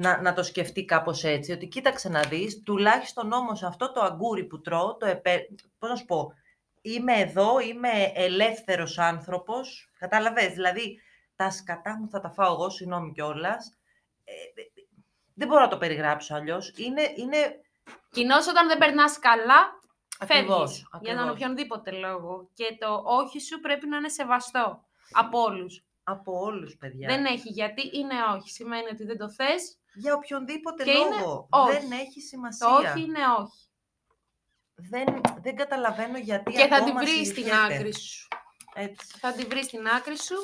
να, 0.00 0.20
να 0.20 0.32
το 0.32 0.42
σκεφτεί 0.42 0.84
κάπως 0.84 1.24
έτσι, 1.24 1.52
ότι 1.52 1.66
κοίταξε 1.66 2.08
να 2.08 2.20
δεις, 2.20 2.62
τουλάχιστον 2.62 3.32
όμως 3.32 3.62
αυτό 3.62 3.92
το 3.92 4.00
αγκούρι 4.00 4.44
που 4.44 4.60
τρώω, 4.60 4.96
το 4.96 5.06
επέ... 5.06 5.48
πώς 5.78 5.90
να 5.90 5.96
σου 5.96 6.04
πω, 6.04 6.32
είμαι 6.80 7.12
εδώ, 7.12 7.60
είμαι 7.60 8.12
ελεύθερος 8.14 8.98
άνθρωπος, 8.98 9.90
κατάλαβες, 9.98 10.52
δηλαδή 10.52 11.00
τα 11.36 11.50
σκατά 11.50 11.98
μου 11.98 12.08
θα 12.08 12.20
τα 12.20 12.30
φάω 12.30 12.52
εγώ, 12.52 12.70
συγγνώμη 12.70 13.12
κιόλας. 13.12 13.78
Ε, 14.24 14.32
δεν 15.34 15.48
μπορώ 15.48 15.60
να 15.60 15.68
το 15.68 15.78
περιγράψω 15.78 16.34
αλλιώς. 16.34 16.72
Είναι, 16.76 17.02
είναι 17.16 17.60
Κοινώς 18.10 18.46
όταν 18.46 18.68
δεν 18.68 18.78
περνάς 18.78 19.18
καλά, 19.18 19.80
Ακριβώς, 20.18 20.56
φεύγεις. 20.56 20.86
Για 21.00 21.00
τον 21.00 21.10
ακριβώς. 21.10 21.30
οποιονδήποτε 21.30 21.90
λόγο. 21.90 22.50
Και 22.54 22.76
το 22.80 23.02
όχι 23.04 23.40
σου 23.40 23.60
πρέπει 23.60 23.88
να 23.88 23.96
είναι 23.96 24.08
σεβαστό 24.08 24.84
από 25.12 25.40
όλους. 25.40 25.84
από 26.02 26.40
όλους, 26.40 26.76
παιδιά. 26.76 27.08
Δεν 27.08 27.24
έχει 27.24 27.48
γιατί 27.48 27.82
είναι 27.92 28.14
όχι. 28.36 28.50
Σημαίνει 28.50 28.88
ότι 28.92 29.04
δεν 29.04 29.18
το 29.18 29.30
θες. 29.30 29.79
Για 29.94 30.14
οποιονδήποτε 30.14 30.84
Και 30.84 30.90
είναι 30.90 31.20
λόγο. 31.20 31.46
όχι. 31.50 31.72
Δεν 31.78 31.90
έχει 31.92 32.20
σημασία. 32.20 32.66
Το 32.66 32.74
όχι 32.74 33.00
είναι 33.02 33.18
όχι. 33.40 33.64
Δεν, 34.74 35.20
δεν 35.42 35.56
καταλαβαίνω 35.56 36.18
γιατί 36.18 36.52
Και 36.52 36.58
θα 36.58 36.66
την 36.66 36.74
ακόμα 36.74 36.98
βρεις 37.00 37.10
στην 37.12 37.24
συζητιέται. 37.26 37.74
άκρη 37.74 37.94
σου. 37.94 38.28
Έτσι. 38.74 39.18
Θα 39.18 39.32
την 39.32 39.48
βρεις 39.48 39.64
στην 39.64 39.86
άκρη 39.88 40.18
σου, 40.18 40.34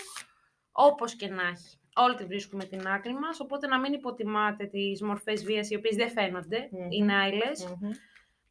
όπως 0.73 1.15
και 1.17 1.29
να 1.29 1.43
έχει. 1.47 1.79
Όλοι 1.99 2.15
τη 2.15 2.25
βρίσκουμε 2.25 2.65
την 2.65 2.87
άκρη 2.89 3.15
μας, 3.15 3.41
οπότε 3.41 3.67
να 3.67 3.79
μην 3.81 3.93
υποτιμάτε 3.93 4.67
τις 4.67 5.03
μορφές 5.03 5.45
βίας, 5.45 5.71
οι 5.71 5.77
οποίες 5.77 5.97
δεν 5.97 6.11
φαίνονται, 6.11 6.69
Μμμ. 6.71 6.91
είναι 6.91 7.15
άειλες, 7.17 7.65
Μμμ. 7.81 7.91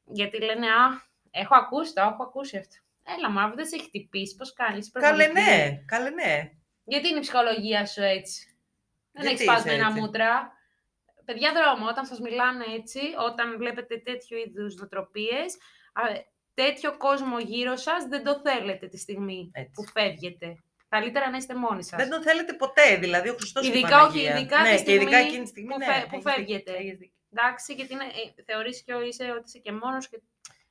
γιατί 0.06 0.38
λένε 0.44 0.66
«Α, 0.68 1.02
έχω 1.32 1.56
ακούσει 1.56 1.94
το, 1.94 2.02
έχω 2.02 2.24
ακούσει 2.24 2.58
αυτό». 2.58 2.76
Έλα, 3.04 3.30
μα 3.30 3.50
δεν 3.50 3.66
σε 3.66 3.76
έχει 3.76 3.86
χτυπήσει, 3.86 4.36
πώς 4.36 4.54
κάνεις, 4.54 4.92
Καλέ 4.92 5.24
υπερβολική. 5.24 5.50
ναι, 5.52 5.84
καλέ 5.86 6.10
ναι. 6.10 6.52
Γιατί 6.84 7.08
είναι 7.08 7.18
η 7.18 7.22
ψυχολογία 7.22 7.86
σου 7.86 8.02
έτσι; 8.02 8.58
Δεν 9.12 9.24
Γιατί 9.24 9.36
έχεις 9.44 9.46
πάσει 9.54 9.68
είσαι 9.68 9.76
ένα 9.78 9.88
έτσι; 9.88 10.00
μούτρα. 10.00 10.52
Παιδιά 11.26 11.52
δρόμο, 11.54 11.88
όταν 11.90 12.06
σας 12.06 12.20
μιλάνε 12.20 12.64
έτσι, 12.78 13.00
όταν 13.28 13.58
βλέπετε 13.58 13.98
τέτοιου 13.98 14.38
είδους 14.38 14.76
νοοτροπίες, 14.76 15.54
α, 15.94 16.02
τέτοιο 16.54 16.98
κόσμο 16.98 17.40
γύρω 17.40 17.76
σας 17.76 18.04
δεν 18.06 18.24
το 18.24 18.42
θέλετε 18.44 18.88
τη 18.88 18.98
στιγμή 18.98 19.52
Έτσι. 19.54 19.72
που 19.74 19.84
φεύγετε. 19.88 20.56
Καλύτερα 20.90 21.30
να 21.30 21.38
είστε 21.38 21.56
μόνοι 21.56 21.84
σας. 21.84 22.00
Δεν 22.00 22.10
τον 22.10 22.22
θέλετε 22.22 22.54
ποτέ, 22.54 22.96
δηλαδή 22.98 23.30
ο 23.30 23.34
Χριστός 23.34 23.64
και 23.70 23.76
η 23.76 23.80
Ειδικά, 23.80 24.02
όχι, 24.04 24.18
Παναγία. 24.24 24.38
ειδικά 24.40 24.62
ναι, 24.62 24.76
τη 24.76 24.84
και 24.84 24.94
ειδικά 24.94 25.10
στιγμή 25.10 25.28
εκείνη 25.28 25.44
τη 25.44 25.50
στιγμή, 25.50 25.70
που 25.72 25.78
ναι, 25.78 25.86
φε- 25.86 25.96
έχεις 25.96 26.10
που 26.10 26.16
δίκιο, 26.18 26.32
φεύγετε. 26.32 26.72
έχεις 26.72 26.98
δίκιο. 26.98 27.14
Εντάξει, 27.34 27.74
γιατί 27.74 27.94
είναι, 27.94 28.04
ε, 28.38 28.44
θεωρείς 28.44 28.84
και 28.84 28.94
ο- 28.94 29.02
είσαι 29.02 29.24
ότι 29.32 29.44
είσαι 29.46 29.58
και 29.60 29.72
μόνος 29.72 30.10
και 30.10 30.22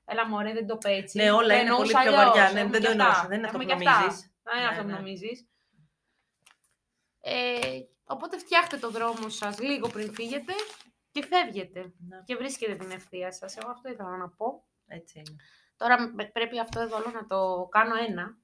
έλα 0.05 0.28
μωρέ 0.28 0.52
δεν 0.52 0.66
το 0.66 0.76
πέτσι. 0.76 1.18
Ναι, 1.18 1.30
όλα 1.30 1.46
Το 1.48 1.52
είναι 1.52 1.61
εννοούσα 1.62 1.80
πολύ 1.82 1.92
πιο 1.92 2.00
αλλιώς, 2.00 2.24
βαριά. 2.24 2.52
Ναι, 2.52 2.61
έχουμε 2.61 2.70
δεν 2.78 2.80
το 2.80 2.86
και 2.86 2.92
εννοούσα. 2.92 3.11
αυτά. 3.16 3.28
Δεν 3.28 3.38
είναι 3.38 3.46
αυτό 3.46 3.59
Έχουμε 3.61 3.74
που 3.74 3.80
και 3.80 3.88
αυτά. 3.88 4.00
νομίζεις. 4.00 4.20
Δεν 4.42 4.52
είναι 4.57 4.64
Ναι, 4.64 4.70
αυτό 4.70 4.82
που 4.82 4.88
ναι. 4.88 4.94
νομίζεις. 4.96 5.46
Ε, 7.20 7.80
Οπότε 8.07 8.38
φτιάχτε 8.38 8.76
το 8.76 8.90
δρόμο 8.90 9.28
σας 9.28 9.59
λίγο 9.59 9.88
πριν 9.88 10.12
φύγετε 10.14 10.52
και 11.12 11.24
φεύγετε. 11.26 11.80
Να, 12.09 12.22
Και 12.24 12.36
βρίσκετε 12.36 12.74
την 12.74 12.90
ευθεία 12.90 13.32
σας. 13.32 13.57
Εγώ 13.57 13.70
αυτό 13.70 13.88
ήθελα 13.88 14.16
να 14.16 14.28
πω. 14.28 14.64
έτσι 14.86 15.18
είναι. 15.18 15.36
Τώρα 15.76 16.00
μ- 16.00 16.32
πρέπει 16.32 16.59
αυτό 16.61 16.80
εδώ 16.80 16.96
όλο 16.96 17.11
να 17.14 17.26
το 17.26 17.68
κάνω 17.70 17.94
ένα. 18.09 18.36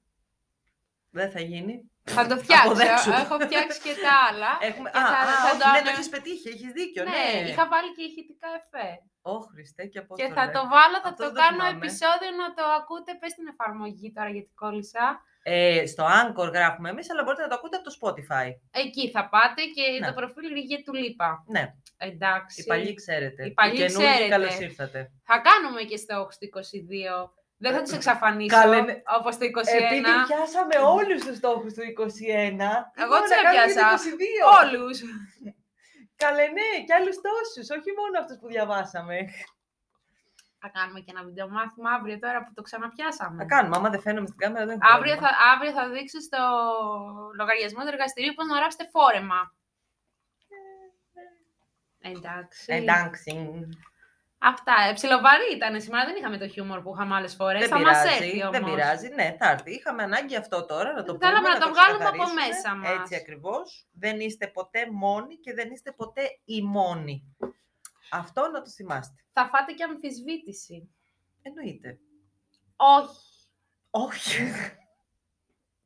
Δεν 1.09 1.31
θα 1.31 1.41
γίνει. 1.41 1.91
Θα 2.03 2.27
το 2.27 2.37
φτιάξω. 2.37 2.67
Αποδέξου. 2.67 3.11
Έχω 3.11 3.39
φτιάξει 3.39 3.79
και 3.81 3.93
τα 4.05 4.13
άλλα. 4.29 4.51
Έχουμε... 4.61 4.89
Και 4.89 4.97
Α, 4.97 5.01
θα- 5.07 5.17
α, 5.17 5.25
θα 5.43 5.49
όχι, 5.49 5.59
το 5.59 5.65
ναι, 5.67 5.71
ανε- 5.77 5.83
το 5.85 5.89
έχεις 5.89 6.09
πετύχει, 6.09 6.47
έχεις 6.49 6.71
δίκιο, 6.71 7.03
ναι, 7.03 7.09
ναι. 7.41 7.49
είχα 7.49 7.67
βάλει 7.67 7.89
και 7.95 8.03
ηχητικά 8.03 8.47
εφέ. 8.59 8.87
Ω, 9.21 9.39
Χριστέ, 9.39 9.85
και 9.85 9.99
από 9.99 10.15
Και 10.15 10.27
θα 10.37 10.45
το 10.55 10.61
βάλω, 10.73 10.97
θα 11.05 11.09
Αυτό 11.11 11.23
το 11.23 11.23
δεν 11.23 11.33
το 11.33 11.39
κάνω 11.41 11.57
θυμάμαι. 11.63 11.77
επεισόδιο 11.77 12.31
να 12.41 12.47
το 12.57 12.63
ακούτε. 12.79 13.11
Πες 13.19 13.33
την 13.37 13.47
εφαρμογή 13.53 14.07
τώρα 14.15 14.29
γιατί 14.35 14.51
κόλλησα. 14.63 15.05
Ε, 15.43 15.85
στο 15.85 16.03
Anchor 16.19 16.49
γράφουμε 16.53 16.89
εμείς, 16.89 17.11
αλλά 17.11 17.23
μπορείτε 17.23 17.41
να 17.41 17.47
το 17.47 17.55
ακούτε 17.55 17.77
από 17.79 17.85
το 17.89 17.93
Spotify. 17.99 18.47
Εκεί 18.71 19.09
θα 19.11 19.29
πάτε 19.29 19.61
και 19.75 19.85
Ναι. 19.99 20.07
το 20.07 20.13
προφίλ 20.13 20.47
Ριγέ 20.53 20.77
του 20.85 20.93
Λίπα. 20.93 21.43
Ναι, 21.47 21.63
Εντάξει. 21.97 22.61
οι 22.61 22.63
παλιοί 22.63 22.93
ξέρετε. 22.93 23.45
Οι 23.45 23.53
παλιοί 23.53 23.77
καινούργοι 23.77 24.07
ξέρετε. 24.07 24.27
καλώς 24.29 24.59
ήρθατε. 24.59 24.99
Θα 25.29 25.37
κάνουμε 25.47 25.81
και 25.89 25.97
στο 25.97 26.13
22. 26.19 27.33
Δεν 27.63 27.73
θα 27.73 27.81
τους 27.81 27.91
εξαφανίσω 27.91 28.55
Καλέ, 28.61 28.81
ναι. 28.81 28.95
όπως 29.17 29.37
το 29.37 29.45
21. 29.45 29.85
Επειδή 29.85 30.11
πιάσαμε 30.27 30.75
όλους 30.95 31.19
τους 31.25 31.37
στόχους 31.37 31.73
του 31.73 31.81
21, 31.81 32.69
Εγώ 33.03 33.15
είπαμε 33.15 33.21
τους 33.21 33.29
να 33.35 33.41
κάνουμε 33.41 33.65
και 33.65 33.71
έπιασα. 33.71 33.81
το 33.89 33.93
22. 33.93 34.43
Όλους. 34.61 34.97
Καλέ, 36.23 36.45
ναι, 36.57 36.69
και 36.87 36.93
άλλους 36.99 37.17
τόσους, 37.25 37.67
όχι 37.77 37.89
μόνο 37.99 38.15
αυτούς 38.21 38.37
που 38.41 38.47
διαβάσαμε. 38.53 39.17
Θα 40.63 40.69
κάνουμε 40.69 40.99
και 40.99 41.11
ένα 41.15 41.23
βίντεο 41.23 41.49
μάθημα 41.49 41.89
αύριο 41.91 42.19
τώρα 42.19 42.43
που 42.43 42.51
το 42.53 42.61
ξαναπιάσαμε. 42.61 43.37
Θα 43.43 43.45
κάνουμε, 43.55 43.75
άμα 43.77 43.89
δεν 43.89 44.01
φαίνομαι 44.01 44.27
στην 44.27 44.39
κάμερα 44.39 44.65
δεν 44.65 44.79
έχω 44.81 44.93
Αύριο 44.95 45.13
θα, 45.15 45.19
πρόβλημα. 45.19 45.51
αύριο 45.53 45.71
θα 45.77 45.89
δείξω 45.89 46.19
στο 46.27 46.41
λογαριασμό 47.39 47.81
του 47.81 47.87
εργαστηρίου 47.87 48.33
πώς 48.33 48.45
να 48.47 48.55
γράψετε 48.59 48.85
φόρεμα. 48.93 49.39
Εντάξει. 52.01 52.73
Εντάξει. 52.73 53.31
Αυτά. 54.43 54.73
Ε, 54.89 54.93
ψιλοβαρή 54.93 55.47
ήταν 55.55 55.81
σήμερα. 55.81 56.05
Δεν 56.05 56.15
είχαμε 56.15 56.37
το 56.37 56.47
χιούμορ 56.47 56.81
που 56.81 56.91
είχαμε 56.95 57.15
άλλες 57.15 57.35
φορές. 57.35 57.59
Δεν 57.59 57.69
Θα 57.69 57.79
μας 57.79 58.03
έρθει 58.05 58.17
πειράζει, 58.19 58.41
όμως. 58.41 58.51
δεν 58.51 58.63
πειράζει. 58.63 59.07
Ναι, 59.09 59.35
θα 59.39 59.49
έρθει. 59.49 59.71
Είχαμε 59.71 60.03
ανάγκη 60.03 60.35
αυτό 60.35 60.65
τώρα 60.65 60.93
να 60.93 61.03
το 61.03 61.13
πούμε. 61.15 61.25
Θέλαμε 61.27 61.47
να 61.49 61.59
το 61.59 61.69
βγάλουμε 61.73 62.05
από 62.05 62.23
ξεκαθαρίσουμε. 62.23 62.47
μέσα 62.47 62.75
μας. 62.75 62.99
Έτσι 62.99 63.15
ακριβώς. 63.15 63.87
Δεν 63.91 64.19
είστε 64.19 64.47
ποτέ 64.47 64.87
μόνοι 64.91 65.35
και 65.37 65.53
δεν 65.53 65.71
είστε 65.71 65.91
ποτέ 65.91 66.21
οι 66.45 66.61
μόνοι. 66.61 67.35
Αυτό 68.11 68.49
να 68.49 68.61
το 68.61 68.69
θυμάστε. 68.69 69.15
Θα 69.33 69.49
φάτε 69.53 69.71
και 69.71 69.83
αμφισβήτηση. 69.83 70.89
Εννοείται. 71.41 71.99
Όχι. 72.75 73.19
Όχι. 73.89 74.51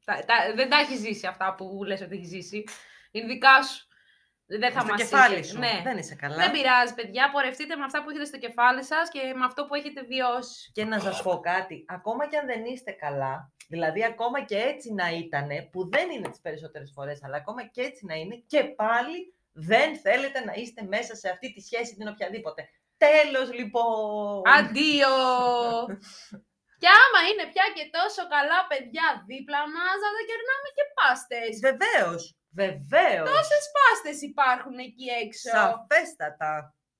Τα, 0.05 0.13
τα- 0.26 0.53
δεν 0.55 0.69
τα 0.69 0.78
έχεις 0.78 0.99
ζήσει 0.99 1.28
αυτά 1.28 1.55
που 1.55 1.84
λες 1.84 2.01
ότι 2.01 2.15
έχεις 2.15 2.28
ζήσει. 2.28 2.63
Είναι 3.11 3.28
δικά 3.28 3.63
σου. 3.63 3.88
Δεν 4.47 4.71
θα 4.73 4.80
στο 4.80 4.89
μας 4.89 5.01
κεφάλι 5.01 5.34
είχε. 5.39 5.43
σου. 5.43 5.57
Ναι. 5.59 5.82
Δεν 5.84 5.97
είσαι 5.97 6.15
καλά. 6.15 6.36
Δεν 6.36 6.51
πειράζει, 6.51 6.93
παιδιά. 6.93 7.32
Πορευτείτε 7.32 7.76
με 7.76 7.84
αυτά 7.84 8.03
που 8.03 8.09
έχετε 8.09 8.26
στο 8.26 8.38
κεφάλι 8.38 8.84
σας 8.84 9.09
και 9.09 9.34
με 9.36 9.45
αυτό 9.45 9.65
που 9.65 9.76
έχετε 9.76 10.03
βιώσει. 10.03 10.71
Και 10.71 10.86
να 10.86 10.99
σας 10.99 11.21
πω 11.21 11.39
κάτι, 11.39 11.86
ακόμα 11.88 12.28
και 12.28 12.38
αν 12.38 12.45
δεν 12.45 12.65
είστε 12.65 12.91
καλά, 12.91 13.51
δηλαδή 13.69 14.03
ακόμα 14.03 14.43
και 14.45 14.57
έτσι 14.57 14.93
να 14.93 15.09
ήτανε, 15.09 15.69
που 15.71 15.89
δεν 15.89 16.09
είναι 16.11 16.30
τις 16.30 16.41
περισσότερες 16.41 16.91
φορές, 16.95 17.23
αλλά 17.23 17.38
ακόμα 17.38 17.67
και 17.67 17.82
έτσι 17.82 18.05
να 18.05 18.13
είναι, 18.15 18.36
και 18.47 18.63
πάλι 18.63 19.34
δεν 19.58 19.89
θέλετε 20.06 20.39
να 20.47 20.53
είστε 20.53 20.82
μέσα 20.93 21.14
σε 21.16 21.28
αυτή 21.30 21.53
τη 21.53 21.62
σχέση 21.68 21.95
την 21.95 22.08
οποιαδήποτε. 22.08 22.62
Τέλος 22.97 23.47
λοιπόν! 23.60 24.41
Αντίο! 24.58 25.16
και 26.82 26.89
άμα 27.03 27.20
είναι 27.30 27.45
πια 27.51 27.66
και 27.76 27.86
τόσο 27.97 28.22
καλά 28.36 28.60
παιδιά 28.70 29.08
δίπλα 29.30 29.62
μας, 29.76 29.97
να 30.03 30.10
τα 30.16 30.22
κερνάμε 30.30 30.70
και 30.78 30.86
πάστες. 30.97 31.53
Βεβαίως, 31.70 32.22
βεβαίως, 32.62 33.28
Τόσες 33.32 33.66
πάστες 33.76 34.18
υπάρχουν 34.30 34.76
εκεί 34.88 35.08
έξω. 35.24 35.49
σαφέστατα. 35.58 36.51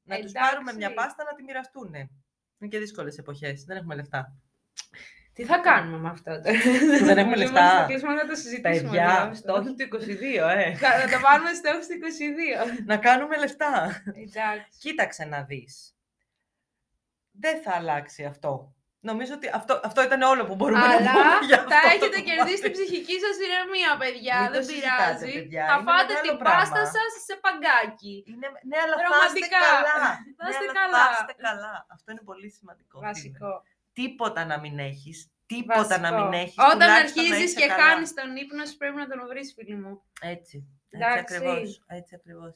Να 0.08 0.16
τους 0.20 0.32
Εντάξει. 0.32 0.44
πάρουμε 0.44 0.72
μια 0.80 0.92
πάστα 0.94 1.22
να 1.24 1.34
τη 1.36 1.42
μοιραστούν. 1.44 1.94
Είναι 2.58 2.70
και 2.72 2.80
δύσκολες 2.80 3.18
εποχές, 3.18 3.64
δεν 3.64 3.78
έχουμε 3.78 3.96
λεφτά. 3.96 4.22
Τι 5.36 5.44
θα 5.44 5.58
κάνουμε 5.58 5.98
με 5.98 6.10
αυτό 6.10 6.32
τώρα; 6.42 6.58
Δεν 7.04 7.18
έχουμε 7.18 7.36
λεφτά. 7.36 7.70
Θα 7.80 7.86
κλείσουμε 7.88 8.14
να 8.14 8.26
το 8.28 8.36
συζητήσουμε. 8.36 8.90
Παιδιά, 8.90 9.04
λίγο 9.06 9.18
αυτό. 9.18 9.36
στόχοι 9.36 9.74
του 9.76 9.82
22, 9.82 10.48
ε. 10.50 10.76
Θα- 10.76 10.98
Να 10.98 11.08
το 11.12 11.20
βάλουμε 11.20 11.54
στόχους 11.54 11.86
του 11.88 11.94
22. 11.94 12.84
να 12.86 12.98
κάνουμε 12.98 13.38
λεφτά. 13.38 14.02
Εντάξει. 14.06 14.80
Κοίταξε 14.80 15.24
να 15.26 15.42
δεις. 15.44 15.96
Δεν 17.32 17.62
θα 17.62 17.72
αλλάξει 17.80 18.22
αυτό. 18.26 18.74
Νομίζω 19.10 19.34
ότι 19.40 19.48
αυτό, 19.60 19.74
αυτό 19.90 20.00
ήταν 20.08 20.22
όλο 20.32 20.44
που 20.48 20.56
μπορούμε 20.60 20.80
να 20.88 20.94
Αλλά 20.96 21.12
πούμε 21.16 21.38
για 21.50 21.58
αυτό 21.62 21.70
θα 21.76 21.82
το 21.82 21.88
έχετε 21.96 22.18
κομμάτι. 22.20 22.28
κερδίσει 22.30 22.62
την 22.66 22.74
ψυχική 22.78 23.16
σας 23.26 23.36
ηρεμία, 23.46 23.92
παιδιά. 24.02 24.36
Μην 24.42 24.52
το 24.52 24.58
Δεν 24.58 24.64
συζητάτε, 24.70 25.04
πειράζει. 25.06 25.26
παιδιά. 25.38 25.64
Θα 25.70 25.76
Είναι 25.78 25.88
φάτε 25.90 26.14
μεγάλο 26.14 26.26
την 26.28 26.36
πράγμα. 26.44 26.60
πάστα 26.62 26.82
σας 26.96 27.10
σε 27.28 27.36
παγκάκι. 27.46 28.16
Είναι, 28.32 28.48
ναι, 28.70 28.78
αλλά 28.84 28.96
θα 28.96 29.02
είστε 29.02 29.14
Ρομαντικά. 29.16 29.62
καλά. 29.72 29.98
Θα 30.40 30.46
είστε 30.52 30.66
ναι, 30.66 30.72
αλλά 30.72 30.80
καλά. 30.82 31.04
Θα 31.08 31.14
είστε 31.22 31.36
καλά. 31.48 31.74
Αυτό 31.96 32.08
είναι 32.14 32.24
πολύ 32.30 32.48
σημαντικό. 32.58 32.96
φίλε. 33.00 33.08
Βασικό. 33.12 33.52
Τίποτα 34.00 34.46
να 34.46 34.60
μην 34.60 34.80
έχεις. 34.80 35.18
Τίποτα 35.46 35.96
να 36.00 36.10
μην 36.14 36.26
Βασικό. 36.30 36.42
έχεις. 36.44 36.56
Όταν 36.58 36.72
τουλάχιστον 36.80 37.24
να 37.24 37.30
αρχίζεις 37.30 37.52
είσαι 37.52 37.60
και 37.62 37.68
καλά. 37.68 37.84
χάνεις 37.84 38.14
τον 38.14 38.36
ύπνο 38.44 38.66
σου, 38.66 38.78
πρέπει 38.78 38.96
να 39.04 39.08
τον 39.08 39.20
βρεις, 39.32 39.54
φίλοι 39.56 39.76
μου. 39.76 39.94
Έτσι. 40.34 40.56
Έτσι 40.58 40.58
Εντάξει. 40.90 41.36
ακριβώς. 41.36 41.84
Έτσι 41.98 42.12
ακριβώς. 42.20 42.56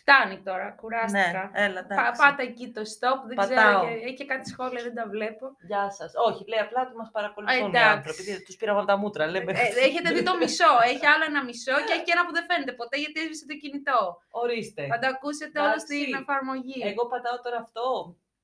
Φτάνει 0.00 0.36
τώρα, 0.48 0.64
Ναι, 0.68 0.74
κουράστηκα. 0.80 1.42
έλα, 1.64 1.80
Πα- 1.86 1.94
εντάξει. 1.94 2.20
πάτε 2.22 2.42
εκεί 2.50 2.66
το 2.76 2.82
stop, 2.94 3.18
δεν 3.28 3.36
ξέρω, 3.42 3.54
Πατάω. 3.62 3.82
και- 3.84 3.94
έχει 4.06 4.14
και 4.20 4.28
κάτι 4.32 4.44
σχόλια, 4.52 4.82
δεν 4.88 4.94
τα 4.98 5.04
βλέπω. 5.14 5.44
Γεια 5.70 5.84
σας. 5.98 6.10
Όχι, 6.28 6.40
λέει 6.50 6.60
απλά 6.66 6.80
ότι 6.86 6.94
μας 7.00 7.10
παρακολουθούν 7.16 7.62
οι 7.64 7.68
εντάξει. 7.72 7.92
άνθρωποι. 7.96 8.22
Τι- 8.26 8.42
Τους 8.46 8.56
πήραμε 8.60 8.78
από 8.82 8.88
τα 8.92 8.96
μούτρα. 9.02 9.24
Λέμε. 9.32 9.50
Ε, 9.52 9.64
έχετε 9.88 10.08
δει 10.14 10.22
το 10.30 10.34
μισό, 10.42 10.72
έχει 10.92 11.06
άλλο 11.12 11.24
ένα 11.32 11.40
μισό 11.48 11.76
και 11.86 11.92
έχει 11.96 12.04
και 12.06 12.14
ένα 12.16 12.22
που 12.26 12.32
δεν 12.36 12.44
φαίνεται 12.48 12.72
ποτέ 12.80 12.96
γιατί 13.02 13.16
έσβησε 13.22 13.44
το 13.50 13.56
κινητό. 13.62 14.00
Ορίστε. 14.42 14.82
Θα 14.92 14.98
το 15.02 15.06
ακούσετε 15.14 15.56
όλο 15.64 15.68
Εντάξει. 15.76 15.86
στην 16.00 16.14
εφαρμογή. 16.22 16.78
Εγώ 16.90 17.02
πατάω 17.12 17.36
τώρα 17.46 17.58
αυτό. 17.66 17.84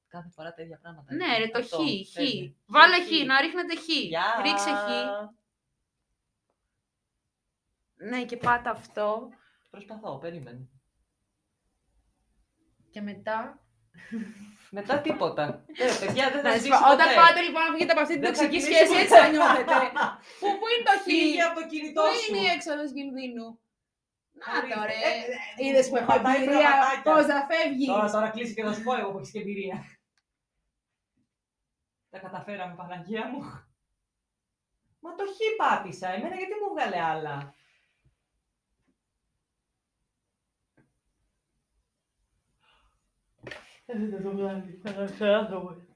Κάθε 0.08 0.28
φορά 0.34 0.54
τα 0.54 0.62
ίδια 0.62 0.78
πράγματα. 0.82 1.14
Ναι, 1.14 1.38
ρε, 1.38 1.46
το 1.48 1.58
χ, 1.58 1.62
Αυτό, 1.62 1.76
χ. 1.76 2.12
φεύγει. 2.12 2.56
Βάλε 2.66 2.94
χ, 3.04 3.08
Χ. 3.08 3.24
να 3.26 3.40
ρίχνετε 3.40 3.74
χ. 3.76 3.86
Γεια. 3.88 4.40
Ρίξε 4.42 4.70
χ. 4.70 4.86
Ναι, 8.10 8.24
και 8.24 8.36
πάτε 8.36 8.68
αυτό. 8.70 9.28
Προσπαθώ, 9.70 10.18
περίμενε. 10.18 10.68
Και 12.90 13.00
μετά; 13.00 13.62
Μετά 14.70 14.98
τίποτα. 15.00 15.64
ε, 15.84 15.86
παιδιά, 16.06 16.30
δεν 16.30 16.40
θα 16.42 16.48
Να 16.48 16.56
ζήσει 16.56 16.68
σας 16.68 16.80
πω, 16.80 16.86
Όταν 16.92 17.06
ποτέ. 17.08 17.20
πάτε 17.20 17.40
λοιπόν 17.46 17.62
να 17.66 17.72
βγείτε 17.74 17.92
από 17.92 18.00
αυτή 18.04 18.14
την 18.14 18.22
Δεν 18.22 18.34
θα 18.34 18.40
τοξική 18.42 18.56
κλείσει 18.64 18.72
σχέση, 18.74 18.88
ποτέ. 18.92 19.00
έτσι 19.02 19.14
θα 19.20 19.28
νιώθετε. 19.34 19.76
Πού, 20.40 20.48
πού 20.58 20.64
είναι 20.72 20.84
το 20.88 20.94
χ, 21.02 21.04
Φύγε 21.08 21.42
από 21.48 21.54
το 21.60 21.64
κινητό 21.72 22.02
πού 22.06 22.14
σου. 22.18 22.24
είναι 22.28 22.40
η 22.46 22.48
έξοδος 22.56 22.90
κινδύνου; 22.96 23.46
Να 24.40 24.46
Ορίστε. 24.56 24.74
το 24.74 24.80
ρε. 24.90 24.98
Ε, 25.08 25.12
ε, 25.60 25.64
Είδες 25.64 25.86
που 25.88 25.96
έχω 26.00 26.10
πατάει 26.12 26.36
εμπειρία, 26.42 26.70
πραγματάκια. 26.72 27.06
πώς 27.10 27.24
να 27.32 27.38
φεύγεις. 27.50 27.88
Τώρα, 27.92 28.08
τώρα 28.14 28.28
κλείσει 28.34 28.52
και 28.56 28.64
θα 28.66 28.72
σου 28.76 28.82
πω 28.86 28.92
εγώ 29.00 29.08
που 29.12 29.18
έχεις 29.20 29.32
και 29.34 29.40
εμπειρία. 29.44 29.76
Τα 32.10 32.18
καταφέραμε, 32.18 32.74
Παναγία 32.74 33.28
μου. 33.28 33.40
Μα 35.00 35.14
το 35.14 35.24
χ 35.24 35.38
πάτησα. 35.56 36.08
Εμένα 36.08 36.34
γιατί 36.34 36.52
μου 36.54 36.74
βγάλε 36.74 37.00
άλλα; 37.00 37.54
Δεν 43.86 44.22
το 44.22 44.30
βγάλει. 44.30 44.82
Σε 45.16 45.26
άνθρωπο. 45.26 45.86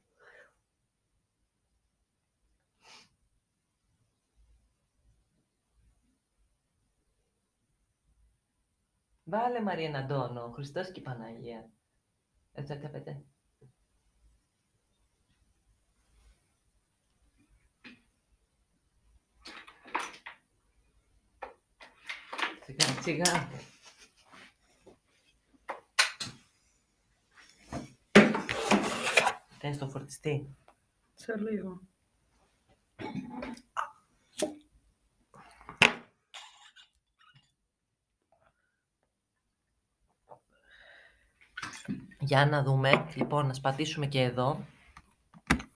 Βάλε 9.24 9.60
Μαρία 9.60 9.98
Αντώνο, 9.98 10.50
Χριστός 10.50 10.90
και 10.92 11.00
η 11.00 11.02
Παναγία. 11.02 11.70
Έτσι 12.52 12.72
αγαπητέ. 12.72 13.24
Σιγά, 22.72 23.02
σιγά. 23.02 23.48
Θες 29.58 29.78
το 29.78 29.88
φορτιστή; 29.88 30.56
Σε 31.14 31.36
λίγο. 31.36 31.80
Για 42.18 42.46
να 42.46 42.62
δούμε. 42.62 43.06
Λοιπόν, 43.14 43.46
να 43.46 43.54
σπατήσουμε 43.54 44.06
και 44.06 44.20
εδώ. 44.20 44.66